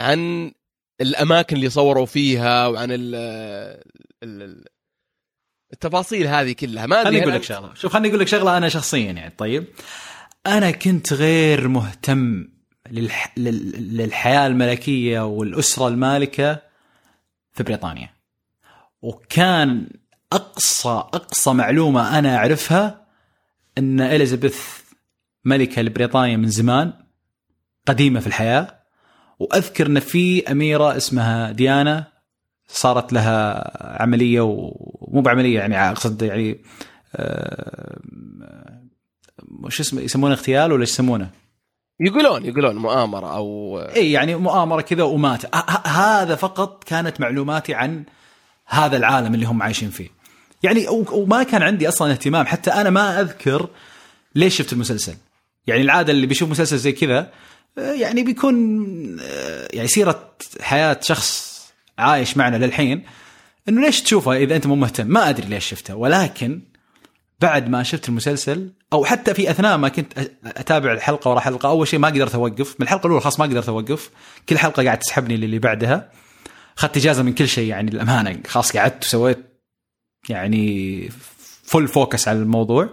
عن 0.00 0.52
الأماكن 1.00 1.56
اللي 1.56 1.70
صوروا 1.70 2.06
فيها 2.06 2.66
وعن 2.66 2.88
ال- 2.90 3.82
التفاصيل 5.72 6.26
هذه 6.26 6.52
كلها 6.52 6.86
ما 6.86 7.00
أدري 7.00 7.10
خليني 7.10 7.22
أقول 7.22 7.34
لك 7.34 7.42
شغلة. 7.42 7.74
شوف 7.74 7.92
خليني 7.92 8.08
أقول 8.08 8.20
لك 8.20 8.28
شغلة 8.28 8.56
أنا 8.56 8.68
شخصيا 8.68 9.12
يعني 9.12 9.34
طيب. 9.38 9.64
أنا 10.46 10.70
كنت 10.70 11.12
غير 11.12 11.68
مهتم 11.68 12.48
للح... 12.90 13.32
لل... 13.36 13.96
للحياة 13.96 14.46
الملكية 14.46 15.26
والأسرة 15.26 15.88
المالكة 15.88 16.58
في 17.52 17.62
بريطانيا. 17.62 18.10
وكان 19.02 19.88
أقصى 20.32 20.88
أقصى 20.88 21.52
معلومة 21.52 22.18
أنا 22.18 22.36
أعرفها 22.36 23.06
إن 23.78 24.00
إليزابيث 24.00 24.60
ملكة 25.44 25.82
لبريطانيا 25.82 26.36
من 26.36 26.48
زمان 26.48 26.92
قديمة 27.86 28.20
في 28.20 28.26
الحياة. 28.26 28.82
وأذكر 29.38 29.86
إن 29.86 30.00
في 30.00 30.50
أميرة 30.50 30.96
اسمها 30.96 31.52
ديانا 31.52 32.11
صارت 32.68 33.12
لها 33.12 34.02
عملية 34.02 34.40
ومو 34.40 35.20
بعملية 35.20 35.58
يعني 35.58 35.90
أقصد 35.90 36.22
يعني 36.22 36.60
آه، 37.16 38.00
وش 39.64 39.80
اسمه 39.80 40.00
يسمونه 40.00 40.34
اغتيال 40.34 40.72
ولا 40.72 40.80
إيش 40.80 40.90
يسمونه؟ 40.90 41.30
يقولون 42.00 42.44
يقولون 42.44 42.76
مؤامرة 42.76 43.36
أو 43.36 43.78
إي 43.78 44.12
يعني 44.12 44.34
مؤامرة 44.34 44.80
كذا 44.80 45.02
ومات. 45.02 45.56
هذا 45.86 46.34
فقط 46.34 46.84
كانت 46.84 47.20
معلوماتي 47.20 47.74
عن 47.74 48.04
هذا 48.66 48.96
العالم 48.96 49.34
اللي 49.34 49.46
هم 49.46 49.62
عايشين 49.62 49.90
فيه. 49.90 50.08
يعني 50.62 50.88
وما 50.88 51.42
كان 51.42 51.62
عندي 51.62 51.88
أصلا 51.88 52.10
اهتمام 52.10 52.46
حتى 52.46 52.70
أنا 52.70 52.90
ما 52.90 53.20
أذكر 53.20 53.68
ليش 54.34 54.56
شفت 54.56 54.72
المسلسل. 54.72 55.14
يعني 55.66 55.82
العادة 55.82 56.12
اللي 56.12 56.26
بيشوف 56.26 56.50
مسلسل 56.50 56.76
زي 56.78 56.92
كذا 56.92 57.30
آه، 57.78 57.92
يعني 57.92 58.22
بيكون 58.22 58.56
آه، 59.20 59.68
يعني 59.72 59.88
سيرة 59.88 60.32
حياة 60.60 61.00
شخص 61.02 61.51
عايش 62.02 62.36
معنا 62.36 62.56
للحين 62.56 63.04
إنه 63.68 63.80
ليش 63.80 64.02
تشوفه 64.02 64.36
إذا 64.36 64.56
أنت 64.56 64.66
مو 64.66 64.74
مهتم؟ 64.74 65.06
ما 65.06 65.28
أدري 65.28 65.46
ليش 65.46 65.66
شفته. 65.66 65.94
ولكن 65.94 66.60
بعد 67.40 67.68
ما 67.68 67.82
شفت 67.82 68.08
المسلسل 68.08 68.72
أو 68.92 69.04
حتى 69.04 69.34
في 69.34 69.50
أثناء 69.50 69.76
ما 69.76 69.88
كنت 69.88 70.12
أتابع 70.44 70.92
الحلقة 70.92 71.30
ورا 71.30 71.40
حلقة 71.40 71.68
أول 71.68 71.88
شيء 71.88 71.98
ما 71.98 72.08
قدرت 72.08 72.34
أوقف. 72.34 72.74
من 72.80 72.82
الحلقة 72.86 73.06
الأولى 73.06 73.20
خلاص 73.20 73.40
ما 73.40 73.46
قدرت 73.46 73.68
أوقف. 73.68 74.10
كل 74.48 74.58
حلقة 74.58 74.84
قاعد 74.84 74.98
تسحبني 74.98 75.36
للي 75.36 75.58
بعدها. 75.58 76.10
أخذت 76.78 76.96
إجازة 76.96 77.22
من 77.22 77.32
كل 77.34 77.48
شيء 77.48 77.68
يعني 77.68 77.90
للأمانة 77.90 78.40
خلاص 78.46 78.76
قعدت 78.76 79.04
وسويت 79.04 79.38
يعني 80.28 81.08
full 81.64 81.88
focus 81.88 82.28
على 82.28 82.38
الموضوع. 82.38 82.88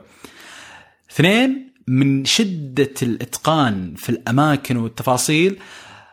اثنين 1.12 1.70
من 1.88 2.26
شدة 2.26 2.94
الإتقان 3.02 3.94
في 3.98 4.10
الأماكن 4.10 4.78
والتفاصيل 4.78 5.60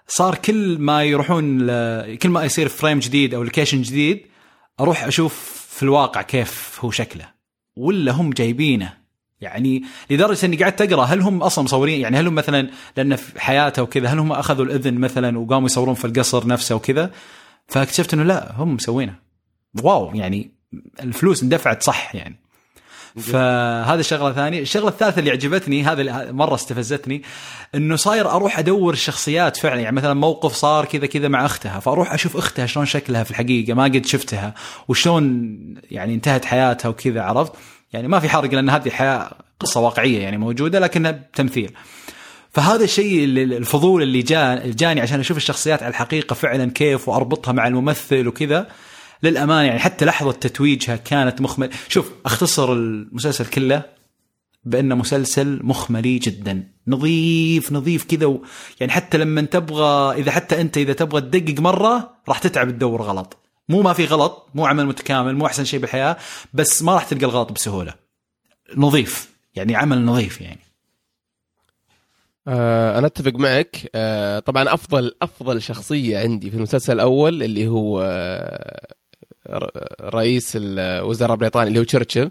صار 0.09 0.35
كل 0.35 0.79
ما 0.79 1.05
يروحون 1.05 1.67
ل... 1.67 2.17
كل 2.17 2.29
ما 2.29 2.45
يصير 2.45 2.69
frame 2.69 2.99
جديد 2.99 3.35
أو 3.35 3.43
location 3.43 3.83
جديد 3.83 4.27
أروح 4.81 5.05
أشوف 5.05 5.35
في 5.77 5.83
الواقع 5.83 6.23
كيف 6.23 6.79
هو 6.81 6.91
شكله 6.91 7.29
ولا 7.77 8.13
هم 8.13 8.31
جايبينه؟ 8.31 8.93
يعني 9.41 9.83
لدرجة 10.11 10.47
إني 10.47 10.57
قعدت 10.57 10.83
أقرأ 10.83 11.05
هل 11.05 11.21
هم 11.21 11.43
أصلا 11.43 11.65
مصورين؟ 11.65 12.01
يعني 12.01 12.17
هل 12.17 12.27
هم 12.27 12.35
مثلا 12.35 12.71
لأن 12.97 13.17
في 13.17 13.41
حياته 13.41 13.83
وكذا 13.83 14.09
هل 14.09 14.19
هم 14.19 14.33
أخذوا 14.33 14.65
الإذن 14.65 14.95
مثلا 14.95 15.39
وقاموا 15.39 15.67
يصورون 15.67 15.95
في 15.95 16.05
القصر 16.05 16.47
نفسه 16.47 16.75
وكذا؟ 16.75 17.11
فاكتشفت 17.69 18.15
إنه 18.15 18.23
لا 18.23 18.53
هم 18.57 18.75
مسوينه. 18.75 19.15
wow 19.83 20.14
يعني 20.15 20.51
الفلوس 21.01 21.43
اندفعت 21.43 21.83
صح 21.83 22.15
يعني. 22.15 22.41
فهذا 23.17 24.01
الشغله 24.01 24.29
الثانية، 24.29 24.61
الشغلة 24.61 24.89
الثالثة 24.89 25.19
اللي 25.19 25.31
عجبتني 25.31 25.85
هذا 25.85 26.33
مرة 26.33 26.55
استفزتني 26.55 27.23
إنه 27.75 27.97
صاير 27.97 28.31
أروح 28.31 28.59
أدور 28.59 28.93
الشخصيات 28.93 29.57
فعلا 29.57 29.81
يعني 29.81 29.97
مثلا 29.97 30.14
موقف 30.14 30.53
صار 30.53 30.85
كذا 30.85 31.07
كذا 31.07 31.29
مع 31.29 31.47
أختها 31.47 31.81
فأروح 31.81 32.12
أشوف 32.12 32.37
أختها 32.37 32.67
شلون 32.67 32.87
شكلها 32.87 33.25
في 33.25 33.31
الحقيقة 33.31 33.75
ما 33.75 33.85
قد 33.85 34.07
شفتها 34.07 34.55
وشلون 34.89 35.57
يعني 35.91 36.14
انتهت 36.14 36.45
حياتها 36.45 36.89
وكذا 36.89 37.23
عرفت؟ 37.23 37.53
يعني 37.93 38.09
ما 38.09 38.21
في 38.21 38.29
حرق 38.29 38.55
لأن 38.55 38.71
هذه 38.71 38.91
حياه 38.91 39.31
قصة 39.61 39.81
واقعية 39.81 40.23
يعني 40.23 40.39
موجودة 40.39 40.79
لكنها 40.79 41.11
بتمثيل. 41.11 41.73
فهذا 42.53 42.85
الشيء 42.85 43.25
الفضول 43.25 44.03
اللي 44.03 44.23
جاني 44.73 45.01
عشان 45.01 45.21
أشوف 45.21 45.37
الشخصيات 45.37 45.83
على 45.83 45.91
الحقيقة 45.91 46.35
فعلا 46.35 46.71
كيف 46.71 47.09
وأربطها 47.09 47.53
مع 47.53 47.67
الممثل 47.67 48.29
وكذا 48.29 48.69
للأمانة 49.23 49.67
يعني 49.67 49.79
حتى 49.79 50.05
لحظة 50.05 50.33
تتويجها 50.33 50.97
كانت 50.97 51.41
مخمل. 51.41 51.71
شوف 51.89 52.12
أختصر 52.27 52.73
المسلسل 52.73 53.47
كله 53.47 53.83
بأنه 54.64 54.95
مسلسل 54.95 55.61
مخملي 55.62 56.19
جدا. 56.19 56.69
نظيف 56.89 57.73
نظيف 57.73 58.05
كذا 58.05 58.27
و... 58.27 58.45
يعني 58.81 58.93
حتى 58.93 59.19
لما 59.19 59.41
تبغى 59.41 60.21
إذا 60.21 60.31
حتى 60.31 60.61
أنت 60.61 60.79
إذا 60.79 60.93
تبغى 60.93 61.21
تدقق 61.21 61.61
مرة 61.61 62.14
راح 62.29 62.39
تتعب 62.39 62.71
تدور 62.71 63.03
غلط. 63.03 63.37
مو 63.69 63.83
ما 63.83 63.93
في 63.93 64.05
غلط 64.05 64.49
مو 64.55 64.67
عمل 64.67 64.87
متكامل 64.87 65.35
مو 65.35 65.47
أحسن 65.47 65.64
شيء 65.64 65.81
بالحياة 65.81 66.17
بس 66.55 66.83
ما 66.83 66.95
راح 66.95 67.05
تلقى 67.05 67.25
الغلط 67.27 67.53
بسهولة. 67.53 67.95
نظيف 68.77 69.31
يعني 69.55 69.77
عمل 69.77 70.05
نظيف 70.05 70.41
يعني. 70.41 70.61
آه 72.49 72.99
أنا 72.99 73.07
أتفق 73.07 73.33
معك. 73.35 73.91
آه 73.95 74.39
طبعا 74.39 74.75
أفضل 74.75 75.14
أفضل 75.23 75.62
شخصية 75.62 76.19
عندي 76.19 76.51
في 76.51 76.57
المسلسل 76.57 76.93
الأول 76.93 77.43
اللي 77.43 77.69
هو 77.69 78.03
آه 78.03 78.95
رئيس 80.01 80.53
الوزراء 80.57 81.33
البريطاني 81.33 81.69
اللي 81.69 81.81
هو 81.81 81.85
تشرشل. 81.85 82.31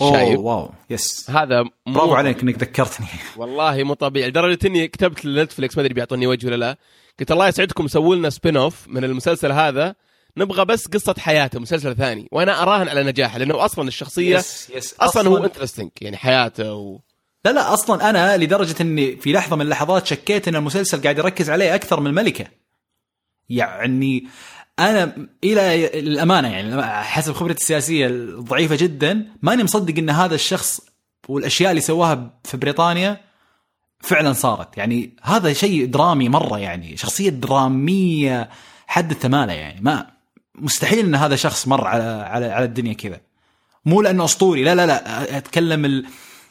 شايب 0.00 0.38
wow. 0.38 0.70
yes 0.90 1.30
هذا 1.30 1.62
مو 1.62 1.70
برافو 1.86 2.14
عليك 2.14 2.42
إنك 2.42 2.58
ذكرتني. 2.58 3.06
والله 3.36 3.84
مو 3.84 3.94
طبيعي. 3.94 4.28
لدرجة 4.28 4.58
إني 4.66 4.88
كتبت 4.88 5.24
لنتفلكس 5.24 5.76
ما 5.76 5.82
أدري 5.82 5.94
بيعطوني 5.94 6.26
وجه 6.26 6.46
ولا 6.46 6.56
لا. 6.56 6.76
قلت 7.20 7.32
الله 7.32 7.48
يسعدكم 7.48 7.88
سووا 7.88 8.16
لنا 8.16 8.30
spin 8.30 8.56
off 8.56 8.88
من 8.88 9.04
المسلسل 9.04 9.52
هذا. 9.52 9.94
نبغى 10.36 10.64
بس 10.64 10.86
قصة 10.86 11.14
حياته 11.18 11.60
مسلسل 11.60 11.96
ثاني. 11.96 12.28
وأنا 12.32 12.62
أراهن 12.62 12.88
على 12.88 13.02
نجاحه 13.02 13.38
لأنه 13.38 13.64
أصلا 13.64 13.88
الشخصية 13.88 14.36
yes 14.36 14.70
yes 14.74 14.94
أصلا 15.00 15.28
هو 15.28 15.44
interesting 15.44 15.90
يعني 16.00 16.16
حياته 16.16 16.74
و... 16.74 17.00
لا 17.44 17.50
لا 17.50 17.74
أصلا 17.74 18.10
أنا 18.10 18.36
لدرجة 18.36 18.74
إني 18.80 19.16
في 19.16 19.32
لحظة 19.32 19.56
من 19.56 19.62
اللحظات 19.62 20.06
شكيت 20.06 20.48
إن 20.48 20.56
المسلسل 20.56 21.02
قاعد 21.02 21.18
يركز 21.18 21.50
عليه 21.50 21.74
أكثر 21.74 22.00
من 22.00 22.06
الملكة. 22.06 22.46
يعني 23.48 24.26
أنا 24.78 25.16
إلى 25.44 25.86
الأمانة 26.00 26.48
يعني 26.48 26.82
حسب 27.02 27.32
خبرتي 27.32 27.60
السياسية 27.62 28.06
الضعيفة 28.06 28.76
جدا 28.76 29.26
ماني 29.42 29.64
مصدق 29.64 29.98
إن 29.98 30.10
هذا 30.10 30.34
الشخص 30.34 30.80
والأشياء 31.28 31.70
اللي 31.70 31.80
سواها 31.80 32.30
في 32.44 32.56
بريطانيا 32.56 33.20
فعلا 34.00 34.32
صارت. 34.32 34.78
يعني 34.78 35.16
هذا 35.22 35.52
شيء 35.52 35.84
درامي 35.86 36.28
مرة 36.28 36.58
يعني 36.58 36.96
شخصية 36.96 37.30
درامية 37.30 38.48
حد 38.86 39.10
الثماله 39.10 39.52
يعني. 39.52 39.80
ما 39.80 40.06
مستحيل 40.54 40.98
إن 40.98 41.14
هذا 41.14 41.36
شخص 41.36 41.68
مر 41.68 41.86
على 41.86 42.02
على 42.02 42.46
على 42.46 42.64
الدنيا 42.64 42.92
كذا. 42.92 43.20
مو 43.84 44.02
لأنه 44.02 44.24
أسطوري 44.24 44.64
لا 44.64 44.74
لا 44.74 44.86
لا 44.86 45.38
أتكلم 45.38 45.84
ال- 45.84 46.06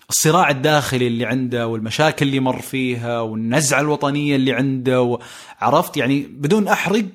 الصراع 0.09 0.49
الداخلي 0.49 1.07
اللي 1.07 1.25
عنده 1.25 1.67
والمشاكل 1.67 2.25
اللي 2.27 2.39
مر 2.39 2.61
فيها 2.61 3.19
والنزعة 3.19 3.79
الوطنية 3.81 4.35
اللي 4.35 4.53
عنده 4.53 5.19
عرفت 5.61 5.97
يعني 5.97 6.19
بدون 6.19 6.67
أحرق 6.67 7.05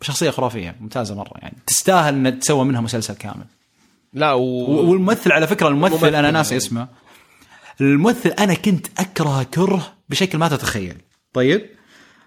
شخصية 0.00 0.30
خرافية 0.30 0.76
ممتازة 0.80 1.14
مرة 1.14 1.32
يعني. 1.42 1.56
تستاهل 1.66 2.26
ان 2.26 2.38
تسوى 2.38 2.64
منها 2.64 2.80
مسلسل 2.80 3.14
كامل. 3.14 3.44
لا 4.12 4.32
و... 4.32 4.42
والممثل 4.90 5.32
على 5.32 5.46
فكرة 5.46 5.68
الممثل 5.68 5.94
ممثل 5.94 6.14
أنا 6.14 6.30
ناسي 6.30 6.54
يعني. 6.54 6.66
اسمه. 6.66 6.88
الممثل 7.80 8.28
أنا 8.28 8.54
كنت 8.54 8.86
اكره 8.98 9.42
كره 9.42 9.92
بشكل 10.08 10.38
ما 10.38 10.48
تتخيل. 10.48 10.96
طيب؟ 11.32 11.66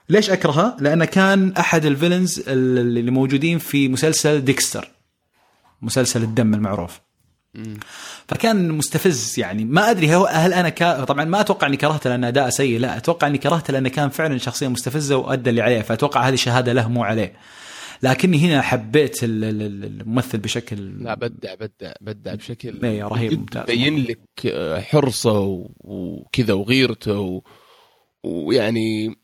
ليش 0.10 0.30
أكرهه؟ 0.30 0.78
لأنه 0.80 1.06
كان 1.06 1.52
أحد 1.52 1.86
الفيلنز 1.86 2.44
اللي 2.48 3.12
موجودين 3.12 3.60
في 3.60 3.88
مسلسل 3.88 4.46
ديكستر. 4.46 4.92
مسلسل 5.82 6.24
الدم 6.24 6.54
المعروف. 6.54 7.00
فكان 8.28 8.72
مستفز 8.72 9.40
يعني. 9.40 9.66
ما 9.66 9.92
أدري 9.92 10.16
هو 10.16 10.26
هل 10.26 10.54
أنا 10.54 10.70
كا... 10.70 11.04
طبعا 11.06 11.26
ما 11.26 11.42
أتوقع 11.42 11.68
إني 11.68 11.78
كرهته 11.78 12.10
لأن 12.10 12.24
أداء 12.24 12.50
سيء 12.50 12.80
لا. 12.80 12.98
أتوقع 12.98 13.28
إني 13.28 13.38
كرهته 13.38 13.74
لأنه 13.74 13.90
كان 13.90 14.10
فعلا 14.10 14.38
شخصية 14.38 14.68
مستفزة 14.68 15.16
وأدى 15.16 15.50
اللي 15.50 15.62
عليه 15.62 15.82
فأتوقع 15.82 16.28
هذه 16.28 16.36
شهادة 16.36 16.74
له 16.74 16.88
مو 16.88 17.04
عليه. 17.04 17.34
لكني 18.04 18.38
هنا 18.40 18.62
حبيت 18.62 19.24
ال- 19.24 19.44
ال- 19.44 19.62
ال- 19.62 19.84
الممثل 20.02 20.38
بشكل 20.38 21.04
لا 21.04 21.14
بدع 21.14 21.54
بدع 21.54 21.92
بدع 22.02 22.36
بشكل 22.36 22.86
إيه، 22.86 23.04
رهيب، 23.04 23.34
ممتاز. 23.40 23.64
يبين 23.70 23.98
لك 24.06 24.20
حرصه 24.84 25.40
و- 25.40 25.70
وكذا 25.80 26.54
وغيرته 26.54 27.20
و... 27.20 27.42
ويعني 28.24 29.16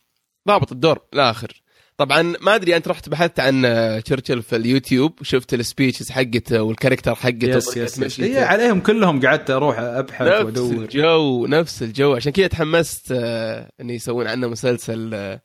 ضابط 0.47 0.71
الدور 0.71 0.99
الآخر 1.13 1.61
طبعا 1.97 2.21
ما 2.41 2.55
أدري 2.55 2.75
أنت 2.77 2.87
رحت 2.87 3.09
بحثت 3.09 3.39
عن 3.39 3.61
تشرشل 4.05 4.41
في 4.41 4.55
اليوتيوب 4.55 5.21
وشفت 5.21 5.53
ال 5.53 5.59
speeches 5.59 6.09
حقته 6.11 6.61
وال 6.63 6.73
character 6.73 7.15
حقته 7.15 7.47
yes 7.57 7.77
yes 7.77 7.99
yes. 7.99 8.19
إيه 8.19 8.39
عليهم 8.39 8.79
كلهم 8.79 9.21
قعدت 9.25 9.49
أروح 9.49 9.79
أبحث 9.79 10.21
نفس 10.27 10.41
وأدور. 10.45 10.83
الجو 10.83 11.45
نفس 11.47 11.83
الجو. 11.83 12.15
عشان 12.15 12.31
كذا 12.31 12.47
تحمست 12.47 13.11
آه، 13.11 13.71
انه 13.81 13.93
يسوون 13.93 14.27
عنه 14.27 14.47
مسلسل 14.47 15.13
آه، 15.13 15.41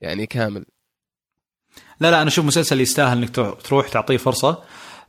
يعني 0.00 0.26
كامل. 0.26 0.64
لا 2.00 2.10
لا 2.10 2.22
أنا 2.22 2.28
أشوف 2.28 2.44
مسلسل 2.44 2.80
يستاهل 2.80 3.18
إنك 3.18 3.30
تروح- 3.64 3.88
تعطيه 3.88 4.16
فرصة. 4.16 4.62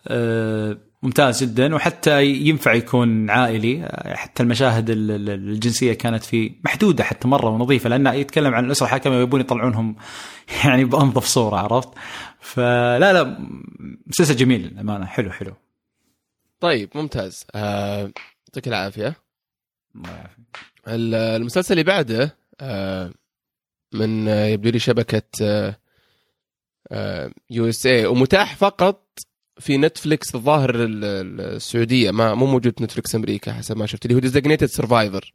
أه 0.08 0.78
ممتاز 1.04 1.44
جدا 1.44 1.76
وحتى 1.76 2.26
ينفع 2.26 2.74
يكون 2.74 3.30
عائلي. 3.30 3.90
حتى 4.16 4.44
المشاهد 4.44 4.90
ال- 4.90 5.12
ال- 5.12 5.30
الجنسية 5.30 5.94
كانت 5.94 6.24
فيه 6.24 6.52
محدودة 6.66 7.04
حتى 7.04 7.28
مرة 7.28 7.50
ونظيفة 7.50 7.90
لأنه 7.90 8.14
يتكلم 8.14 8.54
عن 8.54 8.66
الأسرة 8.66 8.86
الحاكمه 8.86 9.18
ويبون 9.18 9.40
يطلعونهم 9.42 9.96
يعني 10.66 10.86
بأنظف 10.86 11.26
صورة 11.26 11.58
عرفت؟ 11.58 11.90
فلا 12.40 13.14
لا 13.14 13.38
مسلسل 14.08 14.36
جميل 14.36 14.62
للأمانة 14.62 15.06
حلو 15.06 15.32
حلو. 15.32 15.54
طيب 16.60 16.90
ممتاز. 16.96 17.46
آه، 17.56 18.12
يعطيك 18.48 18.68
العافية. 18.68 19.16
الله 19.96 20.10
يعافيك. 20.10 20.58
ال- 20.88 21.16
المسلسل 21.16 21.74
اللي 21.74 21.84
بعده 21.84 22.36
آه، 22.62 23.12
من 23.94 24.28
آه، 24.28 24.46
يبدو 24.46 24.70
لي 24.70 24.80
شبكة 24.80 25.22
USA 27.50 28.06
ومتاح 28.06 28.56
فقط 28.56 29.06
في 29.60 29.78
Netflix 29.78 30.36
الظاهر 30.36 30.70
ال- 30.76 31.06
ال- 31.06 31.42
السعودية. 31.56 32.12
ما 32.12 32.34
مو 32.34 32.46
موجود 32.46 32.74
في 32.78 32.84
Netflix 32.84 33.16
أمريكا 33.16 33.54
حسب 33.54 33.78
ما 33.78 33.86
شفت. 33.86 34.06
اللي 34.06 34.16
هو 34.16 34.20
Designated 34.20 34.66
Survivor 34.68 35.34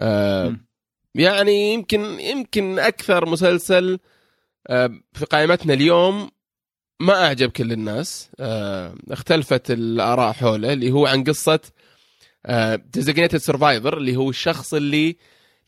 مم. 0.00 0.66
يعني 1.14 1.72
يمكن 1.74 2.00
يمكن 2.20 2.78
أكثر 2.78 3.28
مسلسل 3.28 3.98
آه، 4.66 4.90
في 5.12 5.24
قائمتنا 5.24 5.74
اليوم 5.74 6.30
ما 7.00 7.24
أعجب 7.26 7.50
كل 7.50 7.72
الناس. 7.72 8.30
آه، 8.40 8.94
اختلفت 9.10 9.70
الآراء 9.70 10.32
حوله 10.32 10.72
اللي 10.72 10.90
هو 10.90 11.06
عن 11.06 11.24
قصة 11.24 11.60
Designated 12.92 13.38
Survivor 13.38 13.96
اللي 13.98 14.16
هو 14.16 14.30
الشخص 14.30 14.74
اللي 14.74 15.16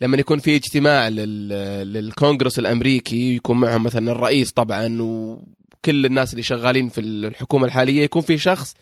لما 0.00 0.16
يكون 0.16 0.38
في 0.38 0.56
اجتماع 0.56 1.08
لل- 1.08 1.92
للكونغرس 1.92 2.58
الأمريكي 2.58 3.34
يكون 3.36 3.60
معهم 3.60 3.82
مثلا 3.82 4.12
الرئيس 4.12 4.52
طبعا 4.52 4.98
وكل 5.02 6.06
الناس 6.06 6.32
اللي 6.32 6.42
شغالين 6.42 6.88
في 6.88 7.00
الحكومة 7.00 7.66
الحالية 7.66 8.02
يكون 8.02 8.22
في 8.22 8.38
شخص 8.38 8.74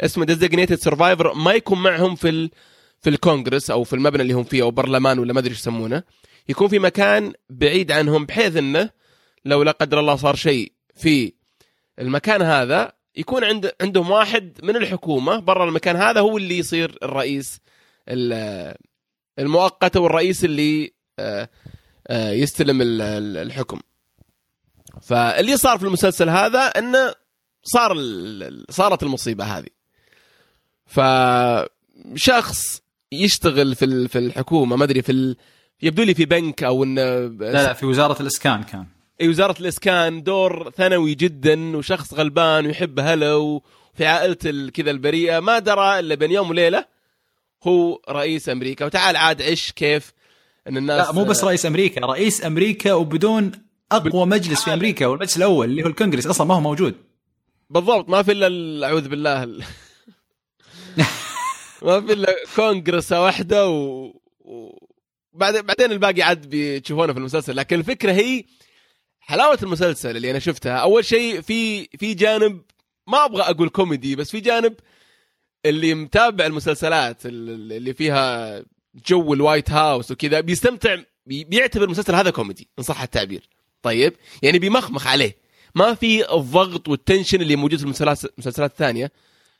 اسمه 0.00 0.24
designated 0.24 0.74
survivor 0.76 1.34
ما 1.34 1.52
يكون 1.52 1.82
معهم 1.82 2.14
في 2.14 2.50
في 3.00 3.10
الكونغرس 3.10 3.70
أو 3.70 3.84
في 3.84 3.92
المبنى 3.92 4.22
اللي 4.22 4.32
هم 4.32 4.44
فيه 4.44 4.62
أو 4.62 4.70
برلمان 4.70 5.18
ولا 5.18 5.32
ما 5.32 5.38
أدري 5.40 5.50
إيش 5.50 5.60
يسمونه. 5.60 6.02
يكون 6.48 6.68
في 6.68 6.78
مكان 6.78 7.32
بعيد 7.50 7.92
عنهم 7.92 8.26
بحيث 8.26 8.56
إنه 8.56 8.90
لو 9.44 9.62
لا 9.62 9.70
قدر 9.70 10.00
الله 10.00 10.16
صار 10.16 10.36
شيء 10.36 10.72
في 10.96 11.32
المكان 11.98 12.42
هذا 12.42 12.92
يكون 13.16 13.44
عند 13.44 13.72
عندهم 13.80 14.10
واحد 14.10 14.52
من 14.62 14.76
الحكومة 14.76 15.38
برا 15.38 15.64
المكان 15.68 15.96
هذا 15.96 16.20
هو 16.20 16.36
اللي 16.38 16.58
يصير 16.58 16.98
الرئيس 17.02 17.60
ال- 19.38 19.44
المؤقت 19.44 19.96
أو 19.96 20.06
الرئيس 20.06 20.44
اللي 20.44 20.92
آه، 21.18 21.48
آه، 22.08 22.30
يستلم 22.30 22.82
ال- 22.82 23.00
ال- 23.02 23.36
الحكم. 23.36 23.80
فاللي 25.02 25.56
صار 25.56 25.78
في 25.78 25.84
المسلسل 25.84 26.28
هذا 26.28 26.60
إنه 26.60 27.14
صار 27.64 27.96
صارت 28.70 29.02
المصيبة 29.02 29.44
هذه. 29.44 29.68
فشخص 32.14 32.82
يشتغل 33.12 33.74
في 33.74 34.08
في 34.08 34.18
الحكومة 34.18 34.76
ما 34.76 34.84
أدري 34.84 35.02
في 35.02 35.12
ال... 35.12 35.36
يبدو 35.82 36.02
لي 36.02 36.14
في 36.14 36.24
بنك 36.24 36.62
أو 36.64 36.84
إنه 36.84 37.02
لا 37.26 37.52
لا 37.52 37.72
في 37.72 37.86
وزارة 37.86 38.22
الإسكان 38.22 38.62
كان. 38.62 38.86
أي 39.20 39.28
وزارة 39.28 39.60
الإسكان 39.60 40.22
دور 40.22 40.70
ثانوي 40.70 41.14
جدا 41.14 41.76
وشخص 41.76 42.14
غلبان 42.14 42.66
ويحب 42.66 42.98
أهله 42.98 43.36
وفي 43.36 44.06
عائلته 44.06 44.68
كذا 44.70 44.90
البريئة 44.90 45.40
ما 45.40 45.58
درى 45.58 45.98
إلا 45.98 46.14
بين 46.14 46.30
يوم 46.30 46.50
وليلة 46.50 46.84
هو 47.62 48.00
رئيس 48.08 48.48
أمريكا. 48.48 48.84
وتعال 48.84 49.16
عاد 49.16 49.42
عش 49.42 49.72
كيف 49.72 50.12
إن 50.68 50.76
الناس 50.76 51.06
لا 51.06 51.12
مو 51.12 51.24
بس 51.24 51.44
رئيس 51.44 51.66
أمريكا. 51.66 52.00
رئيس 52.06 52.44
أمريكا 52.44 52.92
وبدون 52.92 53.52
أقوى 53.92 54.26
مجلس 54.26 54.64
في 54.64 54.72
أمريكا 54.74 55.06
والمجلس 55.06 55.36
الأول 55.36 55.70
اللي 55.70 55.82
هو 55.82 55.86
الكونغرس 55.86 56.26
أصلا 56.26 56.46
ما 56.46 56.54
هو 56.54 56.60
موجود. 56.60 56.94
بالضبط 57.70 58.08
ما 58.08 58.22
في 58.22 58.32
إلا 58.32 58.46
ال- 58.46 58.84
أعوذ 58.84 59.08
بالله 59.08 59.42
ال- 59.42 59.64
ما 61.82 62.00
في 62.00 62.12
إلا 62.12 62.34
كونغرسه 62.56 63.22
واحدة 63.22 63.68
و... 63.68 64.04
و... 64.40 64.78
بعد 65.32 65.56
بعدين 65.66 65.92
الباقي 65.92 66.22
عاد 66.22 66.46
بتشوفونه 66.50 67.12
في 67.12 67.18
المسلسل. 67.18 67.56
لكن 67.56 67.78
الفكرة 67.78 68.12
هي 68.12 68.44
حلاوة 69.20 69.58
المسلسل 69.62 70.16
اللي 70.16 70.30
أنا 70.30 70.38
شفتها. 70.38 70.76
أول 70.76 71.04
شيء 71.04 71.40
في 71.40 71.84
في 71.98 72.14
جانب 72.14 72.62
ما 73.06 73.24
أبغى 73.24 73.42
أقول 73.42 73.68
كوميدي 73.68 74.16
بس 74.16 74.30
في 74.30 74.40
جانب 74.40 74.74
اللي 75.66 75.94
متابع 75.94 76.46
المسلسلات 76.46 77.26
ال- 77.26 77.72
اللي 77.72 77.94
فيها 77.94 78.62
جو 79.06 79.34
ال 79.34 79.40
White 79.40 79.70
House 79.70 80.10
وكذا 80.10 80.40
بيستمتع 80.40 80.96
بي- 81.26 81.44
بيعتبر 81.44 81.84
المسلسل 81.84 82.14
هذا 82.14 82.30
كوميدي 82.30 82.68
إن 82.78 82.82
صح 82.84 83.02
التعبير. 83.02 83.48
طيب 83.82 84.12
يعني 84.42 84.58
بيمخمخ 84.58 85.06
عليه. 85.06 85.36
ما 85.74 85.94
في 85.94 86.32
الضغط 86.34 86.88
وال 86.88 87.00
tension 87.00 87.40
اللي 87.40 87.56
موجود 87.56 87.78
في 87.78 87.84
المسلسلات 87.84 88.70
الثانية. 88.70 89.12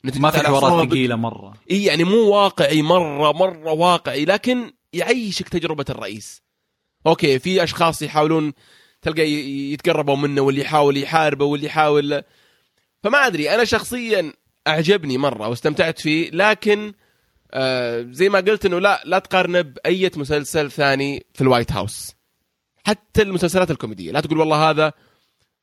ما 0.04 0.30
في 0.30 0.38
حوارات 0.38 0.88
ثقيلة 0.88 1.16
مرة. 1.16 1.54
إي 1.70 1.84
يعني 1.84 2.04
مو 2.04 2.16
واقعي 2.28 2.82
مره 2.82 3.32
مرة 3.32 3.72
واقعي 3.72 4.24
لكن 4.24 4.72
يعيشك 4.92 5.48
تجربة 5.48 5.84
الرئيس. 5.90 6.42
okay 7.06 7.38
في 7.38 7.62
أشخاص 7.62 8.02
يحاولون 8.02 8.52
تلقى 9.02 9.30
يتقربوا 9.72 10.16
منه 10.16 10.40
واللي 10.42 10.60
يحاول 10.60 10.96
يحاربه 10.96 11.44
واللي 11.44 11.66
يحاول 11.66 12.22
فما 13.02 13.26
أدري 13.26 13.54
أنا 13.54 13.64
شخصيا 13.64 14.32
أعجبني 14.66 15.18
مرة 15.18 15.48
واستمتعت 15.48 15.98
فيه 15.98 16.30
لكن 16.30 16.92
آه 17.52 18.06
زي 18.10 18.28
ما 18.28 18.38
قلت 18.40 18.66
إنه 18.66 18.78
لا 18.78 19.02
لا 19.04 19.18
تقارنه 19.18 19.60
بأي 19.60 20.10
مسلسل 20.16 20.70
ثاني 20.70 21.26
في 21.34 21.40
ال 21.40 21.46
White 21.46 21.72
House. 21.72 22.14
حتى 22.86 23.22
المسلسلات 23.22 23.70
الكوميدية 23.70 24.12
لا 24.12 24.20
تقول 24.20 24.38
والله 24.38 24.70
هذا 24.70 24.92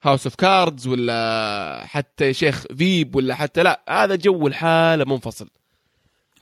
House 0.04 0.26
of 0.26 0.36
Cards 0.36 0.88
ولا 0.88 1.84
حتى 1.86 2.34
شيء 2.34 2.64
Veep 2.78 3.16
ولا 3.16 3.36
حتى 3.36 3.64
لا 3.64 3.82
هذا 3.90 4.16
جو 4.16 4.48
الحالة 4.48 5.06
منفصل. 5.06 5.50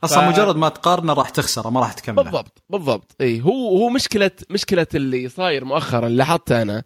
أصلا 0.04 0.30
ف- 0.30 0.32
مجرد 0.34 0.56
ما 0.56 0.68
تقارنه 0.68 1.12
راح 1.12 1.30
تخسره 1.30 1.70
ما 1.70 1.80
راح 1.80 1.92
تكمله. 1.92 2.22
بالضبط 2.22 2.62
بالضبط. 2.70 3.16
اي 3.20 3.40
هو 3.40 3.68
هو 3.78 3.88
مشكلة 3.90 4.30
مشكلة 4.50 4.86
اللي 4.94 5.28
صاير 5.28 5.64
مؤخرا 5.64 6.08
لاحظته 6.08 6.62
أنا 6.62 6.82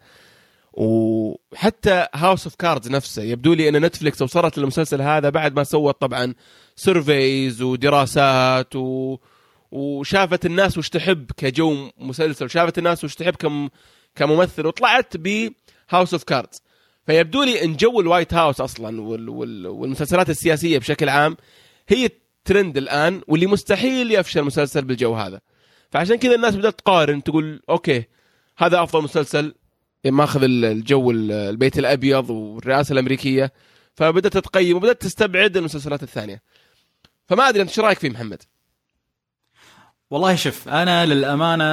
وحتى 0.73 2.07
House 2.15 2.43
of 2.45 2.55
Cards 2.55 2.89
نفسه 2.89 3.23
يبدو 3.23 3.53
لي 3.53 3.69
إن 3.69 3.85
Netflix 3.85 4.21
وصلت 4.21 4.57
للمسلسل 4.57 5.01
هذا 5.01 5.29
بعد 5.29 5.55
ما 5.55 5.63
سوت 5.63 6.01
طبعا 6.01 6.33
surveys 6.75 7.61
ودراسات 7.61 8.75
و... 8.75 9.17
وشافت 9.71 10.45
الناس 10.45 10.77
وش 10.77 10.89
تحب 10.89 11.31
كجو 11.37 11.89
مسلسل 11.97 12.49
شافت 12.49 12.77
الناس 12.77 13.03
وش 13.03 13.15
تحب 13.15 13.35
كم... 13.35 13.69
كممثل 14.15 14.65
وطلعت 14.67 15.17
ب 15.17 15.33
House 15.33 16.13
of 16.13 16.23
Cards 16.23 16.61
فيبدو 17.05 17.43
لي 17.43 17.63
إن 17.63 17.75
جو 17.75 18.01
ال 18.01 18.06
White 18.06 18.33
House 18.33 18.61
أصلا 18.61 19.01
وال... 19.01 19.29
وال... 19.29 19.67
والمسلسلات 19.67 20.29
السياسية 20.29 20.79
بشكل 20.79 21.09
عام 21.09 21.37
هي 21.89 22.05
الترند 22.05 22.77
الآن 22.77 23.21
واللي 23.27 23.47
مستحيل 23.47 24.11
يفشل 24.11 24.43
مسلسل 24.43 24.85
بالجو 24.85 25.13
هذا. 25.13 25.41
فعشان 25.91 26.15
كذا 26.15 26.35
الناس 26.35 26.55
بدأت 26.55 26.79
تقارن 26.79 27.23
تقول 27.23 27.61
okay 27.69 28.03
هذا 28.57 28.83
أفضل 28.83 29.03
مسلسل 29.03 29.53
ماخذ 30.05 30.43
الجو 30.43 31.11
البيت 31.11 31.79
الأبيض 31.79 32.29
والرئاسة 32.29 32.93
الأمريكية. 32.93 33.51
فبدأت 33.95 34.37
تقيم 34.37 34.77
وبدأت 34.77 35.01
تستبعد 35.01 35.57
المسلسلات 35.57 36.03
الثانية. 36.03 36.41
فما 37.27 37.49
أدري 37.49 37.61
أنت 37.61 37.69
إيش 37.69 37.79
رأيك 37.79 37.99
فيه 37.99 38.09
محمد؟ 38.09 38.41
والله 40.11 40.35
شوف 40.35 40.69
أنا 40.69 41.05
للأمانة 41.05 41.63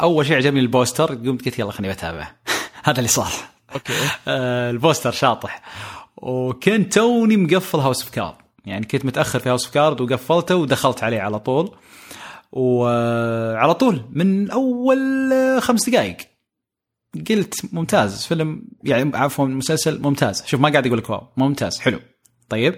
أول 0.00 0.26
شيء 0.26 0.36
عجبني 0.36 0.60
ال 0.60 0.68
poster 0.68 1.14
قمت 1.14 1.44
قلت 1.44 1.58
يلا 1.58 1.72
خليني 1.72 1.94
بتابع 1.94 2.32
هذا 2.84 2.98
اللي 2.98 3.08
صار. 3.08 3.32
okay. 3.74 3.92
آه، 4.28 4.70
ال 4.70 4.76
poster 4.76 5.10
شاطح. 5.10 5.62
وكنت 6.16 6.94
توني 6.94 7.36
مقفل 7.36 7.78
House 7.78 8.02
of 8.02 8.10
Card 8.10 8.34
يعني 8.66 8.86
كنت 8.86 9.04
متأخر 9.04 9.38
في 9.38 9.48
House 9.48 9.64
of 9.64 9.74
Card 9.74 10.00
وقفلته 10.00 10.56
ودخلت 10.56 11.02
عليه 11.02 11.20
على 11.20 11.38
طول. 11.38 11.76
وعلى 12.52 13.74
طول 13.74 14.04
من 14.10 14.50
أول 14.50 15.32
آه، 15.32 15.60
خمس 15.60 15.88
دقائق 15.88 16.16
قلت 17.30 17.54
ممتاز 17.72 18.26
فيلم 18.26 18.62
يعني 18.84 19.16
عفوا 19.16 19.46
مسلسل 19.46 20.02
ممتاز. 20.02 20.42
شوف 20.46 20.60
ما 20.60 20.68
قاعد 20.68 20.86
أقول 20.86 20.98
لك 20.98 21.10
wow 21.10 21.22
ممتاز 21.36 21.78
حلو. 21.78 22.00
طيب؟ 22.48 22.74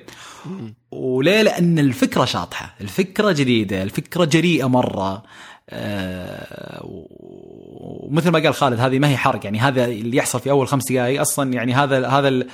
وليه؟ 0.91 1.43
لأن 1.43 1.79
الفكرة 1.79 2.25
شاطحة 2.25 2.75
الفكرة 2.81 3.33
جديدة 3.33 3.83
الفكرة 3.83 4.25
جريئة 4.25 4.69
مرة. 4.69 5.23
آه، 5.71 6.81
ومثل 6.85 8.31
ما 8.31 8.39
قال 8.39 8.55
خالد 8.55 8.81
هذه 8.81 8.99
ما 8.99 9.09
هي 9.09 9.17
حرق 9.17 9.45
يعني 9.45 9.59
هذا 9.59 9.85
اللي 9.85 10.17
يحصل 10.17 10.41
في 10.41 10.51
أول 10.51 10.69
خمس 10.69 10.93
دقائق 10.93 11.21
أصلا 11.21 11.53
يعني 11.53 11.75
هذا 11.75 12.09
هذا 12.09 12.29
ال- 12.29 12.49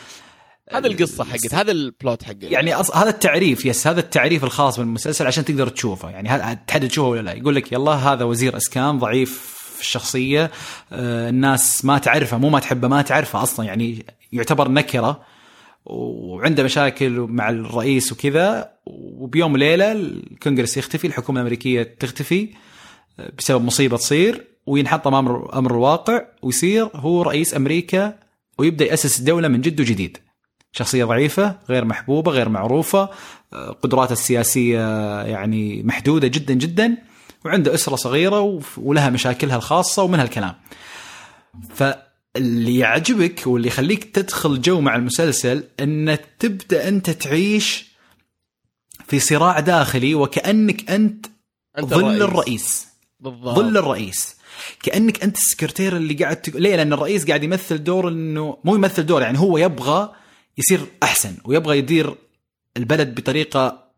هذا 0.73 0.87
القصة 0.87 1.25
حقت 1.25 1.55
هذا 1.55 1.73
البلوت 1.73 2.23
حقه 2.23 2.37
يعني 2.43 2.75
أص... 2.75 2.97
هذا 2.97 3.11
التعريف 3.11 3.67
يس 3.67 3.87
هذا 3.87 4.01
التعريف 4.01 4.45
الخاص 4.45 4.79
بالمسلسل 4.79 5.27
عشان 5.27 5.45
تقدر 5.45 5.69
تشوفه. 5.69 6.11
يعني 6.11 6.29
هذا 6.29 6.55
تحدد 6.67 6.89
تشوفه 6.89 7.09
ولا 7.09 7.21
لا؟ 7.21 7.33
يقول 7.33 7.55
لك 7.55 7.73
يلا 7.73 7.93
هذا 7.93 8.25
وزير 8.25 8.57
اسكان 8.57 8.99
ضعيف 8.99 9.62
الشخصية. 9.83 10.51
آه، 10.93 11.29
الناس 11.29 11.85
ما 11.85 11.99
تعرفه 11.99 12.39
مو 12.39 12.49
ما 12.51 12.61
تحبه 12.61 12.89
ما 12.89 13.03
تعرفه 13.03 13.43
أصلا 13.43 13.67
يعني 13.67 14.07
يعتبر 14.33 14.69
نكرة 14.69 15.21
وعنده 15.85 16.63
مشاكل 16.63 17.11
مع 17.11 17.49
الرئيس 17.49 18.13
وكذا. 18.13 18.73
وبيوم 18.87 19.53
وليله 19.53 19.93
الكونغرس 19.93 20.77
يختفي 20.77 21.07
الحكومة 21.07 21.41
الأمريكية 21.41 21.83
تختفي 22.01 22.49
آه، 23.21 23.33
بسبب 23.39 23.65
مصيبة 23.65 23.97
تصير 23.97 24.47
وينحط 24.67 25.07
أمر 25.07 25.59
أمر 25.59 25.71
الواقع 25.71 26.23
ويصير 26.43 26.89
هو 26.95 27.23
رئيس 27.23 27.57
أمريكا 27.57 28.19
ويبدأ 28.59 28.85
يأسس 28.85 29.21
الدولة 29.21 29.49
من 29.49 29.61
جد 29.61 29.81
وجديد. 29.81 30.19
شخصية 30.73 31.05
ضعيفة 31.05 31.59
غير 31.69 31.85
محبوبة 31.85 32.33
غير 32.33 32.49
معروفة 32.49 33.09
آه، 33.53 33.71
قدراته 33.71 34.13
السياسية 34.13 34.81
يعني 35.23 35.83
محدودة 35.83 36.29
جدا 36.29 36.55
جدا. 36.55 36.97
وعنده 37.45 37.75
أسرة 37.75 37.97
صغيرة 37.97 38.61
ولها 38.77 39.11
مشاكلها 39.11 39.57
الخاصة 39.57 40.03
ومن 40.03 40.21
هالكلام. 40.21 40.55
فاللي 41.75 42.79
يعجبك 42.79 43.47
واللي 43.47 43.69
يخليك 43.69 44.05
تدخل 44.05 44.61
جو 44.61 44.81
مع 44.81 44.97
المسلسل 44.97 45.65
إن 45.81 46.19
تبدأ 46.39 46.89
أنت 46.89 47.11
تعيش 47.11 47.93
في 49.09 49.19
صراع 49.21 49.61
داخلي 49.61 50.15
وكأنك 50.15 50.91
أنت, 50.91 51.27
أنت 51.79 51.87
ظل 51.87 52.05
الرئيس. 52.05 52.23
الرئيس. 52.23 52.87
بالضبط. 53.21 53.57
ظل 53.57 53.77
الرئيس. 53.77 54.37
كأنك 54.83 55.23
أنت 55.23 55.37
السكرتير 55.37 55.97
اللي 55.97 56.15
قاعد 56.15 56.37
تق... 56.37 56.57
ليه؟ 56.57 56.77
لأن 56.77 56.93
الرئيس 56.93 57.27
قاعد 57.27 57.45
يمثل 57.45 57.85
دور 57.85 58.09
إنه 58.09 58.59
مو 58.65 58.75
يمثل 58.75 59.07
دور 59.07 59.23
يعني 59.23 59.39
هو 59.39 59.59
يبغى 59.59 60.13
يصير 60.59 60.81
أحسن 61.03 61.37
ويبغى 61.45 61.79
يدير 61.79 62.15
البلد 62.77 63.15
بطريقة 63.15 63.89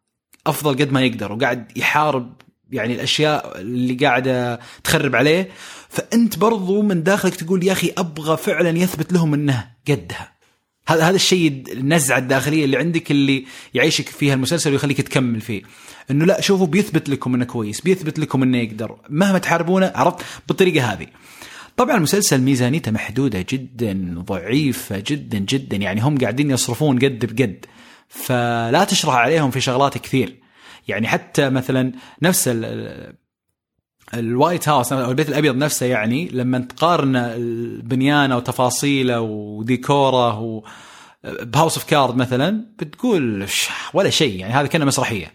أفضل 0.46 0.72
قد 0.72 0.92
ما 0.92 1.02
يقدر 1.02 1.32
وقاعد 1.32 1.78
يحارب 1.78 2.32
يعني 2.74 2.94
الأشياء 2.94 3.60
اللي 3.60 3.94
قاعدة 3.94 4.60
تخرب 4.84 5.16
عليه. 5.16 5.48
فأنت 5.88 6.38
برضو 6.38 6.82
من 6.82 7.02
داخلك 7.02 7.34
تقول 7.34 7.64
يا 7.64 7.72
أخي 7.72 7.92
أبغى 7.98 8.36
فعلا 8.36 8.78
يثبت 8.78 9.12
لهم 9.12 9.34
انه 9.34 9.66
قدها. 9.88 10.34
هذا 10.88 11.08
هذا 11.08 11.16
الشيء 11.16 11.64
النزعه 11.72 12.18
الداخلية 12.18 12.64
اللي 12.64 12.76
عندك 12.76 13.10
اللي 13.10 13.44
يعيشك 13.74 14.08
فيها 14.08 14.34
المسلسل 14.34 14.72
ويخليك 14.72 15.00
تكمل 15.00 15.40
فيه. 15.40 15.62
إنه 16.10 16.24
لا 16.24 16.40
شوفوا 16.40 16.66
بيثبت 16.66 17.08
لكم 17.08 17.34
إنه 17.34 17.44
كويس 17.44 17.80
بيثبت 17.80 18.18
لكم 18.18 18.42
إنه 18.42 18.58
يقدر. 18.58 18.96
مهما 19.08 19.38
تحاربونه 19.38 19.92
عرفت؟ 19.94 20.24
بالطريقة 20.48 20.92
هذه. 20.92 21.06
طبعا 21.76 21.96
المسلسل 21.96 22.40
ميزانيته 22.40 22.90
محدودة 22.90 23.46
جدا 23.48 24.14
ضعيفة 24.18 25.02
جدا 25.06 25.38
جدا. 25.38 25.76
يعني 25.76 26.00
هم 26.00 26.18
قاعدين 26.18 26.50
يصرفون 26.50 26.98
قد 26.98 27.26
بقد. 27.26 27.66
فلا 28.08 28.84
تشرح 28.84 29.14
عليهم 29.14 29.50
في 29.50 29.60
شغلات 29.60 29.98
كثير. 29.98 30.43
يعني 30.88 31.08
حتى 31.08 31.50
مثلا 31.50 31.92
نفس 32.22 32.48
ال- 32.48 33.14
الوايت 34.14 34.68
هاوس 34.68 34.92
أو 34.92 35.10
البيت 35.10 35.28
الأبيض 35.28 35.56
نفسه 35.56 35.86
يعني 35.86 36.28
لما 36.28 36.58
تقارن 36.58 37.32
بنيانه 37.84 38.36
وتفاصيله 38.36 39.20
وديكوره 39.20 40.40
و 40.40 40.62
ب 41.24 41.33
House 41.33 41.78
of 41.78 41.84
Card 41.90 42.16
مثلا 42.16 42.64
بتقول 42.78 43.46
ولا 43.94 44.10
شيء. 44.10 44.38
يعني 44.40 44.52
هذا 44.52 44.66
كانه 44.66 44.84
مسرحية. 44.84 45.32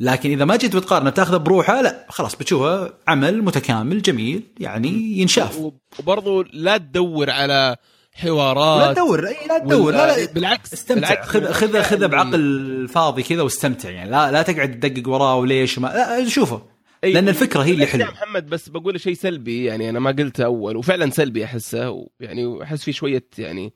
لكن 0.00 0.30
إذا 0.30 0.44
ما 0.44 0.56
جيت 0.56 0.76
بتقارنه 0.76 1.10
تاخذه 1.10 1.36
بروحه 1.36 1.82
لا 1.82 2.06
خلاص 2.08 2.36
بتشوفه 2.36 2.92
عمل 3.08 3.42
متكامل 3.44 4.02
جميل 4.02 4.42
يعني 4.60 4.88
ينشاف. 5.18 5.60
وبرضو 5.98 6.42
لا 6.52 6.76
تدور 6.76 7.30
على 7.30 7.76
لا 8.16 8.20
حوارات 8.22 8.96
تدور 8.96 9.28
إي 9.28 9.46
لا 9.48 9.58
تدور 9.58 9.92
لا 9.92 10.16
لا 10.24 10.32
بالعكس 10.32 10.72
استمتع. 10.72 11.00
بالعكس. 11.08 11.28
خذ 11.28 11.52
خذ 11.52 11.68
الأشياء 11.70 11.82
خذ 12.00 12.08
بعقل 12.08 12.88
فاضي 12.88 13.22
كذا 13.22 13.42
واستمتع 13.42 13.90
يعني. 13.90 14.10
لا 14.10 14.30
لا 14.30 14.42
تقعد 14.42 14.80
تدقق 14.80 15.08
وراه 15.08 15.36
وليش 15.36 15.78
وما 15.78 15.86
لا 15.88 16.28
شوفه. 16.28 16.58
أي- 17.06 17.08
لأن 17.08 17.28
الفكرة 17.28 17.60
هي 17.62 17.70
اللي 17.72 17.86
حلوة. 17.86 18.10
محمد 18.10 18.46
بس 18.46 18.68
بقول 18.68 19.00
شيء 19.00 19.14
سلبي 19.14 19.64
يعني 19.64 19.90
أنا 19.90 19.98
ما 20.00 20.10
قلته 20.10 20.44
أول 20.44 20.76
وفعلا 20.76 21.10
سلبي 21.10 21.44
أحسه 21.44 22.06
يعني 22.20 22.62
أحس 22.62 22.84
في 22.84 22.92
شوية 22.92 23.24
يعني 23.38 23.72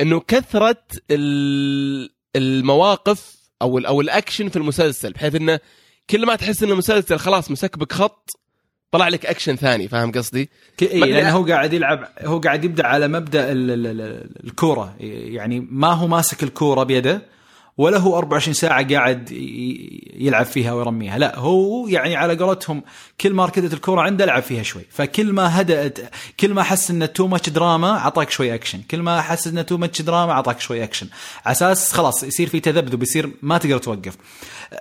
إنه 0.00 0.20
كثرة 0.20 0.82
ال- 1.10 2.10
المواقف 2.36 3.36
أو 3.62 3.78
أو 3.78 4.00
الأكشن 4.00 4.48
في 4.48 4.56
المسلسل 4.56 5.12
بحيث 5.12 5.34
إنه 5.34 5.60
كل 6.10 6.26
ما 6.26 6.36
تحس 6.36 6.62
إن 6.62 6.70
المسلسل 6.70 7.18
خلاص 7.18 7.50
مسكبك 7.50 7.92
خط 7.92 8.30
طلع 8.92 9.08
لك 9.08 9.26
اكشن 9.26 9.56
ثاني 9.56 9.88
فاهم 9.88 10.12
قصدي؟ 10.12 10.50
ما- 10.82 10.86
لأنه 11.06 11.30
هو 11.30 11.44
قاعد 11.44 11.72
يلعب 11.72 12.08
هو 12.22 12.38
قاعد 12.38 12.64
يبدأ 12.64 12.86
على 12.86 13.08
مبدأ 13.08 13.52
ال- 13.52 13.70
ال- 13.70 13.86
ال- 14.00 14.30
الكورة. 14.44 14.94
يعني 15.00 15.66
ما 15.70 15.92
هو 15.92 16.06
ماسك 16.06 16.42
الكورة 16.42 16.82
بيده 16.82 17.22
ولا 17.78 17.98
هو 17.98 18.18
24 18.18 18.54
ساعة 18.54 18.88
قاعد 18.94 19.30
يلعب 20.16 20.46
فيها 20.46 20.72
ويرميها. 20.72 21.18
لا 21.18 21.38
هو 21.38 21.88
يعني 21.88 22.16
على 22.16 22.36
قولتهم 22.36 22.82
كل 23.20 23.32
ما 23.34 23.44
ركضت 23.44 23.72
الكورة 23.72 24.00
عنده 24.00 24.24
لعب 24.24 24.42
فيها 24.42 24.62
شوي. 24.62 24.82
فكل 24.90 25.32
ما 25.32 25.60
هدأت 25.60 25.98
كل 26.40 26.54
ما 26.54 26.62
حس 26.62 26.90
إنه 26.90 27.06
too 27.06 27.26
much 27.26 27.48
drama 27.48 27.90
أعطاك 27.98 28.30
شوي 28.30 28.54
اكشن 28.54 28.80
كل 28.90 29.02
ما 29.02 29.20
حس 29.20 29.46
إنه 29.46 29.62
too 29.62 29.76
much 29.76 30.02
drama 30.02 30.32
أعطاك 30.32 30.60
شوي 30.60 30.84
اكشن 30.84 31.06
على 31.46 31.52
أساس 31.52 31.92
خلاص 31.92 32.22
يصير 32.22 32.48
في 32.48 32.60
تذبذب 32.60 33.02
يصير 33.02 33.30
ما 33.42 33.58
تقدر 33.58 33.78
توقف. 33.78 34.16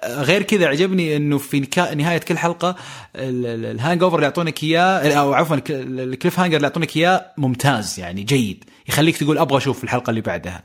غير 0.05 0.43
كذا 0.43 0.67
عجبني 0.67 1.15
إنه 1.15 1.37
في 1.37 1.67
نهاية 1.95 2.17
كل 2.17 2.37
حلقة 2.37 2.75
ال- 3.15 3.45
ال- 3.45 3.65
ال 3.65 4.03
hangover 4.03 4.15
اللي 4.15 4.25
يعطونك 4.25 4.63
إياه 4.63 5.13
أو 5.19 5.33
عفوا 5.33 5.55
الك- 5.55 5.71
ال 5.71 6.39
cliffhanger 6.39 6.55
اللي 6.57 6.67
يعطونك 6.67 6.97
إياه 6.97 7.25
ممتاز 7.37 7.99
يعني 7.99 8.23
جيد. 8.23 8.63
يخليك 8.89 9.17
تقول 9.17 9.37
أبغى 9.37 9.57
أشوف 9.57 9.83
الحلقة 9.83 10.09
اللي 10.09 10.21
بعدها. 10.21 10.63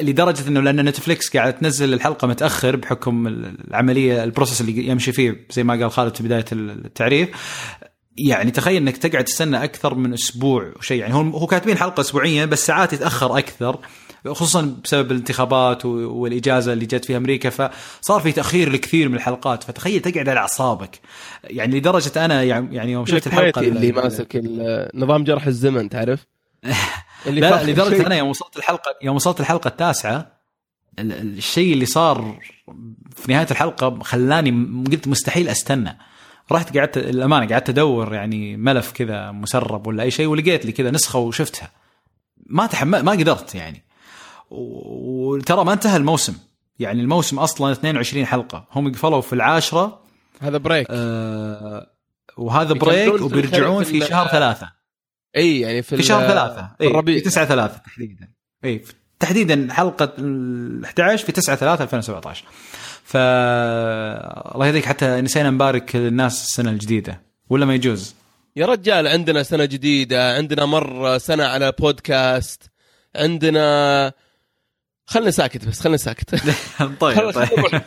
لدرجة 0.00 0.48
إنه 0.48 0.60
لأن 0.60 0.84
Netflix 0.84 1.36
قاعد 1.36 1.52
تنزل 1.58 1.94
الحلقة 1.94 2.28
متأخر 2.28 2.76
بحكم 2.76 3.26
العملية 3.26 4.24
ال 4.24 4.29
process 4.29 4.60
اللي 4.60 4.86
يمشي 4.88 5.12
فيه 5.12 5.46
زي 5.50 5.64
ما 5.64 5.74
قال 5.74 5.90
خالد 5.90 6.16
في 6.16 6.22
بداية 6.22 6.44
التعريف. 6.52 7.28
يعني 8.18 8.50
تخيل 8.50 8.76
إنك 8.76 8.96
تقعد 8.96 9.24
تستنى 9.24 9.64
أكثر 9.64 9.94
من 9.94 10.12
أسبوع 10.12 10.72
وشيء 10.78 11.00
يعني 11.00 11.14
هو 11.14 11.46
كاتبين 11.46 11.78
حلقة 11.78 12.00
اسبوعيه 12.00 12.44
بس 12.44 12.66
ساعات 12.66 12.92
يتأخر 12.92 13.38
أكثر. 13.38 13.78
خصوصا 14.32 14.76
بسبب 14.84 15.10
الانتخابات 15.12 15.84
والإجازة 15.84 16.72
اللي 16.72 16.86
جت 16.86 17.04
في 17.04 17.16
أمريكا 17.16 17.50
فصار 17.50 18.20
في 18.20 18.32
تأخير 18.32 18.72
لكثير 18.72 19.08
من 19.08 19.14
الحلقات. 19.14 19.62
فتخيل 19.64 20.00
تقعد 20.00 20.28
على 20.28 20.40
أعصابك. 20.40 21.00
يعني 21.44 21.78
لدرجة 21.78 22.24
أنا 22.24 22.42
يعني 22.42 22.92
يوم 22.92 23.06
شفت 23.06 23.26
الحلقة 23.26 23.60
اللي 23.60 23.88
ال- 23.90 23.94
ماسك 23.94 24.40
نظام 24.94 25.24
جرح 25.24 25.46
الزمن 25.46 25.88
تعرف؟ 25.88 26.26
اللي 27.26 27.40
لا 27.40 27.50
فاخر 27.50 27.66
لدرجة. 27.66 28.06
أنا 28.06 28.16
يوم 28.16 28.28
وصلت 28.28 28.56
الحلقة 28.56 28.94
يوم 29.02 29.16
وصلت 29.16 29.40
الحلقة 29.40 29.68
التاسعة 29.68 30.32
ال- 30.98 31.12
ال- 31.12 31.36
الشيء 31.38 31.72
اللي 31.72 31.86
صار 31.86 32.38
في 33.16 33.32
نهاية 33.32 33.46
الحلقة 33.50 33.98
خلاني 34.02 34.66
قلت 34.90 35.08
مستحيل 35.08 35.48
أستنى. 35.48 35.98
رحت 36.52 36.78
قعدت 36.78 36.96
الأمانة 36.98 37.46
قعدت 37.52 37.68
أدور 37.68 38.14
يعني 38.14 38.56
ملف 38.56 38.92
كذا 38.92 39.30
مسرب 39.30 39.86
ولا 39.86 40.02
أي 40.02 40.10
شيء 40.10 40.26
ولقيت 40.26 40.66
لي 40.66 40.72
كذا 40.72 40.90
نسخة 40.90 41.18
وشفتها. 41.18 41.70
ما 42.46 42.66
تحمل 42.66 43.02
ما 43.02 43.12
قدرت 43.12 43.54
يعني. 43.54 43.84
وترى 44.50 45.64
ما 45.64 45.72
انتهى 45.72 45.96
الموسم. 45.96 46.34
يعني 46.78 47.00
الموسم 47.00 47.38
أصلا 47.38 47.72
22 47.72 48.26
حلقة. 48.26 48.68
هم 48.72 48.92
قفلوا 48.92 49.20
في 49.20 49.32
العاشرة. 49.32 50.00
هذا 50.40 50.58
break 50.58 50.86
آه 50.90 51.86
وهذا 52.36 52.72
break 52.72 53.22
وبيرجعون 53.22 53.84
في 53.84 54.00
في 54.00 54.06
شهر 54.06 54.28
ثلاثة. 54.28 54.72
إي 55.36 55.60
يعني 55.60 55.82
في 55.82 55.96
في 55.96 56.02
شهر 56.02 56.28
ثلاثة. 56.28 56.70
في 56.78 56.84
اي 56.84 56.88
الربيع. 56.88 57.18
في 57.18 57.24
9 57.24 57.44
3 57.44 57.80
تحديدا. 57.84 58.28
إي 58.64 58.82
تحديدا 59.20 59.68
حلقة 59.70 60.12
ال 60.18 60.84
11 60.84 61.26
في 61.26 61.32
9 61.32 61.56
3 61.56 61.84
2017 61.84 62.44
ف 63.04 63.16
الله 63.16 64.66
يهديك 64.66 64.84
حتى 64.84 65.20
نسينا 65.20 65.50
نبارك 65.50 65.96
للناس 65.96 66.44
السنة 66.44 66.70
الجديدة. 66.70 67.22
ولا 67.50 67.66
ما 67.66 67.74
يجوز؟ 67.74 68.14
يا 68.56 68.66
رجال 68.66 69.06
عندنا 69.08 69.42
سنة 69.42 69.64
جديدة 69.64 70.36
عندنا 70.36 70.66
مر 70.66 71.18
سنة 71.18 71.44
على 71.44 71.72
بودكاست 71.78 72.70
عندنا 73.16 74.12
خلنا 75.06 75.30
ساكت 75.30 75.64
بس 75.68 75.80
خلنا 75.80 75.96
ساكت. 75.96 76.34
طيب 77.00 77.30
طيب. 77.30 77.30
خل- 77.34 77.80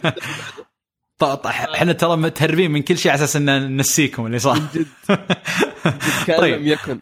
طيب 1.20 1.36
طيب، 1.36 1.46
إحنا 1.54 1.94
ترى 1.94 2.18
متهربين 2.18 2.72
من 2.72 2.82
كل 2.82 2.98
شيء 2.98 3.12
على 3.12 3.24
أساس 3.24 3.36
إن 3.36 3.46
ننسيكم 3.78 4.26
اللي 4.26 4.40
صار. 4.40 4.60
كان 6.28 6.38
طيب. 6.40 6.56
لم 6.60 6.68
يكن 6.68 7.00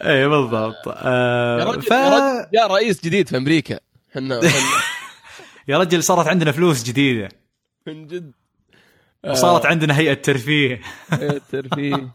اي 0.00 0.28
بالضبط 0.28 0.86
يا 0.86 0.92
آه 0.96 1.64
رجل, 1.64 1.82
ف... 1.82 1.90
يا 1.90 2.08
رجل 2.08 2.50
جاء 2.52 2.66
رئيس 2.72 3.04
جديد 3.04 3.28
في 3.28 3.36
أمريكا. 3.36 3.80
إحنا 4.10 4.40
يا 5.68 5.78
رجل 5.78 6.02
صارت 6.04 6.28
عندنا 6.28 6.52
فلوس 6.52 6.82
جديدة. 6.82 7.28
من 7.86 8.06
جد. 8.06 8.32
وصارت 9.28 9.66
عندنا 9.66 9.98
هيئة 9.98 10.14
ترفيه. 10.14 10.80
إيه، 11.12 11.40
ترفيه. 11.52 12.08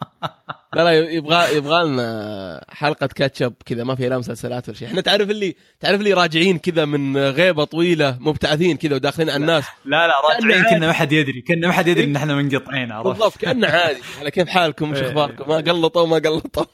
لا 0.73 0.83
لا 0.83 0.91
يبغى 0.91 1.57
يبغى 1.57 1.83
لنا 1.83 2.65
حلقة 2.69 3.07
كاتشب 3.07 3.53
كذا 3.65 3.83
ما 3.83 3.95
فيها 3.95 4.09
لا 4.09 4.17
مسلسلات 4.17 4.69
ولا 4.69 4.77
شيء. 4.77 4.87
إحنا 4.87 5.01
تعرف 5.01 5.29
اللي 5.29 5.55
تعرف 5.79 5.99
اللي 5.99 6.13
راجعين 6.13 6.57
كذا 6.57 6.85
من 6.85 7.17
غيبة 7.17 7.63
طويلة 7.63 8.17
مبتعثين 8.19 8.77
كذا 8.77 8.95
وداخلين 8.95 9.29
على 9.29 9.41
الناس. 9.41 9.63
لا 9.85 10.07
لا 10.07 10.13
راجعين. 10.29 10.63
كنا 10.63 10.87
ما 10.87 10.93
حد 10.93 11.11
يدري 11.11 11.41
كنا 11.41 11.67
ما 11.67 11.73
حد 11.73 11.87
يدري 11.87 12.03
إن 12.03 12.15
إحنا 12.15 12.35
منقطعين 12.35 12.91
عرفت؟ 12.91 13.07
بالضبط 13.07 13.37
كأنه 13.37 13.67
عادي. 13.67 13.99
على 14.19 14.31
كيف 14.31 14.49
حالكم؟ 14.49 14.91
وش 14.91 14.97
إيه. 14.97 15.07
أخباركم؟ 15.07 15.49
ما 15.49 15.55
قلطوا 15.55 16.07
ما 16.07 16.15
قلطوا. 16.15 16.65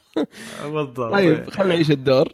بالضبط. 0.64 1.12
طيب 1.12 1.50
خلينا 1.50 1.74
نعيش 1.74 1.90
الدور. 1.90 2.32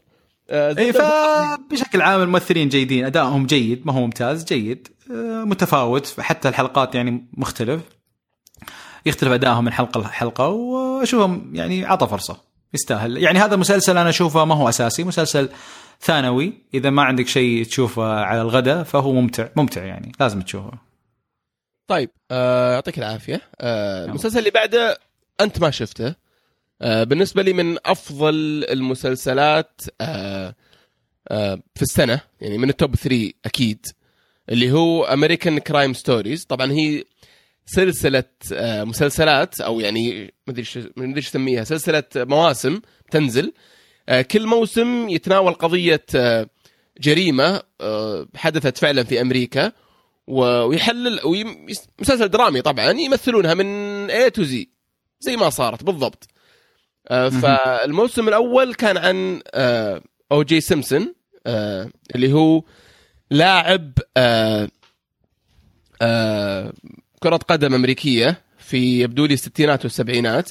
اي 0.51 0.93
فبشكل 0.93 2.03
عام 2.03 2.23
الممثلين 2.23 2.69
جيدين 2.69 3.05
أدائهم 3.05 3.47
جيد 3.47 3.87
ما 3.87 3.93
هو 3.93 4.01
ممتاز 4.01 4.45
جيد 4.45 4.89
آه، 5.11 5.45
متفاوت 5.45 6.21
حتى 6.21 6.49
الحلقات 6.49 6.95
يعني 6.95 7.29
مختلف. 7.33 7.81
يختلف 9.07 9.33
أدائهم 9.33 9.65
من 9.65 9.73
حلقة 9.73 10.01
لحلقة 10.01 10.49
وأشوفهم 10.49 11.51
يعني 11.55 11.87
عطى 11.87 12.07
فرصة 12.07 12.41
يستاهل. 12.75 13.17
يعني 13.17 13.39
هذا 13.39 13.57
مسلسل 13.57 13.99
أنا 13.99 14.09
أشوفه 14.09 14.45
ما 14.45 14.55
هو 14.55 14.69
أساسي 14.69 15.05
مسلسل 15.05 15.49
ثانوي. 16.01 16.53
إذا 16.75 16.91
ما 16.91 17.03
عندك 17.03 17.27
شيء 17.27 17.65
تشوفه 17.65 18.21
على 18.21 18.43
الغداء 18.43 18.83
فهو 18.83 19.13
ممتع 19.13 19.49
ممتع 19.57 19.85
يعني 19.85 20.13
لازم 20.21 20.41
تشوفه. 20.41 20.73
طيب 21.87 22.11
آه، 22.31 22.73
يعطيك 22.73 22.99
العافية. 22.99 23.41
آه، 23.61 24.05
المسلسل 24.05 24.39
اللي 24.39 24.51
بعده 24.51 24.99
أنت 25.41 25.61
ما 25.61 25.71
شفته. 25.71 26.07
آه، 26.07 26.17
بالنسبة 26.81 27.43
لي 27.43 27.53
من 27.53 27.77
أفضل 27.87 28.65
المسلسلات 28.71 29.81
آه، 30.01 30.55
آه، 31.29 31.63
في 31.75 31.83
السنة 31.83 32.21
يعني 32.41 32.59
من 32.59 32.69
ال 32.69 32.76
top 32.76 32.97
3 32.97 33.33
أكيد 33.45 33.87
اللي 34.49 34.73
هو 34.73 35.05
American 35.05 35.59
Crime 35.59 35.95
Stories 35.95 36.45
طبعا 36.45 36.73
هي 36.73 37.05
سلسلة 37.67 38.25
آه، 38.53 38.85
مسلسلات 38.85 39.61
أو 39.61 39.81
يعني 39.81 40.21
ما 40.25 40.53
أدري 40.53 40.61
إيش 40.61 40.77
أدري 40.77 41.21
اسميها 41.21 41.65
سلسلة 41.65 42.05
مواسم 42.17 42.81
تنزل 43.11 43.53
آه، 44.09 44.23
كل 44.23 44.47
موسم 44.47 45.09
يتناول 45.09 45.55
قضية 45.55 46.05
آه، 46.15 46.49
جريمة 47.01 47.63
آه، 47.81 48.29
حدثت 48.37 48.79
فعلا 48.79 49.05
في 49.05 49.21
أمريكا 49.21 49.73
ويحلل 50.27 51.21
مسلسل 51.99 52.29
درامي 52.29 52.63
طبعا 52.63 52.91
يمثلونها 52.91 53.55
من 53.55 54.09
A 54.11 54.31
to 54.31 54.43
Z 54.43 54.69
زي 55.21 55.37
ما 55.37 55.51
صارت 55.51 55.85
بالضبط 55.85 56.29
آه،. 56.31 56.38
فالموسم 57.31 58.29
الأول 58.29 58.75
كان 58.75 58.97
عن 58.97 59.41
آه، 59.55 60.03
O.J. 60.33 60.61
Simpson 60.61 61.15
آه، 61.47 61.91
اللي 62.15 62.33
هو 62.33 62.63
لاعب 63.31 63.93
آه، 64.17 64.69
آه، 66.03 66.73
كرة 67.23 67.37
قدم 67.37 67.75
أمريكية 67.75 68.43
في 68.59 69.01
يبدو 69.01 69.27
لي 69.27 69.35
الستينات 69.35 69.85
والسبعينات 69.85 70.51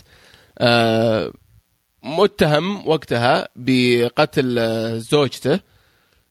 آه، 0.59 1.33
متهم 2.03 2.87
وقتها 2.87 3.47
بقتل 3.55 4.59
آه، 4.59 4.97
زوجته 4.97 5.59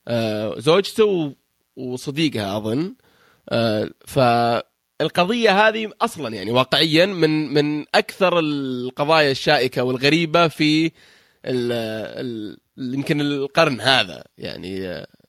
آه، 0.09 0.55
زوجته 0.59 1.35
وصديقها 1.77 2.57
أظن 2.57 2.95
آه، 3.49 3.91
فالقضية 5.01 5.69
هذه 5.69 5.91
أصلا 6.01 6.35
يعني 6.35 6.51
واقعيا 6.51 7.07
من 7.07 7.55
من 7.55 7.85
أكثر 7.95 8.39
القضايا 8.39 9.31
الشائكة 9.31 9.83
والغريبة 9.83 10.49
في 10.49 10.91
يمكن 12.79 13.21
القرن 13.21 13.81
هذا 13.81 14.25
يعني 14.39 14.79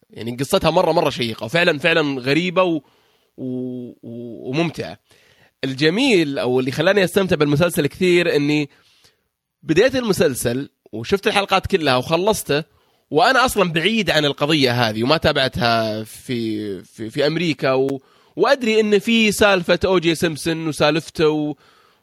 يعني 0.09 0.37
قصتها 0.39 0.71
مرة 0.71 0.91
مرة 0.91 1.09
شيقة 1.09 1.43
وفعلا 1.45 1.79
فعلا 1.79 2.21
غريبة 2.21 2.63
و 2.63 2.81
و- 3.37 3.89
و- 4.03 4.49
وممتعة. 4.49 4.99
الجميل 5.63 6.39
أو 6.39 6.59
اللي 6.59 6.71
خلاني 6.71 7.03
أستمتع 7.03 7.35
بالمسلسل 7.35 7.87
كثير 7.87 8.35
إني 8.35 8.69
بديت 9.63 9.95
المسلسل 9.95 10.69
وشفت 10.91 11.27
الحلقات 11.27 11.67
كلها 11.67 11.95
وخلصته 11.95 12.63
وأنا 13.11 13.45
أصلا 13.45 13.71
بعيد 13.71 14.09
عن 14.09 14.25
القضية 14.25 14.71
هذه 14.89 15.03
وما 15.03 15.17
تابعتها 15.17 16.03
في 16.03 16.83
في, 16.83 17.09
في 17.09 17.27
أمريكا 17.27 17.71
و 17.73 18.01
وأدري 18.37 18.79
إن 18.79 18.99
في 18.99 19.31
سالفة 19.31 19.79
اوجي 19.85 20.15
سيمسون 20.15 20.67
وسالفته 20.67 21.29
و... 21.29 21.55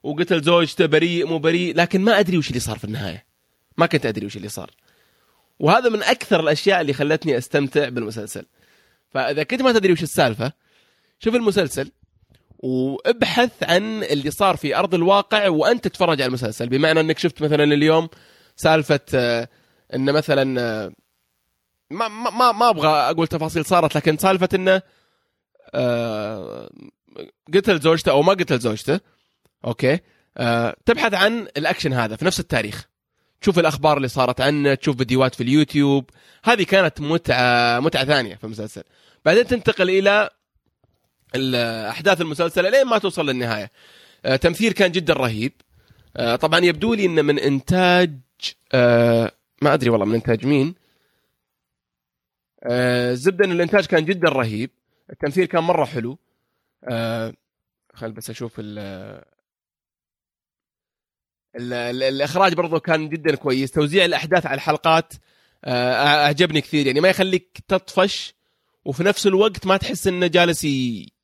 وقتل 0.02 0.42
زوجته 0.42 0.86
بريء 0.86 1.26
مو 1.26 1.38
بريء 1.38 1.76
لكن 1.76 2.00
ما 2.00 2.18
أدري 2.18 2.38
وش 2.38 2.48
اللي 2.48 2.60
صار 2.60 2.78
في 2.78 2.84
النهاية. 2.84 3.24
ما 3.76 3.86
كنت 3.86 4.06
أدري 4.06 4.26
وش 4.26 4.36
اللي 4.36 4.48
صار. 4.48 4.70
وهذا 5.58 5.88
من 5.88 6.02
أكثر 6.02 6.40
الأشياء 6.40 6.80
اللي 6.80 6.92
خلتني 6.92 7.38
أستمتع 7.38 7.88
بالمسلسل. 7.88 8.46
فإذا 9.10 9.42
كنت 9.42 9.62
ما 9.62 9.72
تدري 9.72 9.92
وش 9.92 10.02
السالفة 10.02 10.52
شوف 11.18 11.34
المسلسل 11.34 11.90
وابحث 12.58 13.62
عن 13.62 14.02
اللي 14.02 14.30
صار 14.30 14.56
في 14.56 14.76
أرض 14.76 14.94
الواقع 14.94 15.48
وأنت 15.48 15.88
تتفرج 15.88 16.22
على 16.22 16.28
المسلسل. 16.28 16.68
بمعنى 16.68 17.00
إنك 17.00 17.18
شفت 17.18 17.42
مثلا 17.42 17.64
اليوم 17.64 18.08
سالفة 18.56 19.00
آه، 19.14 19.48
إن 19.94 20.12
مثلا 20.12 20.60
آه، 20.60 20.92
ما 21.90 22.08
ما 22.08 22.52
ما, 22.52 22.70
أبغى 22.70 22.88
أقول 22.88 23.26
تفاصيل 23.26 23.64
صارت 23.64 23.96
لكن 23.96 24.16
سالفة 24.16 24.48
إنه 24.54 24.82
قتل 27.54 27.80
زوجته 27.80 28.10
أو 28.10 28.22
ما 28.22 28.32
قتل 28.32 28.58
زوجته. 28.58 29.00
أوكي. 29.64 29.98
آه، 30.36 30.76
تبحث 30.86 31.14
عن 31.14 31.48
الأكشن 31.56 31.92
هذا 31.92 32.16
في 32.16 32.24
نفس 32.24 32.40
التاريخ. 32.40 32.88
تشوف 33.40 33.58
الأخبار 33.58 33.96
اللي 33.96 34.08
صارت 34.08 34.40
عنه 34.40 34.74
تشوف 34.74 34.96
فيديوهات 34.96 35.34
في 35.34 35.42
اليوتيوب. 35.42 36.10
هذه 36.44 36.62
كانت 36.62 37.00
متعة 37.00 37.80
متعة 37.80 38.04
ثانية 38.04 38.34
في 38.34 38.44
المسلسل. 38.44 38.82
بعدين 39.24 39.46
تنتقل 39.46 39.90
إلى 39.90 40.30
ال- 41.34 41.54
احداث 41.88 42.20
المسلسل 42.20 42.70
لين 42.70 42.84
ما 42.84 42.98
توصل 42.98 43.26
للنهاية. 43.26 43.70
آه، 44.24 44.36
تمثيل 44.36 44.72
كان 44.72 44.92
جدا 44.92 45.14
رهيب. 45.14 45.52
آه، 46.16 46.36
طبعا 46.36 46.60
يبدو 46.60 46.94
لي 46.94 47.04
إنه 47.06 47.22
من 47.22 47.38
إنتاج 47.38 48.18
آه، 48.72 49.32
ما 49.62 49.74
أدري 49.74 49.90
والله 49.90 50.06
من 50.06 50.14
إنتاج 50.14 50.46
مين. 50.46 50.74
آه، 52.62 53.18
ان 53.44 53.52
الإنتاج 53.52 53.86
كان 53.86 54.04
جدا 54.04 54.28
رهيب. 54.28 54.70
التمثيل 55.10 55.44
كان 55.44 55.62
مرة 55.62 55.84
حلو. 55.84 56.18
آه، 56.84 57.34
خل 57.94 58.12
بس 58.12 58.30
أشوف 58.30 58.52
ال 58.58 58.78
ال- 61.56 61.72
ال- 61.72 62.02
الإخراج 62.02 62.54
برضو 62.54 62.80
كان 62.80 63.08
جدا 63.08 63.34
كويس. 63.36 63.70
توزيع 63.70 64.04
الأحداث 64.04 64.46
على 64.46 64.54
الحلقات 64.54 65.12
آه، 65.64 66.24
أعجبني 66.24 66.60
كثير. 66.60 66.86
يعني 66.86 67.00
ما 67.00 67.08
يخليك 67.08 67.58
تطفش 67.68 68.34
وفي 68.84 69.04
نفس 69.04 69.26
الوقت 69.26 69.66
ما 69.66 69.76
تحس 69.76 70.06
إنه 70.06 70.26
جالس. 70.26 70.66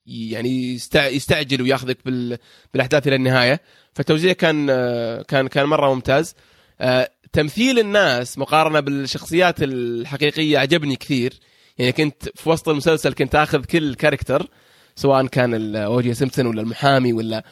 يعني 0.07 0.75
يستع... 0.75 1.07
يستعجل 1.07 1.63
وياخذك 1.63 2.05
بال... 2.05 2.39
بالأحداث 2.73 3.07
إلى 3.07 3.17
النهاية. 3.17 3.61
فالتوزيع 3.95 4.33
كان 4.33 4.67
آه، 4.71 5.23
كان 5.23 5.49
كان 5.49 5.67
مرة 5.67 5.95
ممتاز. 5.95 6.35
آه، 6.81 7.11
تمثيل 7.33 7.79
الناس 7.79 8.39
مقارنة 8.39 8.81
بالشخصيات 8.81 9.63
الحقيقية 9.63 10.59
عجبني 10.59 10.97
كثير. 10.97 11.41
يعني 11.81 11.93
كنت 11.93 12.29
في 12.39 12.49
وسط 12.49 12.69
المسلسل 12.69 13.13
كنت 13.13 13.35
آخذ 13.35 13.65
كل 13.65 13.95
character 13.95 14.49
سواء 14.97 15.27
كان 15.27 15.77
O.J. 15.77 16.15
Simpson 16.15 16.47
ولا 16.47 16.63
المحامي 16.63 17.13
ولا 17.13 17.45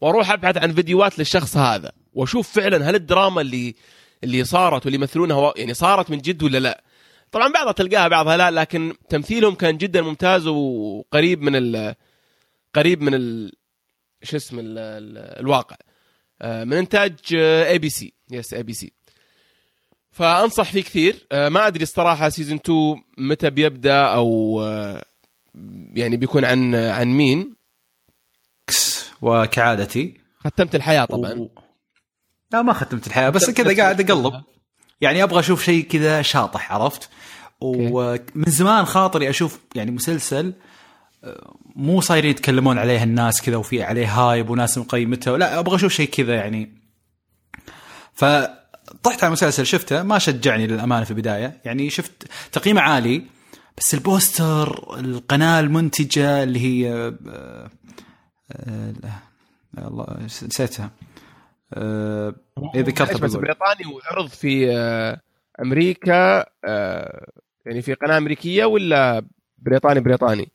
وأروح 0.00 0.30
أبحث 0.30 0.56
عن 0.56 0.72
فيديوهات 0.72 1.18
للشخص 1.18 1.56
هذا 1.56 1.92
وأشوف 2.12 2.52
فعلا 2.52 2.90
هل 2.90 2.94
الدراما 2.94 3.40
اللي 3.40 3.74
اللي 4.24 4.44
صارت 4.44 4.86
واللي 4.86 4.98
يمثلونها 4.98 5.52
يعني 5.56 5.74
صارت 5.74 6.10
من 6.10 6.18
جد 6.18 6.42
ولا 6.42 6.58
لا. 6.58 6.84
طبعا 7.32 7.52
بعضها 7.52 7.72
تلقاها 7.72 8.08
بعضها 8.08 8.36
لا 8.36 8.50
لكن 8.50 8.94
تمثيلهم 9.08 9.54
كان 9.54 9.76
جدا 9.76 10.02
ممتاز 10.02 10.46
وقريب 10.46 11.42
من 11.42 11.56
ال 11.56 11.94
قريب 12.74 13.02
من 13.02 13.14
ال 13.14 13.52
شو 14.22 14.36
اسم 14.36 14.58
ال 14.58 14.78
ال 14.78 15.18
الواقع. 15.40 15.76
آه، 16.42 16.64
من 16.64 16.72
إنتاج 16.72 17.18
اي 17.34 17.78
بي 17.78 17.90
سي 17.90 18.12
يس 18.30 18.54
اي 18.54 18.62
بي 18.62 18.72
سي 18.72 18.92
فأنصح 20.10 20.72
فيه 20.72 20.82
كثير. 20.82 21.26
آه، 21.32 21.48
ما 21.48 21.66
أدري 21.66 21.82
الصراحة 21.82 22.28
season 22.28 22.56
2 22.56 23.02
متى 23.18 23.50
بيبدأ 23.50 24.02
أو 24.02 24.60
آه، 24.62 25.04
يعني 25.94 26.16
بيكون 26.16 26.44
عن 26.44 26.74
عن 26.74 27.08
مين. 27.08 27.54
وكعادتي. 29.22 30.20
ختمت 30.38 30.74
الحياة 30.74 31.04
طبعا. 31.04 31.32
و... 31.32 31.48
لا 32.52 32.62
ما 32.62 32.72
ختمت 32.72 33.06
الحياة 33.06 33.30
بس 33.30 33.50
كذا 33.50 33.76
قاعد 33.76 34.10
أقلب. 34.10 34.42
يعني 35.00 35.22
أبغى 35.22 35.40
أشوف 35.40 35.64
شيء 35.64 35.84
كذا 35.84 36.22
شاطح 36.22 36.72
عرفت؟ 36.72 37.08
ومن 37.60 38.44
زمان 38.46 38.84
خاطري 38.84 39.30
أشوف 39.30 39.60
يعني 39.74 39.90
مسلسل 39.90 40.54
آه، 41.24 41.56
مو 41.76 42.00
صايرين 42.00 42.30
يتكلمون 42.30 42.78
عليه 42.78 43.02
الناس 43.02 43.42
كذا 43.42 43.56
وفي 43.56 43.82
عليه 43.82 44.06
هايب 44.06 44.50
وناس 44.50 44.78
مقيمته 44.78 45.36
لا 45.36 45.58
أبغى 45.58 45.76
أشوف 45.76 45.92
شيء 45.92 46.08
كذا 46.08 46.34
يعني. 46.34 46.80
فطحت 48.90 49.24
على 49.24 49.32
مسلسل 49.32 49.66
شفته 49.66 50.02
ما 50.02 50.18
شجعني 50.18 50.66
للأمانة 50.66 51.04
في 51.04 51.10
البداية 51.10 51.60
يعني 51.64 51.90
شفت 51.90 52.12
تقييمه 52.52 52.80
عالي 52.80 53.22
بس 53.78 53.94
البوستر 53.94 54.98
القناة 55.00 55.60
المنتجة 55.60 56.42
اللي 56.42 56.60
هي 56.60 56.92
آه، 57.28 57.70
آه، 58.52 58.92
لا، 59.02 59.88
الله 59.88 60.06
نسيتها 60.24 60.90
آه، 61.74 62.34
إيه 62.74 62.80
ذكرتها 62.82 63.18
بس. 63.18 63.36
بريطاني 63.36 63.86
وعرض 63.94 64.28
في 64.28 64.70
آه، 64.76 65.20
أمريكا 65.62 66.46
آه، 66.64 67.26
يعني 67.66 67.82
في 67.82 67.94
قناة 67.94 68.18
أمريكية 68.18 68.64
ولا 68.64 69.22
بريطاني 69.58 70.00
بريطاني؟ 70.00 70.48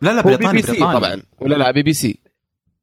لا 0.00 0.10
لا 0.10 0.20
بي 0.22 0.28
بريطاني 0.36 0.52
بي 0.60 0.62
سي 0.62 0.72
بريطاني 0.72 0.98
طبعا 0.98 1.22
ولا 1.40 1.54
لا 1.54 1.70
بي 1.70 1.82
بي 1.82 1.92
سي 1.92 2.18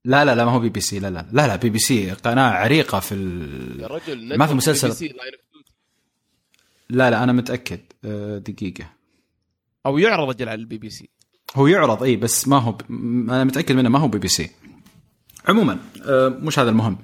لا 0.06 0.26
لا 0.26 0.36
لا 0.36 0.46
ما 0.46 0.52
هو 0.52 0.60
بي 0.60 0.70
بي 0.70 0.80
سي 0.80 1.00
لا 1.00 1.10
لا 1.10 1.26
لا 1.32 1.48
لا 1.48 1.56
بي 1.56 1.70
بي 1.70 1.80
سي 1.80 2.12
قناة 2.12 2.50
عريقة 2.52 3.00
في 3.00 3.16
يا 3.16 3.86
ال... 3.86 3.92
رجل 3.92 4.38
ما 4.38 4.48
في 4.48 4.54
مسلسل. 4.54 5.10
لا 6.90 7.10
لا 7.10 7.24
أنا 7.24 7.32
متأكد. 7.32 7.80
آه، 8.06 8.38
دقيقة. 8.38 8.86
أو 9.86 9.98
يعرض 9.98 10.30
رجل 10.30 10.50
على 10.50 10.60
البي 10.62 10.78
بي 10.78 10.90
سي. 10.90 11.10
هو 11.56 11.68
يعرض 11.68 12.04
إي 12.04 12.16
بس 12.16 12.48
ما 12.48 12.58
هو 12.58 12.72
ب... 12.72 12.82
أنا 13.30 13.44
متأكد 13.44 13.76
منه 13.76 13.90
ما 13.90 14.00
هو 14.00 14.08
بي 14.08 14.18
بي 14.18 14.28
سي. 14.28 14.50
عموما 15.48 15.80
آه، 16.06 16.30
مش 16.30 16.60
هذا 16.60 16.70
المهم. 16.70 16.98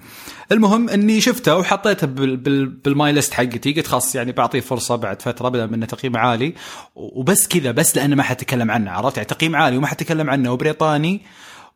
المهم 0.52 0.90
إني 0.90 1.22
شفته 1.22 1.56
وحطيته 1.56 2.08
بال... 2.08 2.38
بال... 2.38 2.66
بال 2.66 2.89
my 2.89 3.12
list 3.12 3.34
حقتي. 3.34 3.74
قلت 3.74 3.88
خلاص 3.88 4.16
يعني 4.16 4.32
بعطيه 4.32 4.60
فرصة 4.60 4.96
بعد 4.96 5.22
فترة 5.22 5.50
بدل 5.50 5.68
من 5.68 5.74
إنه 5.74 5.86
تقييم 5.86 6.18
عالي. 6.18 6.54
وبس 6.96 7.48
كذا 7.48 7.72
بس 7.72 7.98
لأنه 7.98 8.16
ما 8.16 8.24
حتكلم 8.24 8.72
عنه 8.72 8.92
عرفت؟ 8.92 9.18
يعني 9.18 9.30
تقييم 9.30 9.56
عالي 9.56 9.78
وما 9.78 9.88
حتكلم 9.88 10.30
عنه 10.30 10.52
وبريطاني. 10.52 11.22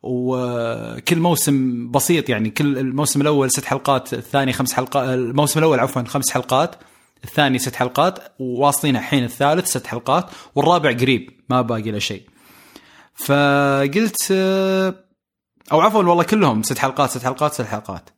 وكل 0.02 1.16
موسم 1.18 1.90
بسيط 1.90 2.28
يعني 2.28 2.50
كل 2.50 2.78
الموسم 2.78 3.20
الأول 3.20 3.50
ست 3.50 3.64
حلقات 3.64 4.14
الثاني 4.14 4.52
خمس 4.52 4.72
حلقات 4.72 5.08
الموسم 5.08 5.58
الأول 5.58 5.80
عفوا 5.80 6.02
خمس 6.02 6.30
حلقات 6.30 6.76
الثاني 7.24 7.58
ست 7.58 7.76
حلقات 7.76 8.18
وواصلين 8.38 8.96
الحين 8.96 9.24
الثالث 9.24 9.66
ست 9.66 9.86
حلقات 9.86 10.30
والرابع 10.54 10.92
قريب 10.92 11.30
ما 11.50 11.62
باقي 11.62 11.90
له 11.90 11.98
شيء. 11.98 12.22
فقلت 13.14 14.32
أو 15.72 15.80
عفوا 15.80 16.02
والله 16.02 16.24
كلهم 16.24 16.62
ست 16.62 16.78
حلقات 16.78 17.10
ست 17.10 17.24
حلقات 17.24 17.52
ست 17.52 17.62
حلقات. 17.62 18.10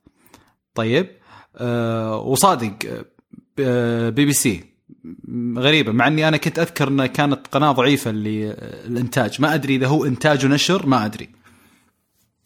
طيب 0.75 1.07
آه، 1.57 2.17
وصادق 2.17 2.73
آه، 3.59 4.09
بي 4.09 4.25
بي 4.25 4.33
سي. 4.33 4.75
غريبة 5.57 5.91
مع 5.91 6.07
إني 6.07 6.27
أنا 6.27 6.37
كنت 6.37 6.59
أذكر 6.59 6.87
انها 6.87 7.05
كانت 7.05 7.47
قناة 7.47 7.71
ضعيفة 7.71 8.09
اللي 8.09 8.51
الإنتاج. 8.87 9.41
ما 9.41 9.53
أدري 9.53 9.75
إذا 9.75 9.87
هو 9.87 10.05
إنتاج 10.05 10.45
ونشر 10.45 10.85
ما 10.85 11.05
أدري. 11.05 11.29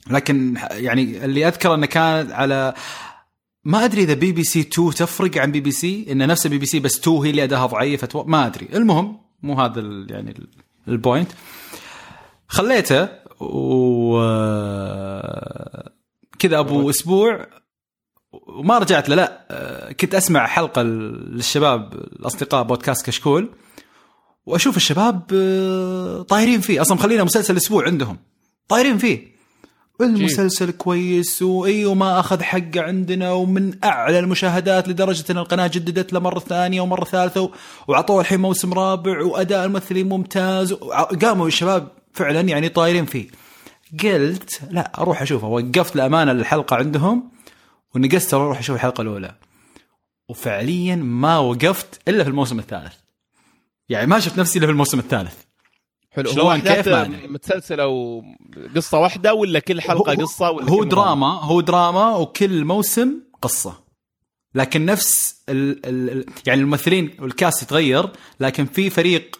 لكن 0.10 0.58
يعني 0.72 1.26
اللي 1.26 1.48
أذكر 1.48 1.74
أنه 1.74 1.86
كان 1.86 2.32
على 2.32 2.74
ما 3.64 3.86
أدري 3.86 4.04
إذا 4.04 4.14
بي 4.14 4.32
بي 4.32 4.44
سي 4.44 4.60
2 4.60 4.90
تفرق 4.90 5.38
عن 5.38 5.52
بي 5.52 5.60
بي 5.60 5.72
سي 5.72 6.06
انه 6.12 6.26
نفس 6.26 6.48
بي 6.48 6.58
بي 6.58 6.66
سي 6.66 6.80
بس 6.80 7.00
2 7.00 7.18
هي 7.18 7.30
اللي 7.30 7.44
أداءها 7.44 7.66
ضعيف 7.66 8.04
أتو... 8.04 8.24
ما 8.24 8.46
أدري. 8.48 8.68
المهم 8.74 9.20
مو 9.44 9.62
هذا 9.62 9.80
ال- 9.80 10.08
يعني 10.12 10.32
ال- 10.32 10.48
ال 10.88 10.95
point 10.95 11.32
خليته 12.48 13.10
و 13.40 14.20
كذا 16.40 16.60
أبو 16.60 16.90
أسبوع 16.90 17.48
وما 18.32 18.78
رجعت 18.78 19.10
له 19.10 19.16
لا 19.16 19.94
كنت 20.00 20.16
أسمع 20.16 20.48
حلقة 20.48 20.82
للشباب 20.82 21.94
الأصدقاء 21.94 22.64
بودكاست 22.64 23.06
كشكول 23.06 23.50
وأشوف 24.46 24.78
الشباب 24.78 25.22
آه، 25.34 26.22
طايرين 26.22 26.62
فيه. 26.62 26.82
أصلا 26.82 26.98
مخلينا 26.98 27.24
مسلسل 27.24 27.58
أسبوع 27.58 27.86
عندهم. 27.86 28.18
طايرين 28.68 28.98
فيه. 28.98 29.39
المسلسل 30.02 30.72
كويس 30.72 31.42
واي 31.42 31.86
وما 31.86 32.20
أخذ 32.20 32.44
حقه 32.44 32.82
عندنا 32.82 33.32
ومن 33.32 33.74
أعلى 33.84 34.20
المشاهدات 34.20 34.88
لدرجة 34.88 35.32
إن 35.32 35.38
القناة 35.38 35.68
جددت 35.68 36.14
له 36.14 36.20
مرة 36.20 36.40
ثانية 36.40 36.82
ومرة 36.82 37.04
ثالثة 37.04 37.52
وعطوه 37.88 38.22
الحين 38.22 38.40
موسم 38.40 38.74
رابع 38.74 39.24
وأداء 39.24 39.66
الممثلين 39.66 40.10
ممتاز 40.10 40.74
قاموا 41.22 41.48
الشباب 41.48 41.88
فعلا 42.14 42.42
يعني 42.42 42.70
طايرين 42.70 43.06
فيه. 43.06 43.28
قلت 44.04 44.62
لا 44.72 45.02
أروح 45.02 45.22
أشوفه. 45.22 45.48
وقفت 45.48 45.96
الامانه 45.96 46.32
الحلقة 46.32 46.76
عندهم 46.76 47.32
ونقزت 47.96 48.34
أروح 48.34 48.60
أشوف 48.60 48.76
الحلقة 48.76 49.02
الأولى. 49.02 49.36
وفعليا 50.30 50.96
ما 50.96 51.38
وقفت 51.38 52.00
إلا 52.08 52.24
في 52.24 52.30
الموسم 52.30 52.60
الثالث. 52.60 52.94
يعني 53.90 54.08
ما 54.08 54.20
شفت 54.20 54.40
نفسي 54.40 54.60
إلا 54.60 54.68
في 54.68 54.72
الموسم 54.72 55.00
الثالث. 55.00 55.49
حلو. 56.12 56.32
شلون 56.32 56.46
هو 56.46 56.62
كيف 56.62 56.88
أدري. 56.88 57.28
متسلسله 57.28 57.88
وقصه 57.88 59.00
واحدة 59.00 59.34
ولا 59.34 59.60
كل 59.60 59.82
حلقة 59.82 60.14
هو- 60.14 60.22
قصة 60.26 60.52
ولا 60.52 60.70
هو 60.72 60.80
كل 60.80 60.90
دراما 60.90 61.28
هو 61.28 61.62
دراما 61.62 62.16
وكل 62.16 62.66
موسم 62.66 63.22
قصة. 63.42 63.84
لكن 64.56 64.86
نفس 64.86 65.42
ال 65.50 65.86
ال 65.86 66.10
ال- 66.10 66.26
يعني 66.48 66.62
الممثلين 66.62 67.12
وال 67.20 67.34
cast 67.34 67.64
يتغير 67.64 68.10
لكن 68.40 68.66
في 68.66 68.90
فريق 68.90 69.40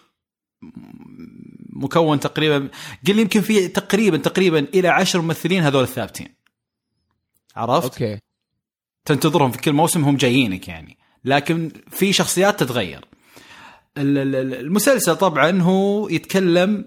مكون 1.72 2.20
تقريبا 2.20 2.68
قل 3.06 3.14
لي 3.16 3.22
يمكن 3.22 3.40
في 3.40 3.68
تقريبا 3.68 4.16
تقريبا 4.16 4.58
إلى 4.74 4.88
عشر 4.88 5.20
ممثلين 5.20 5.62
هذول 5.62 5.82
الثابتين. 5.82 6.34
عرفت؟ 7.56 7.84
أوكي. 7.92 8.18
تنتظرهم 9.04 9.50
في 9.50 9.58
كل 9.58 9.72
موسم 9.72 10.04
هم 10.04 10.16
جايينك 10.16 10.68
يعني. 10.68 10.98
لكن 11.24 11.70
في 11.90 12.12
شخصيات 12.12 12.60
تتغير. 12.60 13.04
المسلسل 13.98 15.16
طبعا 15.16 15.62
هو 15.62 16.08
يتكلم 16.08 16.84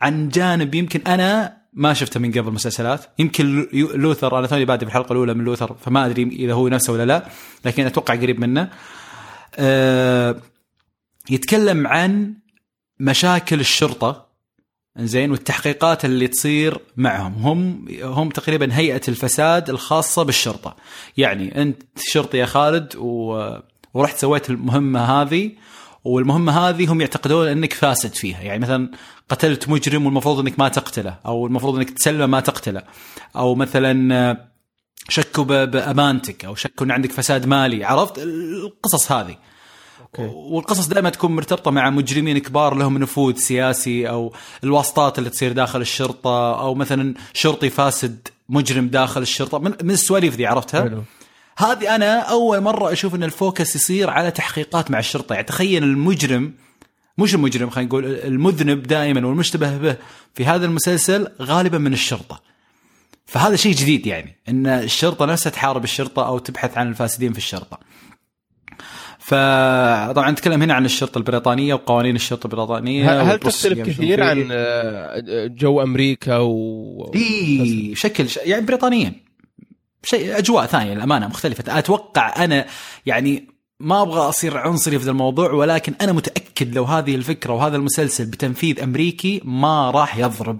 عن 0.00 0.28
جانب 0.28 0.74
يمكن 0.74 1.00
أنا 1.06 1.60
ما 1.72 1.94
شفته 1.94 2.20
من 2.20 2.32
قبل 2.32 2.52
مسلسلات. 2.52 3.04
يمكن 3.18 3.68
لو- 3.72 3.88
لوثر 3.94 4.38
أنا 4.38 4.46
توني 4.46 4.64
بادئ 4.64 4.80
في 4.84 4.90
الحلقة 4.90 5.12
الأولى 5.12 5.34
من 5.34 5.44
لوثر 5.44 5.76
فما 5.80 6.06
أدري 6.06 6.22
إذا 6.22 6.52
هو 6.52 6.68
نفسه 6.68 6.92
ولا 6.92 7.06
لا 7.06 7.26
لكن 7.64 7.86
أتوقع 7.86 8.14
قريب 8.14 8.40
منه. 8.40 8.70
أه 9.56 10.36
يتكلم 11.30 11.86
عن 11.86 12.34
مشاكل 13.00 13.60
الشرطة 13.60 14.26
زين 14.98 15.30
والتحقيقات 15.30 16.04
اللي 16.04 16.28
تصير 16.28 16.78
معهم. 16.96 17.32
هم 17.34 17.88
هم 18.02 18.28
تقريبا 18.28 18.68
هيئة 18.76 19.00
الفساد 19.08 19.70
الخاصة 19.70 20.22
بالشرطة. 20.22 20.76
يعني 21.16 21.62
أنت 21.62 21.82
شرطي 21.98 22.38
يا 22.38 22.46
خالد 22.46 22.96
و... 22.96 23.44
ورحت 23.94 24.16
سويت 24.18 24.50
المهمة 24.50 25.00
هذه 25.00 25.50
والمهمه 26.04 26.58
هذه 26.58 26.92
هم 26.92 27.00
يعتقدون 27.00 27.48
إنك 27.48 27.72
فاسد 27.72 28.14
فيها. 28.14 28.42
يعني 28.42 28.58
مثلا 28.58 28.90
قتلت 29.28 29.68
مجرم 29.68 30.06
والمفروض 30.06 30.38
إنك 30.38 30.58
ما 30.58 30.68
تقتله 30.68 31.16
أو 31.26 31.46
المفروض 31.46 31.76
إنك 31.76 31.90
تسلمه 31.90 32.26
ما 32.26 32.40
تقتله. 32.40 32.82
أو 33.36 33.54
مثلا 33.54 34.36
شكوا 35.08 35.64
بأمانتك 35.64 36.44
أو 36.44 36.54
شكوا 36.54 36.86
إن 36.86 36.90
عندك 36.90 37.12
فساد 37.12 37.46
مالي. 37.46 37.84
عرفت؟ 37.84 38.18
القصص 38.18 39.12
هذه. 39.12 39.36
أوكي. 40.00 40.30
والقصص 40.34 40.86
دائما 40.86 41.10
تكون 41.10 41.36
مرتبطة 41.36 41.70
مع 41.70 41.90
مجرمين 41.90 42.38
كبار 42.38 42.74
لهم 42.74 42.98
نفوذ 42.98 43.36
سياسي 43.36 44.08
أو 44.08 44.34
الواسطات 44.64 45.18
اللي 45.18 45.30
تصير 45.30 45.52
داخل 45.52 45.80
الشرطة 45.80 46.60
أو 46.60 46.74
مثلا 46.74 47.14
شرطي 47.32 47.70
فاسد 47.70 48.28
مجرم 48.48 48.88
داخل 48.88 49.22
الشرطة. 49.22 49.58
من, 49.58 49.72
من 49.82 49.90
السواليف 49.90 50.36
ذي 50.36 50.46
عرفتها؟ 50.46 50.80
حلو. 50.80 51.02
هذه 51.60 51.94
أنا 51.94 52.18
أول 52.20 52.60
مرة 52.60 52.92
أشوف 52.92 53.14
إن 53.14 53.24
ال 53.24 53.33
focus 53.33 53.76
يصير 53.76 54.10
على 54.10 54.30
تحقيقات 54.30 54.90
مع 54.90 54.98
الشرطة. 54.98 55.32
يعني 55.32 55.46
تخيل 55.46 55.84
المجرم 55.84 56.52
مش 57.18 57.34
المجرم 57.34 57.70
خلينا 57.70 57.88
نقول 57.88 58.04
المذنب 58.04 58.82
دائما 58.82 59.26
والمشتبه 59.26 59.78
به 59.78 59.96
في 60.34 60.44
هذا 60.44 60.66
المسلسل 60.66 61.28
غالبا 61.42 61.78
من 61.78 61.92
الشرطة. 61.92 62.42
فهذا 63.26 63.56
شيء 63.56 63.74
جديد 63.74 64.06
يعني 64.06 64.36
إن 64.48 64.66
الشرطة 64.66 65.26
نفسها 65.26 65.50
تحارب 65.50 65.84
الشرطة 65.84 66.26
أو 66.26 66.38
تبحث 66.38 66.78
عن 66.78 66.88
الفاسدين 66.88 67.32
في 67.32 67.38
الشرطة. 67.38 67.78
فطبعا 69.18 70.30
نتكلم 70.30 70.62
هنا 70.62 70.74
عن 70.74 70.84
الشرطة 70.84 71.18
البريطانية 71.18 71.74
وقوانين 71.74 72.16
الشرطة 72.16 72.46
البريطانية 72.46 73.22
هل 73.22 73.38
تختلف 73.38 73.78
كثير. 73.78 74.22
عن 74.22 74.48
آه، 74.52 75.46
جو 75.46 75.82
أمريكا 75.82 76.36
و 76.36 77.12
اي 77.14 77.94
شكل 77.94 78.28
ش... 78.28 78.36
يعني 78.36 78.66
بريطانيين 78.66 79.29
شيء 80.02 80.38
أجواء 80.38 80.66
ثانية 80.66 80.94
للأمانة 80.94 81.26
مختلفة. 81.26 81.78
أتوقع 81.78 82.44
أنا 82.44 82.66
يعني 83.06 83.48
ما 83.80 84.02
أبغى 84.02 84.20
أصير 84.20 84.58
عنصري 84.58 84.98
في 84.98 85.08
الموضوع 85.10 85.52
ولكن 85.52 85.94
أنا 86.00 86.12
متأكد 86.12 86.74
لو 86.74 86.84
هذه 86.84 87.14
الفكرة 87.14 87.52
وهذا 87.52 87.76
المسلسل 87.76 88.26
بتنفيذ 88.26 88.80
أمريكي 88.82 89.40
ما 89.44 89.90
راح 89.90 90.16
يضرب 90.16 90.58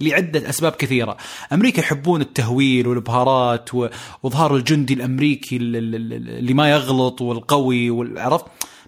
لعدة 0.00 0.48
أسباب 0.50 0.72
كثيرة، 0.72 1.16
أمريكا 1.52 1.80
يحبون 1.80 2.20
التهويل 2.20 2.86
والإبهارات 2.86 3.74
و- 3.74 3.88
وإظهار 4.22 4.56
الجندي 4.56 4.94
الأمريكي 4.94 5.56
ال- 5.56 5.76
ال- 5.76 5.94
ال- 5.94 6.28
اللي 6.38 6.54
ما 6.54 6.70
يغلط 6.70 7.20
والقوي 7.20 7.90
والعرفت 7.90 8.44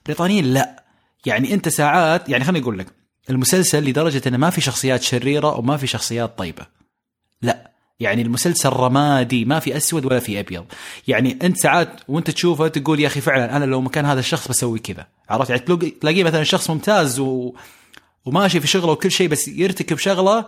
بريطانيين 0.07 0.45
لا. 0.45 0.85
يعني 1.27 1.55
أنت 1.55 1.69
ساعات 1.69 2.29
يعني 2.29 2.45
خليني 2.45 2.65
أقول 2.65 2.79
لك 2.79 2.87
المسلسل 3.31 3.85
لدرجة 3.85 4.23
إنه 4.27 4.37
ما 4.37 4.51
في 4.51 4.61
شخصيات 4.61 5.03
شريرة 5.03 5.59
وما 5.59 5.77
في 5.77 5.87
شخصيات 5.87 6.39
طيبة. 6.39 6.67
لا. 7.43 7.72
يعني 8.01 8.23
المسلسل 8.23 8.69
رمادي 8.69 9.45
ما 9.45 9.59
في 9.59 9.77
أسود 9.77 10.05
ولا 10.05 10.21
في 10.21 10.41
أبيض. 10.41 10.65
يعني 11.09 11.39
أنت 11.43 11.57
ساعات 11.57 12.01
وأنت 12.09 12.31
تشوفه 12.31 12.69
تقول 12.69 13.01
يا 13.01 13.07
أخي 13.07 13.21
فعلا 13.21 13.57
أنا 13.57 13.65
لو 13.65 13.81
مكان 13.81 14.05
هذا 14.05 14.21
الشخص 14.21 14.49
بسوي 14.49 14.79
كذا. 14.79 15.07
عرفت؟ 15.31 15.51
يعني 15.51 15.63
تلاقي 15.63 15.91
تلاقيه 15.91 16.25
مثلا 16.25 16.45
شخص 16.45 16.71
ممتاز 16.71 17.21
و... 17.21 17.55
وماشي 18.25 18.61
في 18.61 18.67
شغله 18.67 18.93
وكل 18.93 19.11
شيء 19.11 19.29
بس 19.29 19.49
يرتكب 19.49 19.99
شغلة 19.99 20.47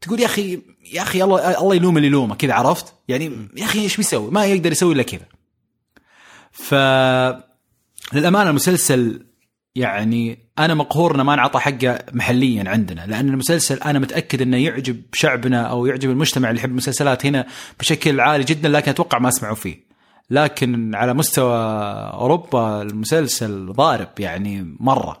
تقول 0.00 0.20
يا 0.20 0.26
أخي 0.26 0.60
يا 0.92 1.02
أخي 1.02 1.22
الله 1.22 1.60
الله 1.60 1.74
يلوم 1.74 1.96
اللي 1.96 2.08
يلومه 2.08 2.34
كذا 2.34 2.54
عرفت؟ 2.54 2.94
يعني 3.08 3.48
يا 3.56 3.64
أخي 3.64 3.80
إيش 3.80 3.96
بيسوي؟ 3.96 4.30
ما 4.30 4.46
يقدر 4.46 4.72
يسوي 4.72 4.94
إلا 4.94 5.02
كذا. 5.02 5.26
ف 6.52 6.74
للأمانة 8.14 8.50
المسلسل 8.50 9.26
يعني 9.74 10.38
أنا 10.58 10.74
مقهور 10.74 11.14
إنه 11.14 11.22
ما 11.22 11.34
انعطى 11.34 11.58
حقه 11.58 11.98
محليا 12.12 12.70
عندنا 12.70 13.06
لأن 13.06 13.28
المسلسل 13.28 13.78
أنا 13.78 13.98
متأكد 13.98 14.42
إنه 14.42 14.56
يعجب 14.56 15.02
شعبنا 15.12 15.62
أو 15.62 15.86
يعجب 15.86 16.10
المجتمع 16.10 16.50
اللي 16.50 16.58
يحب 16.60 16.70
المسلسلات 16.70 17.26
هنا 17.26 17.46
بشكل 17.80 18.20
عالي 18.20 18.44
جدا 18.44 18.68
لكن 18.68 18.90
أتوقع 18.90 19.18
ما 19.18 19.28
اسمعوا 19.28 19.54
فيه. 19.54 19.92
لكن 20.30 20.94
على 20.94 21.14
مستوى 21.14 21.56
أوروبا 22.12 22.82
المسلسل 22.82 23.72
ضارب 23.72 24.08
يعني 24.18 24.76
مرة. 24.80 25.18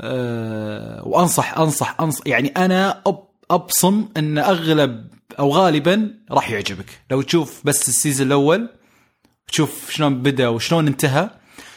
أه 0.00 1.08
وأنصح 1.08 1.58
أنصح 1.58 2.00
انصح 2.00 2.26
يعني 2.26 2.48
أنا 2.48 3.02
أبصم 3.50 4.08
إن 4.16 4.38
أغلب 4.38 5.06
أو 5.38 5.50
غالبا 5.50 6.14
راح 6.30 6.50
يعجبك. 6.50 7.00
لو 7.10 7.22
تشوف 7.22 7.60
بس 7.64 7.88
السيزون 7.88 8.26
الأول 8.26 8.68
تشوف 9.48 9.90
شلون 9.90 10.22
بدأ 10.22 10.48
وشلون 10.48 10.86
انتهى 10.86 11.30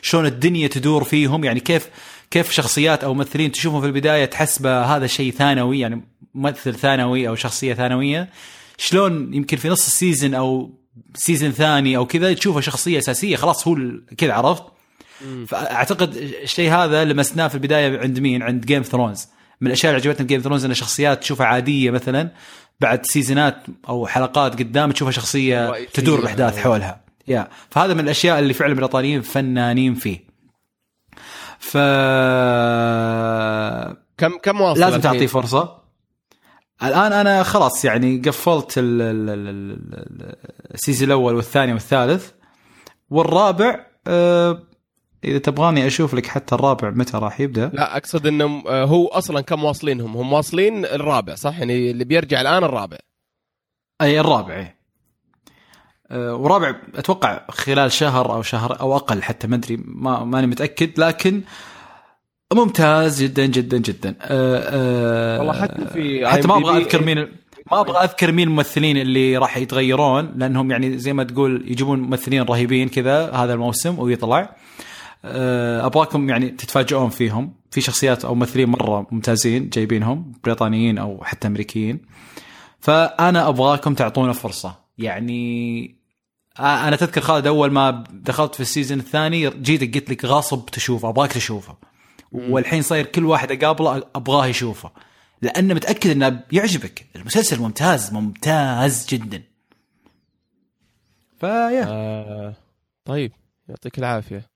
شلون 0.06 0.26
الدنيا 0.26 0.68
تدور 0.68 1.04
فيهم 1.04 1.44
يعني 1.44 1.60
كيف 1.60 1.90
كيف 2.32 2.52
شخصيات 2.52 3.04
أو 3.04 3.14
ممثلين 3.14 3.52
تشوفهم 3.52 3.82
في 3.82 3.88
البداية 3.88 4.26
تحسبه 4.26 4.82
هذا 4.84 5.08
شيء 5.08 5.32
ثانوي 5.32 5.80
يعني 5.80 6.02
ممثل 6.34 6.76
ثانوي 6.76 7.28
أو 7.28 7.36
شخصية 7.36 7.74
ثانوية. 7.74 8.30
شلون 8.78 9.34
يمكن 9.34 9.58
في 9.58 9.70
نص 9.70 9.88
ال 9.88 9.94
season 9.94 10.34
أو 10.34 10.72
season 11.16 11.52
ثاني 11.52 11.98
أو 11.98 12.06
كذا 12.06 12.34
تشوفه 12.34 12.60
شخصية 12.60 13.00
أساسية 13.00 13.36
خلاص 13.36 13.68
هو 13.68 13.78
كذا 14.18 14.34
عرفت؟ 14.34 14.64
فأعتقد 15.48 16.16
الشيء 16.44 16.72
هذا 16.72 17.04
لمسناه 17.04 17.48
في 17.48 17.56
البداية 17.56 18.00
عند 18.00 18.20
مين؟ 18.20 18.44
عند 18.44 18.66
Game 18.66 18.82
Thrones 18.82 19.28
من 19.62 19.68
الأشياء 19.68 19.96
اللي 19.96 20.02
عجبتني 20.02 20.28
Game 20.28 20.42
Thrones 20.42 20.66
إن 20.66 20.74
شخصيات 20.74 21.22
تشوفها 21.22 21.48
عادية 21.48 21.92
مثلا 21.92 22.32
بعد 22.82 23.06
سيزونات 23.06 23.58
أو 23.90 24.08
حلقات 24.08 24.54
قدام 24.54 24.92
تشوفها 24.92 25.12
شخصية. 25.12 25.86
تدور 25.94 26.20
الاحداث 26.20 26.58
حولها. 26.58 27.05
yeah. 27.28 27.48
فهذا 27.70 27.94
من 27.94 28.00
الأشياء 28.00 28.40
اللي 28.40 28.54
فعلا 28.54 28.72
البريطانيين 28.72 29.22
فنانين 29.22 29.94
فيه. 29.94 30.20
ف 31.60 31.78
كم 34.18 34.38
كم 34.44 34.62
واصل 34.62 34.80
لازم؟ 34.82 35.02
تعطيه 35.02 35.28
فرصة. 35.28 35.82
الآن 36.84 37.14
أنا 37.14 37.44
خلاص 37.44 37.86
يعني 37.86 38.18
قفلت 38.26 38.78
ال- 38.78 39.02
ال- 39.02 39.30
ال- 39.30 39.72
ال- 39.94 40.36
السيزون 40.74 41.08
الأول 41.08 41.36
والثاني 41.36 41.74
والثالث. 41.74 42.32
والرابع 43.10 43.86
آه، 44.08 44.64
إذا 45.24 45.38
تبغاني 45.38 45.88
أشوف 45.88 46.14
لك 46.14 46.26
حتى 46.28 46.56
الرابع 46.56 46.90
متى 46.90 47.18
راح 47.18 47.40
يبدأ. 47.40 47.72
لا 47.74 47.98
أقصد 47.98 48.28
انه 48.28 48.64
آه، 48.68 48.86
هو 48.86 49.08
أصلا 49.08 49.42
كم 49.42 49.64
واصلينهم؟ 49.64 50.18
هم 50.18 50.34
واصلين 50.34 50.86
الرابع 50.86 51.36
صح؟ 51.36 51.60
يعني 51.60 51.92
اللي 51.92 52.04
بيرجع 52.06 52.42
الآن 52.42 52.64
الرابع. 52.64 52.98
أي 54.02 54.20
الرابع 54.20 54.74
ورابع 56.12 56.76
أتوقع 56.96 57.42
خلال 57.50 57.92
شهر 57.92 58.34
أو 58.34 58.42
شهر 58.42 58.80
أو 58.80 58.96
أقل 58.96 59.24
حتى 59.24 59.48
ما 59.48 59.56
أدري 59.56 59.78
ما 59.86 60.24
ماني 60.24 60.48
متأكد 60.48 61.00
لكن 61.00 61.42
ممتاز 62.54 63.24
جدا 63.24 63.46
جدا 63.46 63.78
جدا. 63.78 64.16
أه 64.22 64.60
أه 64.64 65.40
والله 65.40 65.62
حتى 65.62 65.86
في 65.86 66.28
حتى 66.28 66.48
ما 66.48 66.58
أبغى 66.58 66.78
أذكر 66.78 67.06
مين 67.06 67.18
ما 67.72 67.82
أبغى 67.82 68.04
أذكر 68.04 68.32
مين 68.32 68.48
الممثلين 68.48 68.98
اللي 68.98 69.38
راح 69.38 69.58
يتغيرون 69.58 70.34
لأنهم 70.36 70.72
يعني 70.72 70.98
زي 70.98 71.14
ما 71.14 71.24
تقول 71.24 71.66
يجيبون 71.68 72.00
ممثلين 72.00 72.42
رهيبين 72.42 72.90
كذا 72.90 73.32
هذا 73.32 73.54
الموسم 73.54 74.00
ويطلع 74.00 74.56
أبغاكم 75.26 76.30
يعني 76.30 76.50
تتفاجئون 76.50 77.10
فيهم. 77.10 77.54
في 77.72 77.82
شخصيات 77.82 78.26
أو 78.26 78.36
ممثلين 78.36 78.70
مرة 78.70 79.08
ممتازين 79.12 79.70
جايبينهم 79.70 80.32
بريطانيين 80.44 80.98
أو 80.98 81.24
حتى 81.24 81.48
أمريكيين. 81.48 82.00
فأنا 82.80 83.50
أبغاكم 83.50 83.94
تعطونا 83.94 84.34
فرصة. 84.34 84.85
يعني 84.98 85.96
أنا 86.60 86.96
تذكر 86.96 87.22
خالد 87.22 87.48
أول 87.48 87.72
ما 87.72 88.04
دخلت 88.12 88.56
في 88.56 88.62
السيزون 88.62 89.00
الثاني 89.00 89.50
جيتك 89.50 89.96
قلت 89.96 90.10
لك 90.10 90.26
غاصب 90.26 90.66
تشوفه 90.66 91.10
أبغاك 91.10 91.32
تشوفه. 91.32 91.78
والحين 92.32 92.82
صاير 92.82 93.06
كل 93.06 93.26
واحد 93.26 93.52
أقابله 93.52 94.04
أبغاه 94.16 94.48
يشوفه. 94.48 94.92
لأنه 95.42 95.74
متأكد 95.74 96.10
إنه 96.10 96.30
بيعجبك 96.30 97.06
المسلسل 97.16 97.60
ممتاز 97.60 98.14
ممتاز 98.14 99.08
جدا. 99.10 99.44
ف 101.40 101.47
yeah. 101.47 101.86
آه 101.88 102.56
طيب 103.06 103.32
يعطيك 103.70 104.00
العافية. 104.00 104.50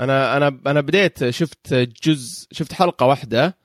أنا 0.00 0.36
أنا 0.36 0.58
أنا 0.66 0.80
بديت 0.80 1.30
شفت 1.30 1.74
جزء 1.74 2.46
شفت 2.52 2.72
حلقة 2.72 3.06
واحدة 3.06 3.56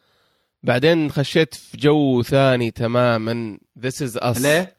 بعدين 0.64 1.12
خشيت 1.12 1.54
في 1.54 1.78
جو 1.78 2.24
ثاني 2.24 2.72
تماما. 2.72 3.58
This 3.80 4.02
Is 4.02 4.18
Us 4.18 4.42
ليه؟ 4.42 4.79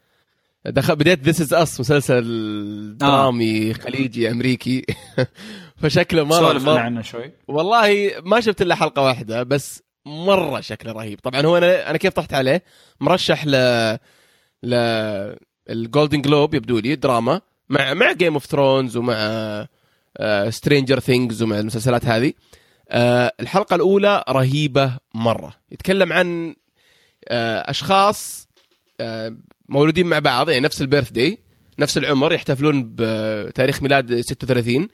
دخل 0.67 0.97
بديت 0.97 1.25
This 1.25 1.41
Is 1.41 1.55
Us 1.55 1.81
مسلسل 1.81 2.97
درامي 2.97 3.71
آه. 3.71 3.73
خليجي 3.73 4.31
أمريكي. 4.31 4.85
فشكله 5.83 6.25
مره 6.25 6.39
سولف 6.39 6.69
عنه 6.69 7.03
شوي. 7.03 7.33
والله 7.49 8.13
ما 8.25 8.41
شفت 8.41 8.63
إلا 8.63 8.75
حلقة 8.75 9.03
واحدة 9.03 9.43
بس 9.43 9.83
مرة 10.07 10.61
شكله 10.61 10.93
رهيب. 10.93 11.21
طبعا 11.21 11.41
هو 11.47 11.57
أنا 11.57 11.91
أنا 11.91 11.99
كيف 11.99 12.13
طحت 12.13 12.35
عليه؟ 12.35 12.63
مرشح 13.01 13.47
ل 13.47 13.51
ل 14.63 14.75
ال 15.71 15.78
Golden 15.78 16.21
Globe 16.23 16.55
يبدو 16.55 16.79
لي 16.79 16.95
دراما 16.97 17.41
مع 17.69 17.95
مع 17.95 18.13
Game 18.13 18.33
of 18.33 18.47
Thrones 18.47 18.97
ومع 18.97 19.67
Stranger 20.49 21.01
Things 21.01 21.43
ومع 21.43 21.59
المسلسلات 21.59 22.05
هذه. 22.05 22.33
آه 22.89 23.33
الحلقة 23.41 23.77
الأولى 23.77 24.25
رهيبة 24.29 24.93
مرة. 25.15 25.55
يتكلم 25.73 26.13
عن 26.13 26.55
آه 27.29 27.71
أشخاص 27.71 28.49
آه 29.01 29.37
مولودين 29.71 30.07
مع 30.07 30.19
بعض 30.19 30.51
يعني 30.51 30.65
نفس 30.65 30.81
ال 30.81 31.11
birthday 31.11 31.39
نفس 31.79 31.99
العمر 31.99 32.33
يحتفلون 32.33 32.93
بتاريخ 32.95 33.83
ميلاد 33.83 34.21
36 34.21 34.89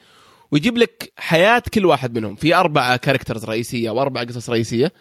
ويجيب 0.50 0.78
لك 0.78 1.12
حياة 1.16 1.62
كل 1.74 1.86
واحد 1.86 2.18
منهم. 2.18 2.36
في 2.36 2.54
أربعة 2.54 2.96
كاركترز 2.96 3.44
رئيسية 3.44 3.90
واربع 3.90 4.24
قصص 4.24 4.50
رئيسية. 4.50 4.92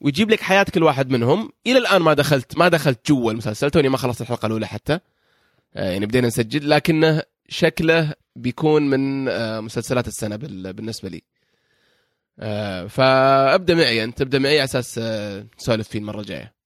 ويجيب 0.00 0.30
لك 0.30 0.40
حياة 0.40 0.66
كل 0.74 0.82
واحد 0.82 1.10
منهم. 1.10 1.52
إلى 1.66 1.78
الآن 1.78 2.02
ما 2.02 2.14
دخلت 2.14 2.58
ما 2.58 2.68
دخلت 2.68 3.10
جوا 3.10 3.32
المسلسل. 3.32 3.70
توني 3.70 3.88
ما 3.88 3.96
خلصت 3.96 4.20
الحلقة 4.20 4.46
الأولى 4.46 4.66
حتى. 4.66 4.98
يعني 5.74 6.06
بدينا 6.06 6.26
نسجل. 6.26 6.70
لكنه 6.70 7.22
شكله 7.48 8.14
بيكون 8.36 8.82
من 8.82 9.24
مسلسلات 9.64 10.08
السنة 10.08 10.36
بالنسبة 10.72 11.08
لي. 11.08 11.22
فأبدأ 12.88 13.74
معي 13.74 14.04
أنت. 14.04 14.20
أبدأ 14.20 14.38
معي 14.38 14.60
على 14.60 14.64
أساس 14.64 14.98
نسولف 15.58 15.88
فيه 15.88 15.98
المرة 15.98 16.20
الجاية. 16.20 16.61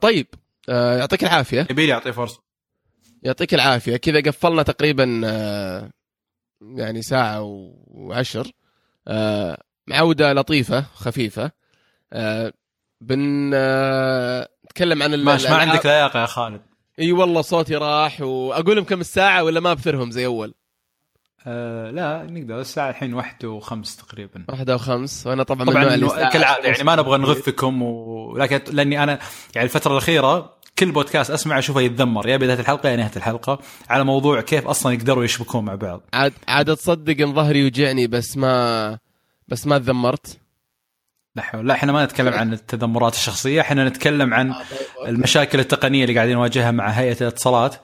طيب. 0.00 0.26
يعطيك 0.68 1.24
العافية. 1.24 1.66
يبي 1.70 1.86
لي 1.86 1.92
أعطيه 1.92 2.10
فرصة. 2.10 2.42
يعطيك 3.22 3.54
العافية. 3.54 3.96
كذا 3.96 4.20
قفلنا 4.20 4.62
تقريبا 4.62 5.04
يعني 6.60 7.02
ساعة 7.02 7.42
وعشر. 7.86 8.52
عوده 9.90 10.32
لطيفة 10.32 10.84
خفيفة. 10.94 11.50
بن 13.00 13.50
نتكلم 14.64 15.02
عن 15.02 15.14
ماشي 15.24 15.48
ما 15.48 15.56
عندك 15.56 15.86
لياقة 15.86 16.20
يا 16.20 16.26
خالد. 16.26 16.60
إي 16.98 17.12
والله 17.12 17.42
صوتي 17.42 17.76
راح 17.76 18.20
وأقول 18.20 18.76
لهم 18.76 18.84
كم 18.84 19.00
الساعة 19.00 19.44
ولا 19.44 19.60
ما 19.60 19.72
أبثرهم 19.72 20.10
زي 20.10 20.26
أول. 20.26 20.54
أه 21.46 21.90
لا 21.90 22.26
نقدر. 22.30 22.60
الساعة 22.60 22.90
الحين 22.90 23.14
واحدة 23.14 23.48
وخمس 23.48 23.96
تقريبا. 23.96 24.44
واحدة 24.48 24.74
وخمس. 24.74 25.26
وأنا 25.26 25.42
طبعا 25.42 25.70
طبعا 25.70 26.28
كالعادة 26.28 26.68
يعني 26.68 26.84
ما 26.84 26.96
نبغى 26.96 27.18
نغثكم 27.18 27.82
ولكن 27.82 28.60
لأني 28.72 29.02
أنا 29.02 29.18
يعني 29.54 29.64
الفترة 29.64 29.92
الأخيرة 29.92 30.60
كل 30.78 30.92
بودكاست 30.92 31.30
اسمع 31.30 31.58
أشوفه 31.58 31.80
يتذمر. 31.80 32.28
يا 32.28 32.36
بدايه 32.36 32.60
الحلقة 32.60 32.88
يا 32.88 32.96
نهاية 32.96 33.16
الحلقة. 33.16 33.58
على 33.90 34.04
موضوع 34.04 34.40
كيف 34.40 34.66
أصلا 34.66 34.92
يقدروا 34.92 35.24
يشبكون 35.24 35.64
مع 35.64 35.74
بعض. 35.74 36.00
عاد 36.12 36.32
عاد 36.48 36.76
تصدق 36.76 37.26
إن 37.26 37.34
ظهري 37.34 37.58
يوجعني 37.58 38.06
بس 38.06 38.36
ما 38.36 38.98
بس 39.48 39.66
ما 39.66 39.78
تذمرت. 39.78 40.38
لا 41.36 41.62
لا 41.62 41.74
إحنا 41.74 41.92
ما 41.92 42.04
نتكلم 42.04 42.34
عن 42.34 42.52
التذمرات 42.52 43.14
الشخصية. 43.14 43.60
إحنا 43.60 43.88
نتكلم 43.88 44.34
عن 44.34 44.54
المشاكل 45.06 45.60
التقنية 45.60 46.04
اللي 46.04 46.14
قاعدين 46.14 46.34
نواجهها 46.34 46.70
مع 46.70 46.88
هيئة 46.88 47.16
الاتصالات. 47.20 47.76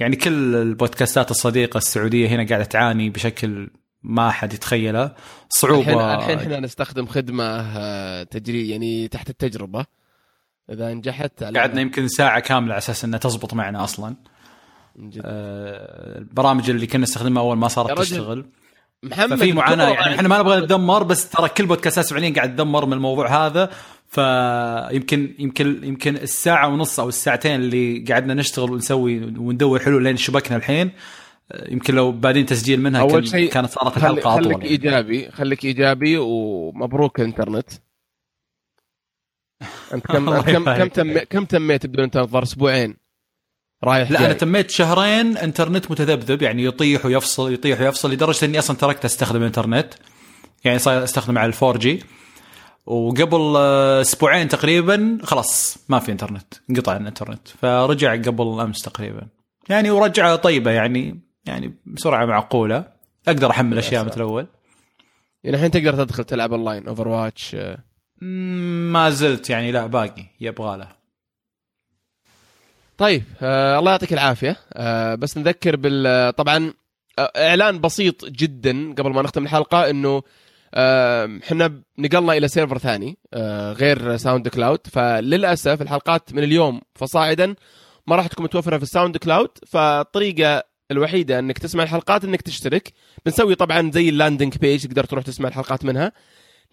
يعني 0.00 0.16
كل 0.16 0.54
البودكاستات 0.54 1.30
الصديقة 1.30 1.78
السعودية 1.78 2.28
هنا 2.28 2.46
قاعدة 2.48 2.64
تعاني 2.64 3.10
بشكل 3.10 3.70
ما 4.02 4.28
أحد 4.28 4.52
يتخيله. 4.52 5.14
صعوبة. 5.48 6.14
الحين 6.14 6.38
إحنا 6.38 6.60
نستخدم 6.60 7.06
خدمة 7.06 8.22
تجري 8.22 8.68
يعني 8.68 9.08
تحت 9.08 9.30
التجربة. 9.30 9.86
إذا 10.70 10.94
نجحت 10.94 11.44
قعدنا 11.44 11.80
يمكن 11.80 12.08
ساعة 12.08 12.40
كاملة 12.40 12.72
على 12.72 12.78
أساس 12.78 13.04
إنها 13.04 13.18
تزبط 13.18 13.54
معنا 13.54 13.84
أصلا. 13.84 14.14
جد. 14.98 15.22
آه 15.24 16.18
البرامج 16.18 16.70
اللي 16.70 16.86
كنا 16.86 17.02
نستخدمها 17.02 17.42
أول 17.42 17.56
ما 17.56 17.68
صارت 17.68 17.98
تشتغل. 17.98 18.46
محمد 19.02 19.34
ففي 19.34 19.52
معاناة 19.52 19.88
يعني 19.88 20.14
إحنا 20.14 20.28
ما 20.28 20.38
نبغى 20.38 20.60
نتذمر 20.60 21.02
بس 21.02 21.30
ترى 21.30 21.48
كل 21.48 21.66
بودكاستات 21.66 22.06
فعليا 22.06 22.34
قاعد 22.34 22.54
تدمر 22.54 22.86
من 22.86 22.92
الموضوع 22.92 23.46
هذا. 23.46 23.70
فيمكن 24.10 25.34
يمكن 25.38 25.84
يمكن 25.84 26.16
الساعة 26.16 26.68
ونص 26.68 27.00
أو 27.00 27.08
الساعتين 27.08 27.54
اللي 27.54 28.04
قعدنا 28.08 28.34
نشتغل 28.34 28.70
ونسوي 28.70 29.20
وندور 29.24 29.78
حلول 29.78 30.04
لين 30.04 30.16
شبكنا 30.16 30.56
الحين 30.56 30.90
يمكن 31.68 31.94
لو 31.94 32.12
بادين 32.12 32.46
تسجيل 32.46 32.80
منها 32.80 33.00
أول 33.00 33.28
شيء 33.28 33.50
كانت 33.50 33.70
صارت 33.70 33.96
الحلقة 33.96 34.34
أطول 34.34 34.44
خليك 34.44 34.58
يعني. 34.58 34.68
إيجابي 34.68 35.30
خليك 35.30 35.64
إيجابي 35.64 36.18
ومبروك 36.18 37.20
الإنترنت. 37.20 37.68
أنت 39.94 40.06
كم 40.06 40.40
كم 40.52 40.64
كم 40.64 40.88
تم 40.88 41.18
كم 41.18 41.44
تميت 41.44 41.86
بدون 41.86 42.04
إنترنت؟ 42.04 42.30
ظهر 42.30 42.42
أسبوعين. 42.42 42.96
رايح 43.84 44.10
لا 44.10 44.18
جاي. 44.18 44.26
أنا 44.26 44.34
تميت 44.34 44.70
شهرين 44.70 45.36
إنترنت 45.36 45.90
متذبذب 45.90 46.42
يعني 46.42 46.64
يطيح 46.64 47.06
ويفصل 47.06 47.52
يطيح 47.52 47.80
ويفصل 47.80 48.12
لدرجة 48.12 48.44
إني 48.44 48.58
أصلا 48.58 48.76
تركت 48.76 49.04
أستخدم 49.04 49.40
الإنترنت. 49.40 49.94
يعني 50.64 50.78
صار 50.78 51.04
استخدم 51.04 51.38
على 51.38 51.46
ال 51.46 51.78
4G 51.78 52.02
وقبل 52.90 53.56
أسبوعين 54.00 54.48
تقريبا 54.48 55.18
خلاص 55.22 55.78
ما 55.88 55.98
في 55.98 56.12
إنترنت 56.12 56.54
انقطع 56.70 56.96
الإنترنت 56.96 57.48
فرجع 57.48 58.12
قبل 58.12 58.60
أمس 58.60 58.82
تقريبا. 58.82 59.26
يعني 59.68 59.90
ورجعه 59.90 60.36
طيبة 60.36 60.70
يعني 60.70 61.20
يعني 61.46 61.74
بسرعة 61.86 62.24
معقولة. 62.24 62.84
أقدر 63.28 63.50
أحمل 63.50 63.78
أشياء 63.78 64.04
مثل 64.04 64.16
الأول 64.16 64.46
يعني 65.44 65.56
الحين 65.56 65.70
تقدر 65.70 66.04
تدخل 66.04 66.24
تلعب 66.24 66.52
online 66.52 66.88
Overwatch 66.88 67.56
ما 68.22 69.10
زلت 69.10 69.50
يعني 69.50 69.72
لا 69.72 69.86
باقي 69.86 70.24
يبغى 70.40 70.78
له. 70.78 70.88
طيب 72.98 73.22
آه 73.42 73.78
الله 73.78 73.90
يعطيك 73.90 74.12
العافية. 74.12 74.56
آه 74.72 75.14
بس 75.14 75.38
نذكر 75.38 75.76
بال 75.76 76.34
طبعا 76.36 76.72
آه 77.18 77.32
إعلان 77.48 77.80
بسيط 77.80 78.24
جدا 78.24 78.94
قبل 78.94 79.10
ما 79.10 79.22
نختم 79.22 79.44
الحلقة 79.44 79.90
إنه 79.90 80.22
إحنا 80.74 81.64
آه 81.64 81.82
نقلنا 81.98 82.32
إلى 82.32 82.48
server 82.48 82.78
ثاني 82.78 83.18
آه 83.34 83.72
غير 83.72 84.16
SoundCloud 84.16 84.86
فللأسف 84.86 85.82
الحلقات 85.82 86.34
من 86.34 86.42
اليوم 86.42 86.80
فصاعدا 86.94 87.54
ما 88.06 88.16
راح 88.16 88.26
تكون 88.26 88.44
متوفرة 88.44 88.76
في 88.76 88.82
ال 88.82 89.16
SoundCloud 89.16 89.50
فالطريقة 89.66 90.64
الوحيدة 90.90 91.38
إنك 91.38 91.58
تسمع 91.58 91.82
الحلقات 91.82 92.24
إنك 92.24 92.42
تشترك. 92.42 92.92
بنسوي 93.26 93.54
طبعا 93.54 93.90
زي 93.90 94.08
ال 94.08 94.14
landing 94.14 94.56
page 94.56 94.86
تقدر 94.86 95.04
تروح 95.04 95.24
تسمع 95.24 95.48
الحلقات 95.48 95.84
منها. 95.84 96.12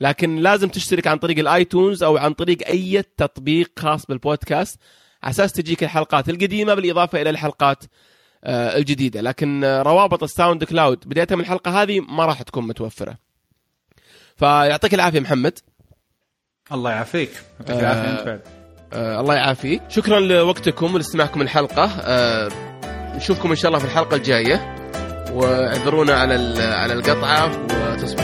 لكن 0.02 0.36
لازم 0.36 0.70
تشترك 0.70 1.08
عن 1.08 1.18
طريق 1.18 1.40
ال 1.40 1.49
iTunes 1.49 2.04
أو 2.04 2.18
عن 2.18 2.34
طريق 2.34 2.68
أي 2.68 3.04
تطبيق 3.18 3.72
خاص 3.80 4.06
بالبودكاست. 4.06 4.80
على 5.24 5.32
أساس 5.32 5.54
تجيك 5.54 5.84
الحلقات 5.84 6.30
القديمة 6.30 6.74
بالإضافة 6.74 7.22
إلى 7.22 7.30
الحلقات 7.30 7.84
الجديدة. 8.46 9.22
لكن 9.22 9.64
روابط 9.66 10.24
ال 10.24 10.64
SoundCloud 10.64 11.10
بدايه 11.10 11.28
من 11.32 11.40
الحلقة 11.40 11.82
هذه 11.82 12.00
ما 12.00 12.26
راح 12.26 12.42
تكون 12.42 12.68
متوفرة. 12.68 13.27
فيعطيك 14.38 14.94
العافية 14.94 15.20
محمد. 15.20 15.60
الله 16.72 16.92
يعافيك. 16.92 17.30
يعطيك 17.60 17.80
العافية 17.80 18.12
أنت 18.12 18.28
بعد. 18.28 18.42
آه 18.94 19.20
الله 19.20 19.36
يعافيك. 19.36 19.82
شكرا 19.90 20.20
لوقتكم 20.20 20.96
ولاستماعكم 20.96 21.42
الحلقة. 21.42 21.92
آه 22.02 22.50
نشوفكم 23.16 23.50
إن 23.50 23.56
شاء 23.56 23.70
الله 23.70 23.80
في 23.80 23.86
الحلقة 23.86 24.16
الجاية. 24.16 24.76
واعذرونا 25.32 26.14
على 26.14 26.64
على 26.64 26.94
القطعة 26.94 27.66
وتصبح 27.94 28.24